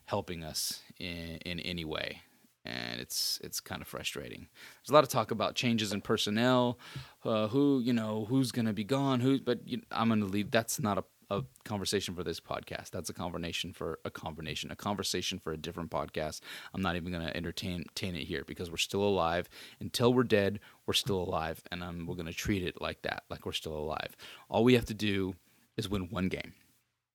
helping 0.07 0.45
us 0.45 0.83
in 0.99 1.39
in 1.45 1.61
any 1.61 1.85
way. 1.85 2.23
And 2.65 3.01
it's 3.01 3.41
it's 3.43 3.59
kind 3.61 3.83
of 3.83 3.89
frustrating. 3.89 4.47
There's 4.81 4.91
a 4.91 4.95
lot 4.95 5.03
of 5.03 5.11
talk 5.11 5.33
about 5.33 5.57
changes 5.57 5.93
in 5.93 6.01
personnel, 6.01 6.79
uh, 7.25 7.49
who 7.49 7.81
you 7.81 7.93
know 7.93 8.27
who's 8.29 8.53
going 8.53 8.67
to 8.67 8.73
be 8.73 8.85
gone, 8.85 9.21
who. 9.21 9.41
But 9.41 9.67
you, 9.67 9.83
I'm 9.91 10.09
going 10.09 10.21
to 10.21 10.27
leave. 10.27 10.53
That's 10.53 10.79
not 10.79 10.99
a, 10.99 11.05
a 11.29 11.45
conversation 11.65 12.15
for 12.15 12.23
this 12.23 12.39
podcast. 12.39 12.91
That's 12.91 13.11
a 13.11 13.13
conversation 13.13 13.73
for 13.73 13.99
a 14.05 14.11
combination, 14.11 14.71
a 14.71 14.77
conversation 14.77 15.41
for 15.41 15.53
a 15.53 15.57
different 15.57 15.91
podcast. 15.91 16.41
I'm 16.73 16.83
not 16.83 16.95
even 16.95 17.11
going 17.11 17.27
to 17.27 17.37
entertain, 17.37 17.81
entertain 17.81 18.15
it 18.15 18.25
here 18.25 18.45
because 18.47 18.71
we're 18.71 18.77
still 18.77 19.03
alive. 19.03 19.49
Until 19.81 20.15
we're 20.15 20.23
dead, 20.23 20.61
we're 20.87 20.93
still 20.93 21.21
alive, 21.21 21.63
and 21.73 22.07
we're 22.07 22.15
going 22.15 22.27
to 22.27 22.33
treat 22.33 22.63
it 22.63 22.81
like 22.81 23.03
that, 23.03 23.25
like 23.29 23.45
we're 23.45 23.53
still 23.53 23.77
alive. 23.77 24.17
All 24.49 24.63
we 24.63 24.75
have 24.75 24.87
to 24.87 24.95
do 24.95 25.35
is 25.77 25.89
win 25.89 26.09
one 26.11 26.29
game. 26.29 26.53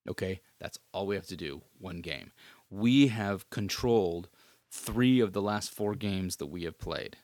Okay, 0.10 0.42
that's 0.60 0.80
all 0.94 1.06
we 1.06 1.16
have 1.16 1.28
to 1.28 1.36
do. 1.38 1.62
One 1.80 2.02
game. 2.02 2.32
We 2.70 3.08
have 3.08 3.50
controlled 3.50 4.30
three 4.72 5.20
of 5.20 5.34
the 5.34 5.42
last 5.42 5.72
four 5.72 5.96
games 5.96 6.38
that 6.38 6.48
we 6.48 6.64
have 6.64 6.78
played. 6.78 7.18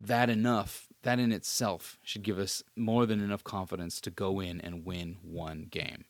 That 0.00 0.28
enough, 0.28 0.88
that 1.02 1.18
in 1.18 1.32
itself 1.32 1.98
should 2.02 2.22
give 2.22 2.38
us 2.38 2.62
more 2.76 3.06
than 3.06 3.20
enough 3.20 3.44
confidence 3.44 4.00
to 4.02 4.10
go 4.10 4.40
in 4.40 4.60
and 4.60 4.84
win 4.84 5.16
one 5.22 5.66
game. 5.70 6.04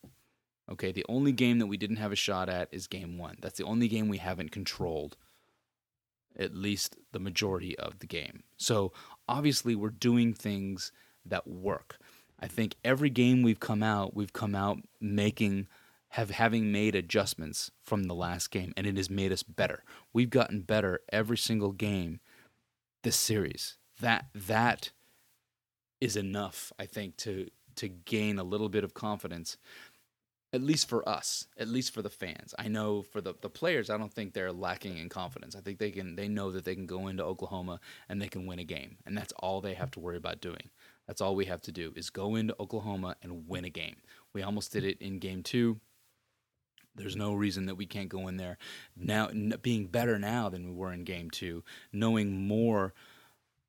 Okay, 0.71 0.93
the 0.93 1.05
only 1.09 1.33
game 1.33 1.59
that 1.59 1.67
we 1.67 1.77
didn't 1.77 1.97
have 1.97 2.13
a 2.13 2.17
shot 2.17 2.49
at 2.49 2.69
is 2.73 2.87
game 2.87 3.19
one. 3.19 3.37
That's 3.41 3.59
the 3.59 3.65
only 3.65 3.87
game 3.87 4.09
we 4.09 4.17
haven't 4.19 4.51
controlled, 4.51 5.17
at 6.39 6.55
least 6.55 6.97
the 7.13 7.21
majority 7.21 7.79
of 7.79 7.99
the 7.99 8.07
game. 8.07 8.45
So 8.57 8.93
obviously, 9.29 9.75
we're 9.75 9.91
doing 9.91 10.33
things 10.33 10.91
that 11.27 11.47
work. 11.47 11.99
I 12.41 12.47
think 12.47 12.77
every 12.85 13.11
game 13.11 13.43
we've 13.43 13.61
come 13.61 13.83
out, 13.83 14.17
we've 14.17 14.33
come 14.33 14.55
out 14.55 14.79
making 15.01 15.69
have 16.15 16.31
having 16.31 16.71
made 16.71 16.95
adjustments 16.95 17.73
from 17.83 18.05
the 18.05 18.15
last 18.15 18.53
game 18.53 18.73
and 18.77 18.87
it 18.87 18.97
has 18.97 19.11
made 19.11 19.33
us 19.33 19.43
better. 19.43 19.83
We've 20.13 20.31
gotten 20.31 20.61
better 20.61 21.01
every 21.13 21.37
single 21.37 21.73
game 21.73 22.21
this 23.03 23.17
series. 23.17 23.79
That 24.01 24.27
that 24.33 24.93
is 26.01 26.15
enough, 26.15 26.73
I 26.79 26.87
think, 26.87 27.17
to 27.19 27.49
to 27.77 27.89
gain 27.89 28.39
a 28.39 28.45
little 28.45 28.69
bit 28.69 28.85
of 28.85 28.95
confidence. 28.95 29.57
At 30.53 30.63
least 30.63 30.89
for 30.89 31.07
us, 31.09 31.49
at 31.59 31.67
least 31.67 31.93
for 31.93 32.01
the 32.01 32.11
fans. 32.11 32.55
I 32.57 32.69
know 32.69 33.03
for 33.03 33.21
the, 33.21 33.35
the 33.43 33.51
players, 33.51 33.91
I 33.91 33.99
don't 33.99 34.15
think 34.15 34.35
they're 34.35 34.53
lacking 34.53 34.99
in 34.99 35.09
confidence. 35.09 35.57
I 35.57 35.63
think 35.63 35.81
they 35.81 35.91
can 35.91 36.15
they 36.15 36.29
know 36.29 36.53
that 36.53 36.65
they 36.65 36.77
can 36.77 36.87
go 36.87 37.09
into 37.09 37.25
Oklahoma 37.25 37.81
and 38.09 38.23
they 38.23 38.29
can 38.29 38.47
win 38.47 38.61
a 38.61 38.65
game. 38.65 38.99
And 39.05 39.19
that's 39.19 39.33
all 39.41 39.61
they 39.61 39.75
have 39.75 39.91
to 39.91 40.01
worry 40.01 40.17
about 40.17 40.41
doing. 40.41 40.71
That's 41.09 41.21
all 41.21 41.35
we 41.35 41.47
have 41.47 41.63
to 41.63 41.73
do 41.73 41.93
is 41.97 42.09
go 42.09 42.37
into 42.37 42.55
Oklahoma 42.61 43.17
and 43.21 43.49
win 43.49 43.65
a 43.65 43.71
game. 43.71 43.97
We 44.33 44.45
almost 44.45 44.73
did 44.73 44.85
it 44.85 45.03
in 45.03 45.19
game 45.19 45.43
two. 45.43 45.81
There's 46.95 47.17
no 47.17 47.35
reason 47.35 47.67
that 47.67 47.75
we 47.75 47.87
can't 47.87 48.09
go 48.09 48.29
in 48.29 48.37
there 48.37 48.57
now, 48.97 49.29
being 49.63 49.87
better 49.87 50.19
now 50.19 50.49
than 50.49 50.67
we 50.67 50.73
were 50.73 50.93
in 50.93 51.05
game 51.05 51.31
two, 51.31 51.65
knowing 51.93 52.47
more 52.47 52.95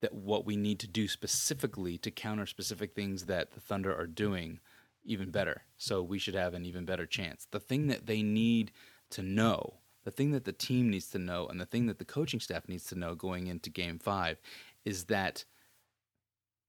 that 0.01 0.13
what 0.13 0.45
we 0.45 0.55
need 0.55 0.80
to 0.80 0.88
do 0.88 1.07
specifically 1.07 1.97
to 1.97 2.11
counter 2.11 2.45
specific 2.45 2.93
things 2.93 3.26
that 3.26 3.51
the 3.51 3.59
Thunder 3.59 3.95
are 3.95 4.05
doing 4.05 4.59
even 5.03 5.32
better. 5.32 5.63
So 5.78 6.03
we 6.03 6.19
should 6.19 6.36
have 6.36 6.53
an 6.53 6.65
even 6.65 6.86
better 6.86 7.05
chance. 7.05 7.47
The 7.49 7.59
thing 7.59 7.88
that 7.88 8.05
they 8.05 8.21
need 8.21 8.71
to 9.11 9.23
know, 9.23 9.76
the 10.03 10.11
thing 10.11 10.32
that 10.32 10.45
the 10.45 10.51
team 10.51 10.89
needs 10.89 11.09
to 11.11 11.19
know, 11.19 11.47
and 11.47 11.59
the 11.59 11.65
thing 11.65 11.88
that 11.88 11.97
the 11.97 12.05
coaching 12.05 12.39
staff 12.39 12.67
needs 12.67 12.86
to 12.88 12.95
know 12.95 13.15
going 13.15 13.47
into 13.47 13.69
game 13.69 13.97
five 13.97 14.39
is 14.84 15.05
that 15.05 15.45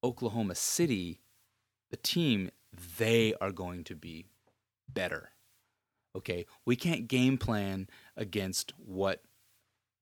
Oklahoma 0.03 0.55
City, 0.55 1.21
the 1.91 1.97
team, 1.97 2.51
they 2.99 3.35
are 3.41 3.53
going 3.53 3.85
to 3.85 3.95
be 3.95 4.27
better. 4.89 5.31
Okay, 6.17 6.47
we 6.65 6.77
can't 6.77 7.09
game 7.09 7.37
plan 7.37 7.89
against 8.17 8.73
what 8.79 9.23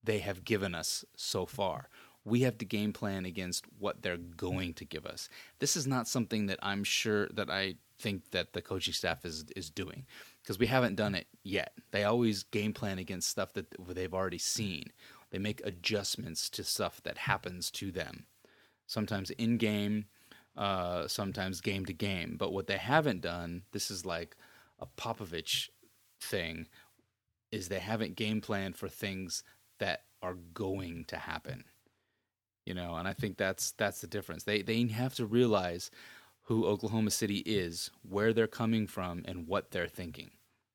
they 0.03 0.19
have 0.19 0.45
given 0.45 0.73
us 0.73 1.03
so 1.15 1.45
far. 1.45 1.89
We 2.23 2.41
have 2.41 2.57
to 2.59 2.65
game 2.65 2.93
plan 2.93 3.25
against 3.25 3.65
what 3.77 4.01
they're 4.01 4.17
going 4.17 4.73
to 4.75 4.85
give 4.85 5.05
us. 5.05 5.29
This 5.59 5.75
is 5.75 5.85
not 5.85 6.07
something 6.07 6.45
that 6.47 6.59
I'm 6.63 6.83
sure 6.83 7.27
that 7.29 7.49
I 7.49 7.75
think 7.99 8.31
that 8.31 8.53
the 8.53 8.61
coaching 8.61 8.93
staff 8.93 9.25
is 9.25 9.45
is 9.55 9.69
doing 9.69 10.05
because 10.41 10.57
we 10.57 10.67
haven't 10.67 10.95
done 10.95 11.15
it 11.15 11.27
yet. 11.43 11.73
They 11.91 12.03
always 12.03 12.43
game 12.43 12.73
plan 12.73 12.97
against 12.97 13.29
stuff 13.29 13.53
that 13.53 13.67
they've 13.87 14.13
already 14.13 14.37
seen. 14.37 14.85
They 15.31 15.39
make 15.39 15.61
adjustments 15.65 16.49
to 16.51 16.63
stuff 16.63 17.01
that 17.03 17.17
happens 17.17 17.69
to 17.71 17.91
them. 17.91 18.25
Sometimes 18.87 19.31
in 19.31 19.57
game, 19.57 20.05
uh, 20.55 21.07
sometimes 21.07 21.61
game 21.61 21.85
to 21.85 21.93
game. 21.93 22.35
But 22.37 22.53
what 22.53 22.67
they 22.67 22.77
haven't 22.77 23.21
done, 23.21 23.63
this 23.71 23.91
is 23.91 24.05
like 24.05 24.37
a 24.79 24.85
Popovich 24.85 25.69
thing 26.19 26.67
is 27.51 27.67
they 27.67 27.79
haven't 27.79 28.15
game 28.15 28.41
planned 28.41 28.75
for 28.75 28.89
things 28.89 29.43
that 29.79 30.03
are 30.21 30.35
going 30.53 31.05
to 31.05 31.17
happen. 31.17 31.65
You 32.65 32.73
know, 32.73 32.95
and 32.95 33.07
I 33.07 33.13
think 33.13 33.37
that's 33.37 33.71
that's 33.71 34.01
the 34.01 34.07
difference. 34.07 34.43
They 34.43 34.61
they 34.61 34.85
have 34.87 35.13
to 35.15 35.25
realize 35.25 35.91
who 36.43 36.65
Oklahoma 36.65 37.11
City 37.11 37.37
is, 37.37 37.89
where 38.07 38.33
they're 38.33 38.47
coming 38.47 38.87
from, 38.87 39.23
and 39.25 39.47
what 39.47 39.71
they're 39.71 39.87
thinking. 39.87 40.31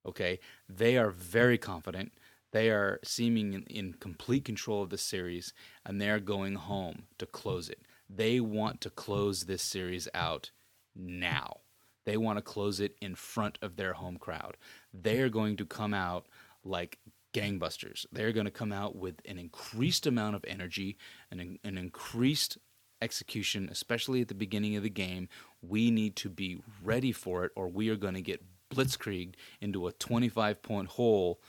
Okay, 0.06 0.38
they 0.68 0.96
are 0.96 1.10
very 1.10 1.58
confident. 1.58 2.12
They 2.52 2.70
are 2.70 2.98
seeming 3.04 3.54
in, 3.54 3.62
in 3.64 3.92
complete 3.94 4.44
control 4.44 4.82
of 4.82 4.90
the 4.90 4.98
series, 4.98 5.52
and 5.84 6.00
they 6.00 6.10
are 6.10 6.20
going 6.20 6.56
home 6.56 7.04
to 7.18 7.26
close 7.26 7.68
it. 7.68 7.82
They 8.08 8.40
want 8.40 8.80
to 8.82 8.90
close 8.90 9.44
this 9.44 9.62
series 9.62 10.08
out 10.14 10.50
now. 10.96 11.58
They 12.04 12.16
want 12.16 12.38
to 12.38 12.42
close 12.42 12.80
it 12.80 12.96
in 13.00 13.14
front 13.14 13.58
of 13.62 13.76
their 13.76 13.94
home 13.94 14.16
crowd. 14.16 14.56
They 14.92 15.20
are 15.20 15.28
going 15.28 15.56
to 15.58 15.66
come 15.66 15.94
out 15.94 16.26
like 16.64 16.98
gangbusters. 17.32 18.06
They're 18.12 18.32
going 18.32 18.46
to 18.46 18.50
come 18.50 18.72
out 18.72 18.96
with 18.96 19.20
an 19.26 19.38
increased 19.38 20.06
amount 20.06 20.36
of 20.36 20.44
energy 20.46 20.96
and 21.30 21.58
an 21.62 21.78
increased 21.78 22.58
execution, 23.02 23.68
especially 23.70 24.20
at 24.20 24.28
the 24.28 24.34
beginning 24.34 24.76
of 24.76 24.82
the 24.82 24.90
game. 24.90 25.28
We 25.62 25.90
need 25.90 26.16
to 26.16 26.28
be 26.28 26.60
ready 26.82 27.12
for 27.12 27.44
it, 27.44 27.52
or 27.54 27.68
we 27.68 27.88
are 27.88 27.96
going 27.96 28.14
to 28.14 28.22
get 28.22 28.44
blitzkrieged 28.70 29.34
into 29.60 29.86
a 29.86 29.92
25 29.92 30.62
point 30.62 30.88
hole 30.88 31.40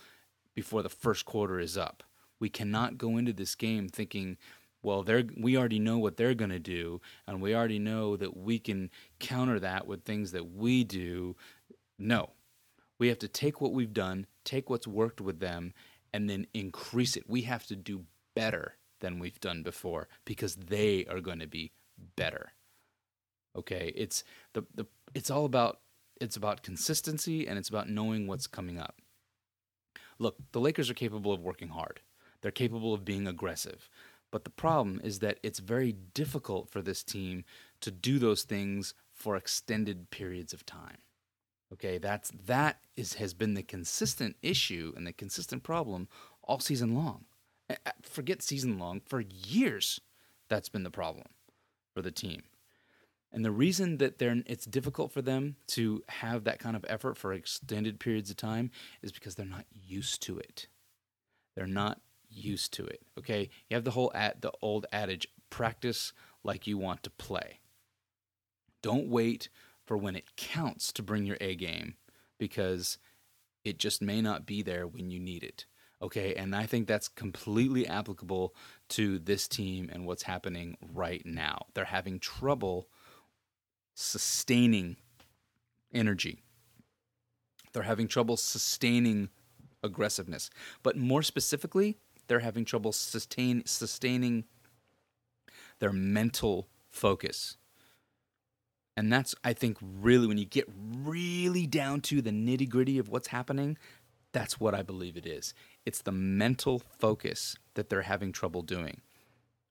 before 0.53 0.83
the 0.83 0.89
first 0.89 1.25
quarter 1.25 1.59
is 1.59 1.77
up. 1.77 2.03
We 2.39 2.49
cannot 2.49 2.97
go 2.97 3.17
into 3.17 3.33
this 3.33 3.55
game 3.55 3.87
thinking 3.87 4.37
well 4.83 5.03
they're 5.03 5.23
we 5.37 5.57
already 5.57 5.79
know 5.79 5.97
what 5.97 6.17
they're 6.17 6.33
going 6.33 6.51
to 6.51 6.59
do 6.59 7.01
and 7.27 7.41
we 7.41 7.55
already 7.55 7.79
know 7.79 8.17
that 8.17 8.35
we 8.35 8.59
can 8.59 8.89
counter 9.19 9.59
that 9.59 9.87
with 9.87 10.03
things 10.03 10.31
that 10.31 10.51
we 10.53 10.83
do. 10.83 11.35
No. 11.99 12.31
We 12.99 13.07
have 13.07 13.19
to 13.19 13.27
take 13.27 13.61
what 13.61 13.73
we've 13.73 13.93
done 13.93 14.27
take 14.43 14.69
what's 14.69 14.87
worked 14.87 15.21
with 15.21 15.39
them 15.39 15.73
and 16.13 16.29
then 16.29 16.47
increase 16.53 17.15
it. 17.15 17.23
We 17.27 17.43
have 17.43 17.65
to 17.67 17.75
do 17.75 18.05
better 18.35 18.75
than 18.99 19.19
we've 19.19 19.39
done 19.39 19.63
before 19.63 20.07
because 20.25 20.55
they 20.55 21.05
are 21.05 21.19
going 21.19 21.39
to 21.39 21.47
be 21.47 21.71
better. 22.15 22.53
Okay? 23.55 23.93
It's 23.95 24.23
the, 24.53 24.63
the 24.73 24.85
it's 25.13 25.29
all 25.29 25.45
about 25.45 25.79
it's 26.19 26.37
about 26.37 26.63
consistency 26.63 27.47
and 27.47 27.57
it's 27.57 27.69
about 27.69 27.89
knowing 27.89 28.27
what's 28.27 28.47
coming 28.47 28.79
up. 28.79 29.01
Look 30.19 30.37
the 30.51 30.59
lakers 30.59 30.89
are 30.89 30.95
capable 30.95 31.33
of 31.33 31.41
working 31.41 31.69
hard. 31.69 32.01
They're 32.41 32.51
capable 32.51 32.93
of 32.93 33.05
being 33.05 33.27
aggressive 33.27 33.89
but 34.31 34.45
the 34.45 34.49
problem 34.49 35.01
is 35.03 35.19
that 35.19 35.39
it's 35.43 35.59
very 35.59 35.91
difficult 36.13 36.69
for 36.69 36.81
this 36.81 37.03
team 37.03 37.43
to 37.81 37.91
do 37.91 38.17
those 38.17 38.43
things 38.43 38.93
for 39.13 39.35
extended 39.35 40.09
periods 40.09 40.53
of 40.53 40.65
time. 40.65 40.97
Okay, 41.73 41.97
that's 41.97 42.31
that 42.45 42.79
is 42.97 43.15
has 43.15 43.33
been 43.33 43.53
the 43.53 43.63
consistent 43.63 44.35
issue 44.41 44.93
and 44.95 45.05
the 45.05 45.13
consistent 45.13 45.63
problem 45.63 46.07
all 46.43 46.59
season 46.59 46.95
long. 46.95 47.25
Forget 48.01 48.41
season 48.41 48.77
long, 48.79 49.01
for 49.05 49.21
years 49.21 50.01
that's 50.49 50.69
been 50.69 50.83
the 50.83 50.89
problem 50.89 51.27
for 51.93 52.01
the 52.01 52.11
team. 52.11 52.43
And 53.31 53.45
the 53.45 53.51
reason 53.51 53.97
that 53.97 54.17
they're 54.17 54.43
it's 54.45 54.65
difficult 54.65 55.13
for 55.13 55.21
them 55.21 55.55
to 55.67 56.03
have 56.09 56.43
that 56.43 56.59
kind 56.59 56.75
of 56.75 56.85
effort 56.89 57.17
for 57.17 57.31
extended 57.31 57.99
periods 57.99 58.29
of 58.29 58.35
time 58.35 58.71
is 59.01 59.11
because 59.11 59.35
they're 59.35 59.45
not 59.45 59.65
used 59.71 60.21
to 60.23 60.37
it. 60.37 60.67
They're 61.55 61.67
not 61.67 62.01
used 62.31 62.73
to 62.73 62.85
it. 62.85 63.01
Okay, 63.19 63.49
you 63.69 63.75
have 63.75 63.83
the 63.83 63.91
whole 63.91 64.11
at 64.15 64.41
the 64.41 64.51
old 64.61 64.85
adage: 64.91 65.27
practice 65.49 66.13
like 66.43 66.67
you 66.67 66.77
want 66.77 67.03
to 67.03 67.09
play. 67.09 67.59
Don't 68.81 69.07
wait 69.07 69.49
for 69.85 69.97
when 69.97 70.15
it 70.15 70.35
counts 70.35 70.91
to 70.93 71.03
bring 71.03 71.25
your 71.25 71.37
A 71.41 71.55
game 71.55 71.95
because 72.39 72.97
it 73.63 73.77
just 73.77 74.01
may 74.01 74.21
not 74.21 74.45
be 74.45 74.61
there 74.61 74.87
when 74.87 75.11
you 75.11 75.19
need 75.19 75.43
it. 75.43 75.65
Okay, 76.01 76.33
and 76.33 76.55
I 76.55 76.65
think 76.65 76.87
that's 76.87 77.07
completely 77.07 77.85
applicable 77.85 78.55
to 78.89 79.19
this 79.19 79.47
team 79.47 79.87
and 79.93 80.07
what's 80.07 80.23
happening 80.23 80.75
right 80.93 81.23
now. 81.23 81.65
They're 81.75 81.85
having 81.85 82.19
trouble 82.19 82.87
sustaining 83.93 84.95
energy. 85.93 86.41
They're 87.71 87.83
having 87.83 88.07
trouble 88.07 88.35
sustaining 88.35 89.29
aggressiveness. 89.83 90.49
But 90.81 90.97
more 90.97 91.21
specifically, 91.21 91.97
they're 92.27 92.39
having 92.39 92.65
trouble 92.65 92.91
sustain, 92.91 93.63
sustaining 93.65 94.45
their 95.79 95.93
mental 95.93 96.67
focus. 96.89 97.57
And 98.97 99.11
that's, 99.11 99.33
I 99.43 99.53
think, 99.53 99.77
really, 99.81 100.27
when 100.27 100.37
you 100.37 100.45
get 100.45 100.67
really 101.03 101.65
down 101.65 102.01
to 102.01 102.21
the 102.21 102.31
nitty 102.31 102.69
gritty 102.69 102.97
of 102.97 103.09
what's 103.09 103.29
happening, 103.29 103.77
that's 104.33 104.59
what 104.59 104.75
I 104.75 104.81
believe 104.81 105.17
it 105.17 105.25
is. 105.25 105.53
It's 105.85 106.01
the 106.01 106.11
mental 106.11 106.81
focus 106.99 107.55
that 107.73 107.89
they're 107.89 108.03
having 108.03 108.31
trouble 108.31 108.61
doing. 108.61 109.01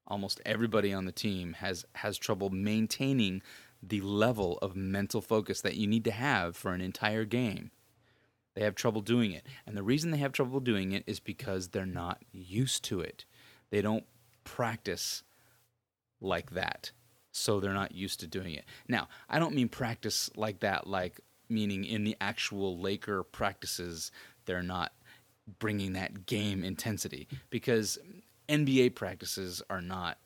Almost 0.07 0.41
everybody 0.45 0.93
on 0.93 1.05
the 1.05 1.13
team 1.13 1.55
has 1.55 1.85
has 1.95 2.19
trouble 2.19 2.51
maintaining 2.51 3.43
the 3.83 4.01
level 4.01 4.59
of 4.59 4.75
mental 4.77 5.21
focus 5.21 5.61
that 5.61 5.77
you 5.77 5.87
need 5.87 6.05
to 6.05 6.11
have 6.11 6.57
for 6.57 6.73
an 6.73 6.81
entire 6.81 7.25
game. 7.25 7.71
They 8.61 8.67
have 8.67 8.75
trouble 8.75 9.01
doing 9.01 9.33
it. 9.33 9.47
And 9.67 9.75
the 9.75 9.83
reason 9.83 10.11
they 10.11 10.19
have 10.19 10.33
trouble 10.33 10.61
doing 10.61 10.93
it 10.93 11.03
is 11.07 11.19
because 11.19 11.69
they're 11.69 11.87
not 11.87 12.23
used 12.31 12.85
to 12.85 13.01
it. 13.01 13.25
They 13.71 13.81
don't 13.81 14.05
practice 14.45 15.23
like 16.21 16.51
that. 16.51 16.91
So 17.33 17.59
they're 17.59 17.73
not 17.73 17.95
used 17.95 18.21
to 18.21 18.27
doing 18.27 18.53
it. 18.53 18.67
Now, 18.87 19.09
I 19.31 19.39
don't 19.39 19.55
mean 19.55 19.71
practice 19.71 20.29
like 20.37 20.61
that, 20.61 20.87
like 20.87 21.23
meaning 21.49 21.87
in 21.87 22.05
the 22.05 22.19
actual 22.21 22.79
Laker 22.79 23.23
practices, 23.23 24.13
they're 24.45 24.63
not 24.63 24.93
bringing 25.59 25.95
that 25.95 26.27
game 26.27 26.63
intensity 26.63 27.29
because 27.49 27.99
NBA 28.51 28.95
practices 28.95 29.63
are 29.71 29.81
not 29.81 30.19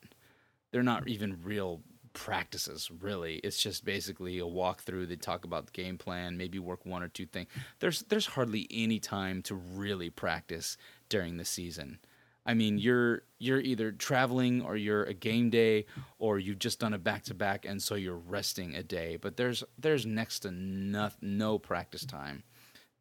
they're 0.72 0.82
not 0.82 1.07
even 1.07 1.41
real 1.45 1.82
practices 2.15 2.91
really. 3.01 3.37
It's 3.37 3.62
just 3.62 3.85
basically 3.85 4.39
a 4.39 4.45
walkthrough. 4.45 5.09
They 5.09 5.17
talk 5.17 5.45
about 5.45 5.67
the 5.67 5.73
game 5.73 5.99
plan 5.99 6.37
maybe 6.37 6.59
work 6.59 6.87
one 6.87 7.03
or 7.03 7.09
two 7.09 7.27
things 7.27 7.49
there's 7.81 8.03
there's 8.05 8.27
hardly 8.27 8.67
any 8.71 8.99
time 8.99 9.43
to 9.43 9.55
really 9.55 10.11
practice 10.11 10.77
during 11.09 11.37
the 11.37 11.45
season. 11.45 11.99
I 12.47 12.55
mean 12.55 12.79
you're 12.79 13.23
you're 13.39 13.61
either 13.61 13.93
traveling 13.93 14.62
or 14.62 14.77
you're 14.77 15.05
a 15.05 15.15
game 15.15 15.51
day 15.51 15.87
or 16.19 16.39
you've 16.39 16.59
just 16.59 16.81
done 16.81 16.95
a 16.95 16.99
back 16.99 17.25
to 17.25 17.35
back 17.35 17.65
and 17.65 17.83
so 17.83 17.95
you're 17.95 18.17
resting 18.17 18.75
a 18.75 18.83
day 18.83 19.17
but 19.17 19.37
there's 19.37 19.65
there's 19.79 20.07
next 20.07 20.41
to 20.41 20.51
no, 20.51 21.11
no 21.21 21.59
practice 21.59 22.05
time 22.05 22.43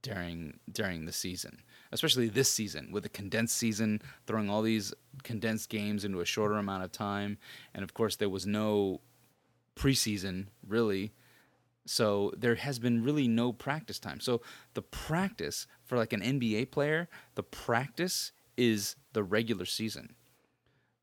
during 0.01 0.59
during 0.71 1.05
the 1.05 1.11
season 1.11 1.61
especially 1.93 2.27
this 2.27 2.49
season 2.49 2.91
with 2.91 3.05
a 3.05 3.09
condensed 3.09 3.55
season, 3.55 4.01
throwing 4.25 4.49
all 4.49 4.61
these 4.61 4.93
condensed 5.23 5.69
games 5.69 6.03
into 6.03 6.19
a 6.19 6.25
shorter 6.25 6.55
amount 6.55 6.83
of 6.83 6.91
time. 6.91 7.37
And 7.73 7.83
of 7.83 7.93
course, 7.93 8.15
there 8.15 8.29
was 8.29 8.45
no 8.45 9.01
preseason 9.75 10.47
really. 10.67 11.13
So 11.85 12.31
there 12.37 12.55
has 12.55 12.79
been 12.79 13.03
really 13.03 13.27
no 13.27 13.53
practice 13.53 13.99
time. 13.99 14.19
So 14.19 14.41
the 14.73 14.81
practice 14.81 15.67
for 15.83 15.97
like 15.97 16.13
an 16.13 16.21
NBA 16.21 16.71
player, 16.71 17.09
the 17.35 17.43
practice 17.43 18.31
is 18.57 18.95
the 19.13 19.23
regular 19.23 19.65
season. 19.65 20.15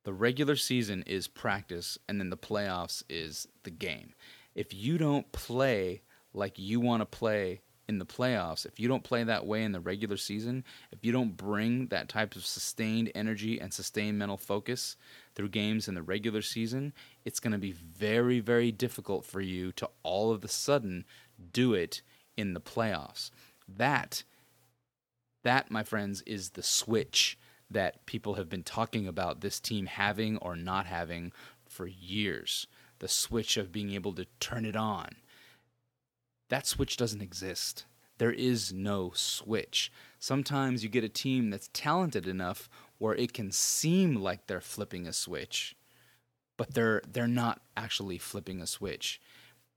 The 0.05 0.13
regular 0.15 0.57
season 0.57 1.05
is 1.07 1.29
practice, 1.29 1.99
and 2.09 2.19
then 2.19 2.31
the 2.31 2.37
playoffs 2.37 3.03
is 3.11 3.47
the 3.65 3.71
game. 3.71 4.15
If 4.55 4.73
you 4.73 4.97
don't 4.97 5.31
play 5.33 6.01
like 6.33 6.59
you 6.59 6.81
want 6.81 7.03
to 7.03 7.07
play 7.07 7.61
in 7.91 7.99
the 7.99 8.07
playoffs, 8.07 8.65
if 8.65 8.79
you 8.79 8.87
don't 8.87 9.03
play 9.03 9.25
that 9.25 9.45
way 9.45 9.65
in 9.65 9.73
the 9.73 9.81
regular 9.81 10.17
season, 10.17 10.65
if 10.93 11.05
you 11.05 11.11
don't 11.11 11.37
bring 11.37 11.89
that 11.89 12.09
type 12.09 12.37
of 12.37 12.47
sustained 12.47 13.11
energy 13.17 13.59
and 13.59 13.75
sustained 13.75 14.17
mental 14.17 14.37
focus 14.37 14.97
through 15.35 15.49
games 15.49 15.89
in 15.89 15.97
the 15.97 16.03
regular 16.03 16.41
season, 16.41 16.93
it's 17.25 17.41
going 17.41 17.51
to 17.53 17.59
be 17.59 17.73
very, 17.73 18.39
very 18.39 18.71
difficult 18.71 19.25
for 19.25 19.41
you 19.41 19.73
to 19.73 19.91
all 20.05 20.31
of 20.31 20.45
a 20.45 20.49
sudden 20.49 21.05
do 21.53 21.75
it 21.75 22.01
in 22.37 22.55
the 22.55 22.61
playoffs. 22.61 23.33
That, 23.69 24.23
that, 25.43 25.69
my 25.69 25.83
friends, 25.83 26.23
is 26.27 26.51
the 26.51 26.63
switch 26.63 27.37
that 27.69 28.07
people 28.07 28.35
have 28.35 28.49
been 28.49 28.63
talking 28.63 29.09
about 29.09 29.41
this 29.41 29.59
team 29.59 29.87
having 29.87 30.37
or 30.37 30.55
not 30.55 30.87
having 30.87 31.33
for 31.69 31.89
years. 31.89 32.69
The 33.01 33.09
switch 33.09 33.57
of 33.57 33.73
being 33.73 33.91
able 33.91 34.13
to 34.15 34.27
turn 34.39 34.65
it 34.65 34.77
on 34.77 35.17
that 36.51 36.67
switch 36.67 36.97
doesn't 36.97 37.23
exist. 37.23 37.87
There 38.19 38.33
is 38.33 38.73
no 38.73 39.13
switch. 39.15 39.91
Sometimes 40.19 40.83
you 40.83 40.91
get 40.91 41.05
a 41.05 41.09
team 41.09 41.49
that's 41.49 41.71
talented 41.73 42.27
enough 42.27 42.69
where 42.99 43.15
it 43.15 43.33
can 43.33 43.51
seem 43.51 44.17
like 44.17 44.47
they're 44.47 44.61
flipping 44.61 45.07
a 45.07 45.13
switch, 45.13 45.75
but 46.59 46.75
they're 46.75 47.01
they're 47.11 47.27
not 47.27 47.63
actually 47.77 48.19
flipping 48.19 48.61
a 48.61 48.67
switch. 48.67 49.21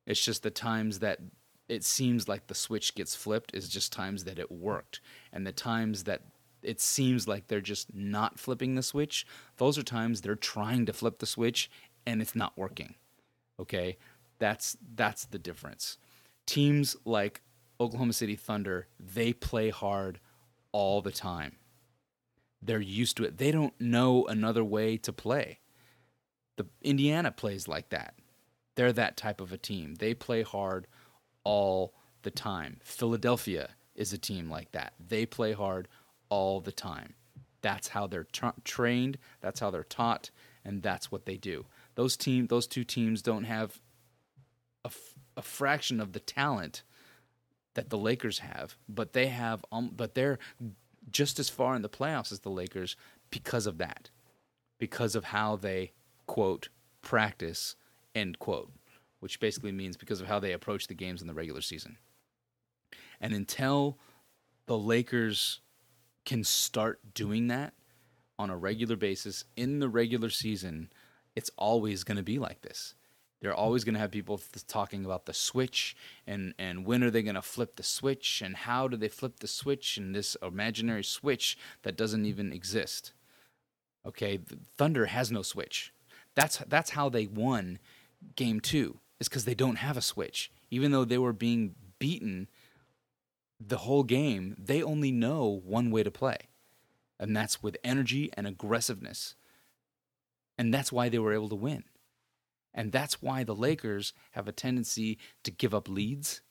It's 0.05 0.23
just 0.23 0.43
the 0.43 0.51
times 0.51 0.99
that 0.99 1.19
it 1.69 1.85
seems 1.85 2.27
like 2.27 2.47
the 2.47 2.55
switch 2.55 2.95
gets 2.95 3.15
flipped 3.15 3.55
is 3.55 3.69
just 3.69 3.93
times 3.93 4.25
that 4.25 4.39
it 4.39 4.51
worked. 4.51 4.99
And 5.31 5.47
the 5.47 5.53
times 5.53 6.03
that 6.03 6.23
it 6.61 6.81
seems 6.81 7.27
like 7.27 7.47
they're 7.47 7.61
just 7.61 7.95
not 7.95 8.39
flipping 8.39 8.75
the 8.75 8.83
switch, 8.83 9.25
those 9.57 9.77
are 9.77 9.83
times 9.83 10.19
they're 10.19 10.35
trying 10.35 10.85
to 10.87 10.93
flip 10.93 11.19
the 11.19 11.25
switch 11.25 11.71
and 12.05 12.21
it's 12.21 12.35
not 12.35 12.57
working. 12.57 12.95
Okay? 13.59 13.95
That's 14.39 14.75
that's 14.95 15.25
the 15.25 15.39
difference 15.39 15.97
teams 16.45 16.95
like 17.05 17.41
Oklahoma 17.79 18.13
City 18.13 18.35
Thunder, 18.35 18.87
they 18.99 19.33
play 19.33 19.69
hard 19.69 20.19
all 20.71 21.01
the 21.01 21.11
time. 21.11 21.57
They're 22.61 22.79
used 22.81 23.17
to 23.17 23.25
it. 23.25 23.37
They 23.37 23.51
don't 23.51 23.79
know 23.79 24.25
another 24.25 24.63
way 24.63 24.97
to 24.97 25.11
play. 25.11 25.59
The 26.55 26.67
Indiana 26.81 27.31
plays 27.31 27.67
like 27.67 27.89
that. 27.89 28.15
They're 28.75 28.93
that 28.93 29.17
type 29.17 29.41
of 29.41 29.51
a 29.51 29.57
team. 29.57 29.95
They 29.95 30.13
play 30.13 30.43
hard 30.43 30.87
all 31.43 31.93
the 32.23 32.31
time. 32.31 32.79
Philadelphia 32.83 33.69
is 33.95 34.13
a 34.13 34.17
team 34.17 34.49
like 34.49 34.71
that. 34.71 34.93
They 34.99 35.25
play 35.25 35.53
hard 35.53 35.87
all 36.29 36.61
the 36.61 36.71
time. 36.71 37.15
That's 37.61 37.89
how 37.89 38.07
they're 38.07 38.25
tra- 38.25 38.55
trained, 38.63 39.17
that's 39.41 39.59
how 39.59 39.71
they're 39.71 39.83
taught, 39.83 40.31
and 40.65 40.81
that's 40.81 41.11
what 41.11 41.25
they 41.25 41.37
do. 41.37 41.65
Those 41.95 42.17
team 42.17 42.47
those 42.47 42.67
two 42.67 42.83
teams 42.83 43.21
don't 43.21 43.43
have 43.43 43.79
a, 45.37 45.41
fraction 45.41 45.99
of 45.99 46.13
the 46.13 46.19
talent 46.19 46.83
that 47.73 47.89
the 47.89 47.97
Lakers 47.97 48.39
have, 48.39 48.77
but 48.87 49.13
they 49.13 49.27
have 49.27 49.65
um, 49.71 49.91
but 49.95 50.13
they're 50.15 50.39
just 51.11 51.39
as 51.39 51.49
far 51.49 51.75
in 51.75 51.81
the 51.81 51.89
playoffs 51.89 52.31
as 52.31 52.39
the 52.39 52.49
Lakers 52.49 52.95
because 53.29 53.65
of 53.65 53.77
that. 53.77 54.09
Because 54.79 55.15
of 55.15 55.25
how 55.25 55.55
they 55.55 55.91
quote 56.27 56.69
practice 57.01 57.75
end 58.15 58.39
quote, 58.39 58.71
which 59.19 59.39
basically 59.39 59.71
means 59.71 59.97
because 59.97 60.21
of 60.21 60.27
how 60.27 60.39
they 60.39 60.51
approach 60.51 60.87
the 60.87 60.93
games 60.93 61.21
in 61.21 61.27
the 61.27 61.33
regular 61.33 61.61
season. 61.61 61.97
And 63.21 63.33
until 63.33 63.97
the 64.65 64.77
Lakers 64.77 65.61
can 66.25 66.43
start 66.43 66.99
doing 67.13 67.47
that 67.47 67.73
on 68.39 68.49
a 68.49 68.57
regular 68.57 68.95
basis 68.95 69.45
in 69.55 69.79
the 69.79 69.89
regular 69.89 70.29
season, 70.29 70.89
it's 71.35 71.51
always 71.57 72.03
going 72.03 72.17
to 72.17 72.23
be 72.23 72.39
like 72.39 72.61
this. 72.61 72.95
They're 73.43 73.53
always 73.53 73.83
going 73.83 73.95
to 73.95 73.99
have 73.99 74.11
people 74.11 74.37
th- 74.37 74.65
talking 74.67 75.03
about 75.03 75.25
the 75.25 75.33
switch 75.33 75.97
and, 76.25 76.53
and 76.57 76.85
when 76.85 77.03
are 77.03 77.11
they 77.11 77.21
going 77.21 77.35
to 77.35 77.41
flip 77.41 77.75
the 77.75 77.83
switch 77.83 78.41
and 78.41 78.55
how 78.55 78.87
do 78.87 78.95
they 78.95 79.09
flip 79.09 79.39
the 79.39 79.49
switch 79.49 79.97
and 79.97 80.15
this 80.15 80.37
imaginary 80.41 81.03
switch 81.03 81.57
that 81.81 81.97
doesn't 81.97 82.25
even 82.25 82.53
exist. 82.53 83.11
Okay, 84.07 84.39
Thunder 84.77 85.07
has 85.07 85.29
no 85.29 85.41
switch. 85.41 85.93
That's 86.35 86.59
that's 86.69 86.91
how 86.91 87.09
they 87.09 87.27
won 87.27 87.79
game 88.37 88.61
2 88.61 88.97
is 89.19 89.27
cuz 89.27 89.43
they 89.43 89.53
don't 89.53 89.75
have 89.75 89.97
a 89.97 90.01
switch. 90.01 90.49
Even 90.71 90.93
though 90.93 91.03
they 91.03 91.17
were 91.17 91.33
being 91.33 91.75
beaten 91.99 92.47
the 93.59 93.79
whole 93.79 94.03
game, 94.03 94.55
they 94.57 94.81
only 94.81 95.11
know 95.11 95.61
one 95.65 95.91
way 95.91 96.01
to 96.03 96.11
play. 96.11 96.37
And 97.19 97.35
that's 97.35 97.61
with 97.61 97.75
energy 97.83 98.31
and 98.37 98.47
aggressiveness. 98.47 99.35
And 100.57 100.73
that's 100.73 100.93
why 100.93 101.09
they 101.09 101.19
were 101.19 101.33
able 101.33 101.49
to 101.49 101.55
win. 101.55 101.83
And 102.73 102.91
that's 102.91 103.21
why 103.21 103.43
the 103.43 103.55
Lakers 103.55 104.13
have 104.31 104.47
a 104.47 104.51
tendency 104.51 105.17
to 105.43 105.51
give 105.51 105.73
up 105.73 105.87
leads 105.87 106.41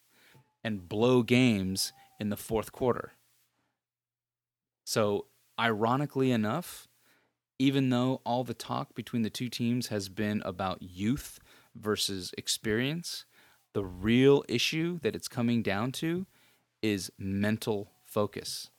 and 0.62 0.89
blow 0.89 1.23
games 1.23 1.93
in 2.20 2.31
the 2.31 2.37
fourth 2.37 2.73
quarter. 2.73 3.12
So, 4.85 5.27
ironically 5.59 6.31
enough, 6.31 6.89
even 7.59 7.91
though 7.91 8.20
all 8.25 8.45
the 8.45 8.55
talk 8.55 8.95
between 8.95 9.23
the 9.23 9.31
two 9.31 9.49
teams 9.49 9.89
has 9.89 10.09
been 10.09 10.43
about 10.45 10.83
youth 10.83 11.39
versus 11.75 12.33
experience, 12.37 13.25
the 13.73 13.85
real 13.85 14.45
issue 14.49 14.99
that 15.03 15.14
it's 15.14 15.29
coming 15.29 15.62
down 15.62 15.93
to 15.93 16.27
is 16.83 17.11
mental 17.18 17.93
focus, 18.05 18.70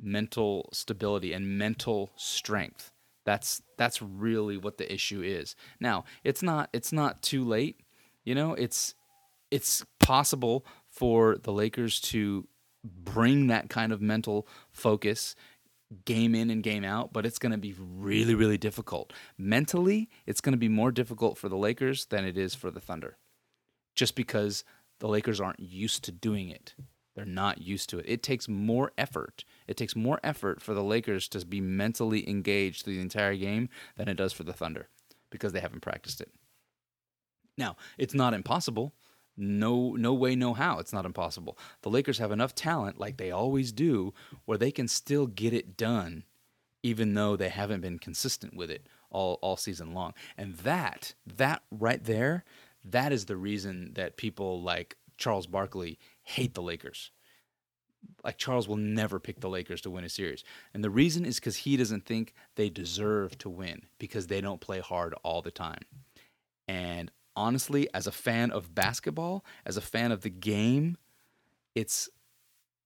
mental 0.00 0.68
stability, 0.72 1.32
and 1.32 1.58
mental 1.58 2.10
strength. 2.16 2.92
That's 3.28 3.60
that's 3.76 4.00
really 4.00 4.56
what 4.56 4.78
the 4.78 4.90
issue 4.90 5.20
is. 5.20 5.54
Now, 5.80 6.04
it's 6.24 6.42
not 6.42 6.70
it's 6.72 6.94
not 6.94 7.20
too 7.20 7.44
late. 7.44 7.78
You 8.24 8.34
know, 8.34 8.54
it's 8.54 8.94
it's 9.50 9.84
possible 10.00 10.64
for 10.88 11.36
the 11.36 11.52
Lakers 11.52 12.00
to 12.00 12.48
bring 12.82 13.48
that 13.48 13.68
kind 13.68 13.92
of 13.92 14.00
mental 14.00 14.48
focus 14.70 15.36
game 16.06 16.34
in 16.34 16.48
and 16.48 16.62
game 16.62 16.84
out, 16.84 17.12
but 17.12 17.26
it's 17.26 17.38
going 17.38 17.52
to 17.52 17.58
be 17.58 17.74
really 17.78 18.34
really 18.34 18.56
difficult. 18.56 19.12
Mentally, 19.36 20.08
it's 20.24 20.40
going 20.40 20.54
to 20.54 20.58
be 20.58 20.70
more 20.70 20.90
difficult 20.90 21.36
for 21.36 21.50
the 21.50 21.56
Lakers 21.58 22.06
than 22.06 22.24
it 22.24 22.38
is 22.38 22.54
for 22.54 22.70
the 22.70 22.80
Thunder. 22.80 23.18
Just 23.94 24.14
because 24.14 24.64
the 25.00 25.08
Lakers 25.08 25.38
aren't 25.38 25.60
used 25.60 26.02
to 26.04 26.12
doing 26.12 26.48
it. 26.48 26.74
They're 27.18 27.26
not 27.26 27.62
used 27.62 27.90
to 27.90 27.98
it. 27.98 28.06
It 28.08 28.22
takes 28.22 28.48
more 28.48 28.92
effort. 28.96 29.44
It 29.66 29.76
takes 29.76 29.96
more 29.96 30.20
effort 30.22 30.62
for 30.62 30.72
the 30.72 30.84
Lakers 30.84 31.28
to 31.30 31.44
be 31.44 31.60
mentally 31.60 32.28
engaged 32.30 32.84
through 32.84 32.94
the 32.94 33.02
entire 33.02 33.34
game 33.34 33.70
than 33.96 34.08
it 34.08 34.14
does 34.14 34.32
for 34.32 34.44
the 34.44 34.52
Thunder 34.52 34.88
because 35.30 35.52
they 35.52 35.58
haven't 35.60 35.80
practiced 35.82 36.20
it. 36.20 36.30
Now, 37.56 37.76
it's 37.98 38.14
not 38.14 38.34
impossible. 38.34 38.94
No 39.36 39.94
no 39.96 40.14
way 40.14 40.36
no 40.36 40.54
how 40.54 40.78
it's 40.78 40.92
not 40.92 41.06
impossible. 41.06 41.58
The 41.82 41.90
Lakers 41.90 42.18
have 42.18 42.32
enough 42.32 42.54
talent 42.54 43.00
like 43.00 43.16
they 43.16 43.32
always 43.32 43.72
do 43.72 44.14
where 44.44 44.58
they 44.58 44.70
can 44.70 44.86
still 44.88 45.26
get 45.26 45.52
it 45.52 45.76
done 45.76 46.24
even 46.84 47.14
though 47.14 47.36
they 47.36 47.48
haven't 47.48 47.80
been 47.80 47.98
consistent 47.98 48.54
with 48.54 48.70
it 48.70 48.88
all 49.10 49.40
all 49.42 49.56
season 49.56 49.92
long. 49.92 50.14
And 50.36 50.56
that 50.58 51.14
that 51.26 51.62
right 51.72 52.04
there 52.04 52.44
That 52.84 53.12
is 53.12 53.26
the 53.26 53.36
reason 53.36 53.92
that 53.94 54.16
people 54.16 54.62
like 54.62 54.96
Charles 55.18 55.46
Barkley 55.48 55.98
hate 56.28 56.52
the 56.52 56.62
Lakers. 56.62 57.10
Like 58.22 58.36
Charles 58.36 58.68
will 58.68 58.76
never 58.76 59.18
pick 59.18 59.40
the 59.40 59.48
Lakers 59.48 59.80
to 59.80 59.90
win 59.90 60.04
a 60.04 60.08
series. 60.08 60.44
And 60.74 60.84
the 60.84 60.90
reason 60.90 61.24
is 61.24 61.36
because 61.36 61.56
he 61.56 61.76
doesn't 61.76 62.04
think 62.04 62.34
they 62.54 62.68
deserve 62.68 63.38
to 63.38 63.48
win 63.48 63.86
because 63.98 64.26
they 64.26 64.40
don't 64.40 64.60
play 64.60 64.80
hard 64.80 65.14
all 65.24 65.40
the 65.40 65.50
time. 65.50 65.82
And 66.68 67.10
honestly, 67.34 67.88
as 67.94 68.06
a 68.06 68.12
fan 68.12 68.50
of 68.50 68.74
basketball, 68.74 69.42
as 69.64 69.78
a 69.78 69.80
fan 69.80 70.12
of 70.12 70.20
the 70.20 70.30
game, 70.30 70.98
it's 71.74 72.10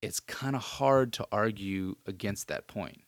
it's 0.03 0.21
kind 0.21 0.55
of 0.55 0.63
hard 0.63 1.13
to 1.15 1.27
argue 1.33 1.97
against 2.07 2.49
that 2.49 2.69
point. 2.69 3.03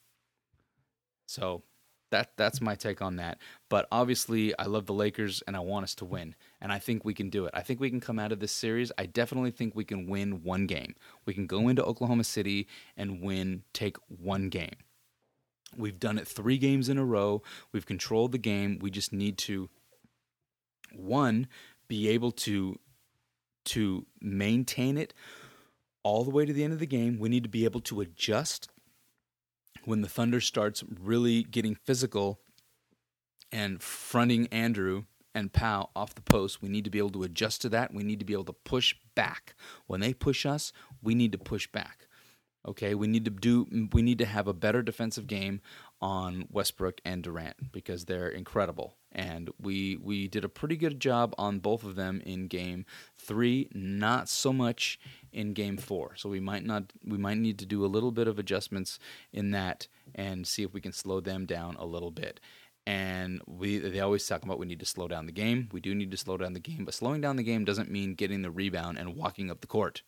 So 1.26 1.62
that 2.10 2.32
that's 2.36 2.60
my 2.60 2.74
take 2.74 3.00
on 3.00 3.16
that. 3.16 3.38
But 3.68 3.86
obviously, 3.92 4.56
I 4.58 4.64
love 4.64 4.86
the 4.86 4.94
Lakers 4.94 5.42
and 5.46 5.56
I 5.56 5.60
want 5.60 5.84
us 5.84 5.94
to 5.96 6.04
win, 6.04 6.34
and 6.64 6.72
I 6.72 6.78
think 6.78 7.04
we 7.04 7.12
can 7.12 7.28
do 7.28 7.44
it. 7.44 7.50
I 7.52 7.60
think 7.60 7.78
we 7.78 7.90
can 7.90 8.00
come 8.00 8.18
out 8.18 8.32
of 8.32 8.40
this 8.40 8.50
series. 8.50 8.90
I 8.96 9.04
definitely 9.04 9.50
think 9.50 9.76
we 9.76 9.84
can 9.84 10.08
win 10.08 10.42
one 10.42 10.66
game. 10.66 10.94
We 11.26 11.34
can 11.34 11.46
go 11.46 11.68
into 11.68 11.84
Oklahoma 11.84 12.24
City 12.24 12.66
and 12.96 13.20
win, 13.20 13.64
take 13.74 13.98
one 14.08 14.48
game. 14.48 14.76
We've 15.76 16.00
done 16.00 16.16
it 16.16 16.26
three 16.26 16.56
games 16.56 16.88
in 16.88 16.96
a 16.96 17.04
row. 17.04 17.42
We've 17.72 17.84
controlled 17.84 18.32
the 18.32 18.38
game. 18.38 18.78
We 18.80 18.90
just 18.90 19.12
need 19.12 19.36
to 19.38 19.68
one 20.90 21.48
be 21.86 22.08
able 22.08 22.32
to 22.32 22.78
to 23.66 24.06
maintain 24.22 24.96
it 24.96 25.12
all 26.02 26.24
the 26.24 26.30
way 26.30 26.46
to 26.46 26.52
the 26.54 26.64
end 26.64 26.72
of 26.72 26.78
the 26.78 26.86
game. 26.86 27.18
We 27.18 27.28
need 27.28 27.42
to 27.42 27.50
be 27.50 27.66
able 27.66 27.80
to 27.82 28.00
adjust 28.00 28.70
when 29.84 30.00
the 30.00 30.08
Thunder 30.08 30.40
starts 30.40 30.82
really 30.98 31.42
getting 31.42 31.74
physical 31.74 32.40
and 33.52 33.82
fronting 33.82 34.46
Andrew 34.46 35.04
and 35.34 35.52
Pau 35.52 35.90
off 35.96 36.14
the 36.14 36.22
post. 36.22 36.62
We 36.62 36.68
need 36.68 36.84
to 36.84 36.90
be 36.90 36.98
able 36.98 37.10
to 37.10 37.24
adjust 37.24 37.62
to 37.62 37.68
that. 37.70 37.92
We 37.92 38.04
need 38.04 38.20
to 38.20 38.24
be 38.24 38.32
able 38.32 38.44
to 38.44 38.52
push 38.52 38.94
back. 39.14 39.54
When 39.86 40.00
they 40.00 40.14
push 40.14 40.46
us, 40.46 40.72
we 41.02 41.14
need 41.14 41.32
to 41.32 41.38
push 41.38 41.66
back. 41.66 42.06
Okay, 42.66 42.94
we 42.94 43.06
need 43.06 43.26
to 43.26 43.30
do 43.30 43.66
we 43.92 44.00
need 44.00 44.18
to 44.18 44.24
have 44.24 44.48
a 44.48 44.54
better 44.54 44.82
defensive 44.82 45.26
game 45.26 45.60
on 46.00 46.46
Westbrook 46.50 47.00
and 47.04 47.22
Durant 47.22 47.72
because 47.72 48.06
they're 48.06 48.28
incredible. 48.28 48.96
And 49.12 49.50
we 49.60 49.96
we 49.96 50.28
did 50.28 50.44
a 50.44 50.48
pretty 50.48 50.76
good 50.76 50.98
job 50.98 51.34
on 51.36 51.58
both 51.58 51.84
of 51.84 51.94
them 51.94 52.22
in 52.24 52.46
game 52.46 52.86
3, 53.18 53.68
not 53.74 54.30
so 54.30 54.50
much 54.50 54.98
in 55.30 55.52
game 55.52 55.76
4. 55.76 56.16
So 56.16 56.30
we 56.30 56.40
might 56.40 56.64
not 56.64 56.92
we 57.06 57.18
might 57.18 57.36
need 57.36 57.58
to 57.58 57.66
do 57.66 57.84
a 57.84 57.86
little 57.86 58.12
bit 58.12 58.28
of 58.28 58.38
adjustments 58.38 58.98
in 59.30 59.50
that 59.50 59.86
and 60.14 60.46
see 60.46 60.62
if 60.62 60.72
we 60.72 60.80
can 60.80 60.92
slow 60.92 61.20
them 61.20 61.44
down 61.44 61.76
a 61.76 61.84
little 61.84 62.10
bit. 62.10 62.40
And 62.86 63.40
we 63.46 63.78
they 63.78 64.00
always 64.00 64.26
talk 64.26 64.42
about 64.42 64.58
we 64.58 64.66
need 64.66 64.80
to 64.80 64.86
slow 64.86 65.08
down 65.08 65.26
the 65.26 65.32
game. 65.32 65.68
We 65.72 65.80
do 65.80 65.94
need 65.94 66.10
to 66.10 66.16
slow 66.16 66.36
down 66.36 66.52
the 66.52 66.60
game, 66.60 66.84
but 66.84 66.94
slowing 66.94 67.20
down 67.20 67.36
the 67.36 67.42
game 67.42 67.64
doesn't 67.64 67.90
mean 67.90 68.14
getting 68.14 68.42
the 68.42 68.50
rebound 68.50 68.98
and 68.98 69.16
walking 69.16 69.50
up 69.50 69.60
the 69.60 69.66
court. 69.66 70.02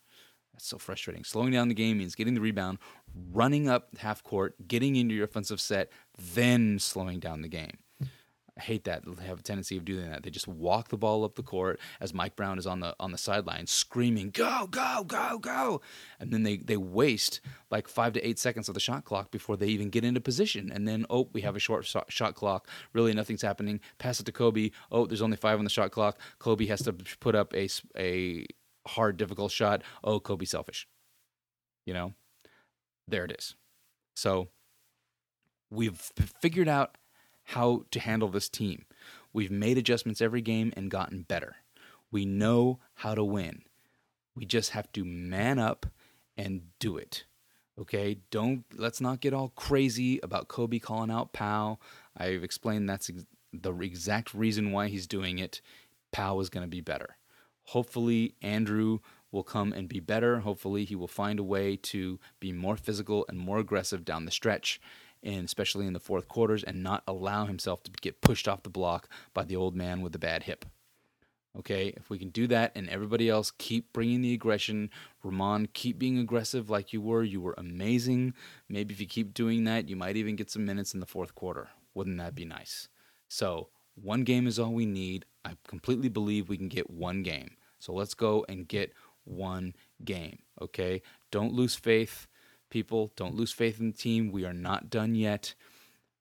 That's 0.53 0.67
so 0.67 0.77
frustrating. 0.77 1.23
Slowing 1.23 1.51
down 1.51 1.69
the 1.69 1.75
game 1.75 1.97
means 1.97 2.15
getting 2.15 2.33
the 2.33 2.41
rebound, 2.41 2.79
running 3.31 3.67
up 3.67 3.89
half 3.97 4.23
court, 4.23 4.55
getting 4.67 4.95
into 4.95 5.15
your 5.15 5.25
offensive 5.25 5.61
set, 5.61 5.91
then 6.17 6.79
slowing 6.79 7.19
down 7.19 7.41
the 7.41 7.47
game. 7.47 7.77
I 8.57 8.61
hate 8.61 8.85
that. 8.85 9.03
They 9.05 9.25
have 9.25 9.39
a 9.39 9.43
tendency 9.43 9.77
of 9.77 9.85
doing 9.85 10.09
that. 10.09 10.23
They 10.23 10.29
just 10.29 10.47
walk 10.47 10.89
the 10.89 10.97
ball 10.97 11.23
up 11.23 11.35
the 11.35 11.43
court 11.43 11.79
as 11.99 12.13
Mike 12.13 12.35
Brown 12.35 12.57
is 12.57 12.65
on 12.65 12.79
the 12.79 12.95
on 12.99 13.11
the 13.11 13.17
sideline 13.17 13.67
screaming, 13.67 14.31
"Go, 14.31 14.67
go, 14.67 15.03
go, 15.05 15.37
go!" 15.37 15.81
And 16.19 16.31
then 16.31 16.43
they 16.43 16.57
they 16.57 16.77
waste 16.77 17.39
like 17.69 17.87
five 17.87 18.13
to 18.13 18.27
eight 18.27 18.39
seconds 18.39 18.67
of 18.67 18.73
the 18.73 18.79
shot 18.79 19.05
clock 19.05 19.29
before 19.29 19.57
they 19.57 19.67
even 19.67 19.89
get 19.89 20.03
into 20.03 20.19
position. 20.21 20.71
And 20.71 20.87
then 20.87 21.05
oh, 21.09 21.29
we 21.33 21.41
have 21.41 21.55
a 21.55 21.59
short 21.59 21.85
shot, 21.85 22.11
shot 22.11 22.35
clock. 22.35 22.67
Really, 22.93 23.13
nothing's 23.13 23.43
happening. 23.43 23.79
Pass 23.99 24.19
it 24.19 24.25
to 24.25 24.31
Kobe. 24.31 24.71
Oh, 24.91 25.05
there's 25.05 25.21
only 25.21 25.37
five 25.37 25.59
on 25.59 25.63
the 25.63 25.69
shot 25.69 25.91
clock. 25.91 26.19
Kobe 26.39 26.65
has 26.65 26.81
to 26.83 26.93
put 26.93 27.35
up 27.35 27.53
a 27.53 27.69
a 27.97 28.47
hard, 28.87 29.17
difficult 29.17 29.51
shot. 29.51 29.83
Oh, 30.03 30.19
Kobe 30.19 30.45
selfish. 30.45 30.87
You 31.85 31.93
know, 31.93 32.13
there 33.07 33.23
it 33.23 33.35
is. 33.37 33.55
So 34.15 34.49
we've 35.69 35.97
figured 36.41 36.67
out 36.67 36.97
how 37.47 37.85
to 37.91 37.99
handle 37.99 38.27
this 38.27 38.49
team. 38.49 38.85
We've 39.31 39.51
made 39.51 39.77
adjustments 39.77 40.21
every 40.21 40.41
game 40.41 40.73
and 40.75 40.91
gotten 40.91 41.21
better. 41.21 41.55
We 42.11 42.25
know 42.25 42.79
how 42.95 43.15
to 43.15 43.23
win. 43.23 43.61
We 44.35 44.45
just 44.45 44.71
have 44.71 44.91
to 44.93 45.05
man 45.05 45.57
up 45.57 45.85
and 46.35 46.63
do 46.79 46.97
it. 46.97 47.23
Okay, 47.79 48.17
don't 48.31 48.65
let's 48.75 48.99
not 48.99 49.21
get 49.21 49.33
all 49.33 49.49
crazy 49.49 50.19
about 50.21 50.49
Kobe 50.49 50.79
calling 50.79 51.11
out 51.11 51.31
Pau. 51.31 51.79
I've 52.17 52.43
explained 52.43 52.89
that's 52.89 53.09
ex- 53.09 53.25
the 53.53 53.73
exact 53.79 54.33
reason 54.33 54.71
why 54.71 54.89
he's 54.89 55.07
doing 55.07 55.39
it. 55.39 55.61
Pau 56.11 56.39
is 56.39 56.49
going 56.49 56.65
to 56.65 56.69
be 56.69 56.81
better. 56.81 57.17
Hopefully, 57.63 58.35
Andrew 58.41 58.99
will 59.31 59.43
come 59.43 59.71
and 59.71 59.87
be 59.87 59.99
better. 59.99 60.39
Hopefully, 60.39 60.83
he 60.83 60.95
will 60.95 61.07
find 61.07 61.39
a 61.39 61.43
way 61.43 61.77
to 61.77 62.19
be 62.39 62.51
more 62.51 62.75
physical 62.75 63.25
and 63.29 63.37
more 63.37 63.59
aggressive 63.59 64.03
down 64.03 64.25
the 64.25 64.31
stretch, 64.31 64.81
and 65.23 65.45
especially 65.45 65.87
in 65.87 65.93
the 65.93 65.99
fourth 65.99 66.27
quarters, 66.27 66.63
and 66.63 66.83
not 66.83 67.03
allow 67.07 67.45
himself 67.45 67.83
to 67.83 67.91
get 68.01 68.21
pushed 68.21 68.47
off 68.47 68.63
the 68.63 68.69
block 68.69 69.09
by 69.33 69.43
the 69.43 69.55
old 69.55 69.75
man 69.75 70.01
with 70.01 70.11
the 70.11 70.19
bad 70.19 70.43
hip. 70.43 70.65
Okay, 71.57 71.87
if 71.97 72.09
we 72.09 72.19
can 72.19 72.29
do 72.29 72.45
that 72.47 72.71
and 72.75 72.87
everybody 72.87 73.29
else 73.29 73.51
keep 73.57 73.91
bringing 73.91 74.21
the 74.21 74.33
aggression, 74.33 74.91
Ramon, 75.23 75.69
keep 75.73 75.97
being 75.97 76.19
aggressive 76.19 76.69
like 76.69 76.93
you 76.93 77.01
were. 77.01 77.23
You 77.23 77.41
were 77.41 77.55
amazing. 77.57 78.35
Maybe 78.69 78.93
if 78.93 79.01
you 79.01 79.07
keep 79.07 79.33
doing 79.33 79.63
that, 79.63 79.89
you 79.89 79.95
might 79.95 80.17
even 80.17 80.35
get 80.35 80.51
some 80.51 80.65
minutes 80.65 80.93
in 80.93 80.99
the 80.99 81.07
fourth 81.07 81.33
quarter. 81.33 81.69
Wouldn't 81.95 82.19
that 82.19 82.35
be 82.35 82.45
nice? 82.45 82.89
So, 83.27 83.69
one 83.95 84.23
game 84.23 84.45
is 84.45 84.59
all 84.59 84.71
we 84.71 84.85
need. 84.85 85.25
I 85.43 85.53
completely 85.67 86.09
believe 86.09 86.47
we 86.47 86.57
can 86.57 86.67
get 86.67 86.91
one 86.91 87.23
game. 87.23 87.57
So, 87.79 87.91
let's 87.91 88.13
go 88.13 88.45
and 88.47 88.67
get 88.67 88.93
one 89.23 89.73
game. 90.05 90.39
Okay, 90.61 91.01
don't 91.31 91.53
lose 91.53 91.75
faith, 91.75 92.27
people. 92.69 93.11
Don't 93.15 93.35
lose 93.35 93.51
faith 93.51 93.79
in 93.79 93.91
the 93.91 93.97
team. 93.97 94.31
We 94.31 94.45
are 94.45 94.53
not 94.53 94.89
done 94.89 95.15
yet. 95.15 95.53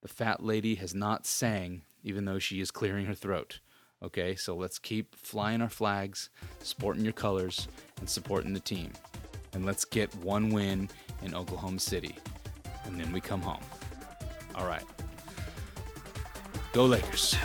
The 0.03 0.09
fat 0.09 0.43
lady 0.43 0.77
has 0.77 0.95
not 0.95 1.27
sang, 1.27 1.83
even 2.03 2.25
though 2.25 2.39
she 2.39 2.61
is 2.61 2.71
clearing 2.71 3.07
her 3.07 3.15
throat. 3.15 3.61
Okay, 4.03 4.35
so 4.37 4.55
let's 4.55 4.79
keep 4.79 5.17
flying 5.17 5.63
our 5.63 5.69
flags, 5.69 6.29
sporting 6.61 7.03
your 7.03 7.13
colors, 7.13 7.67
and 7.99 8.09
supporting 8.09 8.53
the 8.53 8.61
team. 8.61 8.93
And 9.53 9.65
let's 9.65 9.85
get 9.85 10.15
one 10.17 10.51
win 10.51 10.91
in 11.23 11.35
Oklahoma 11.35 11.81
City. 11.81 12.17
And 12.85 13.01
then 13.01 13.11
we 13.11 13.21
come 13.21 13.41
home. 13.41 13.63
All 14.55 14.67
right. 14.67 14.85
Go 16.73 16.85
Lakers. 16.85 17.37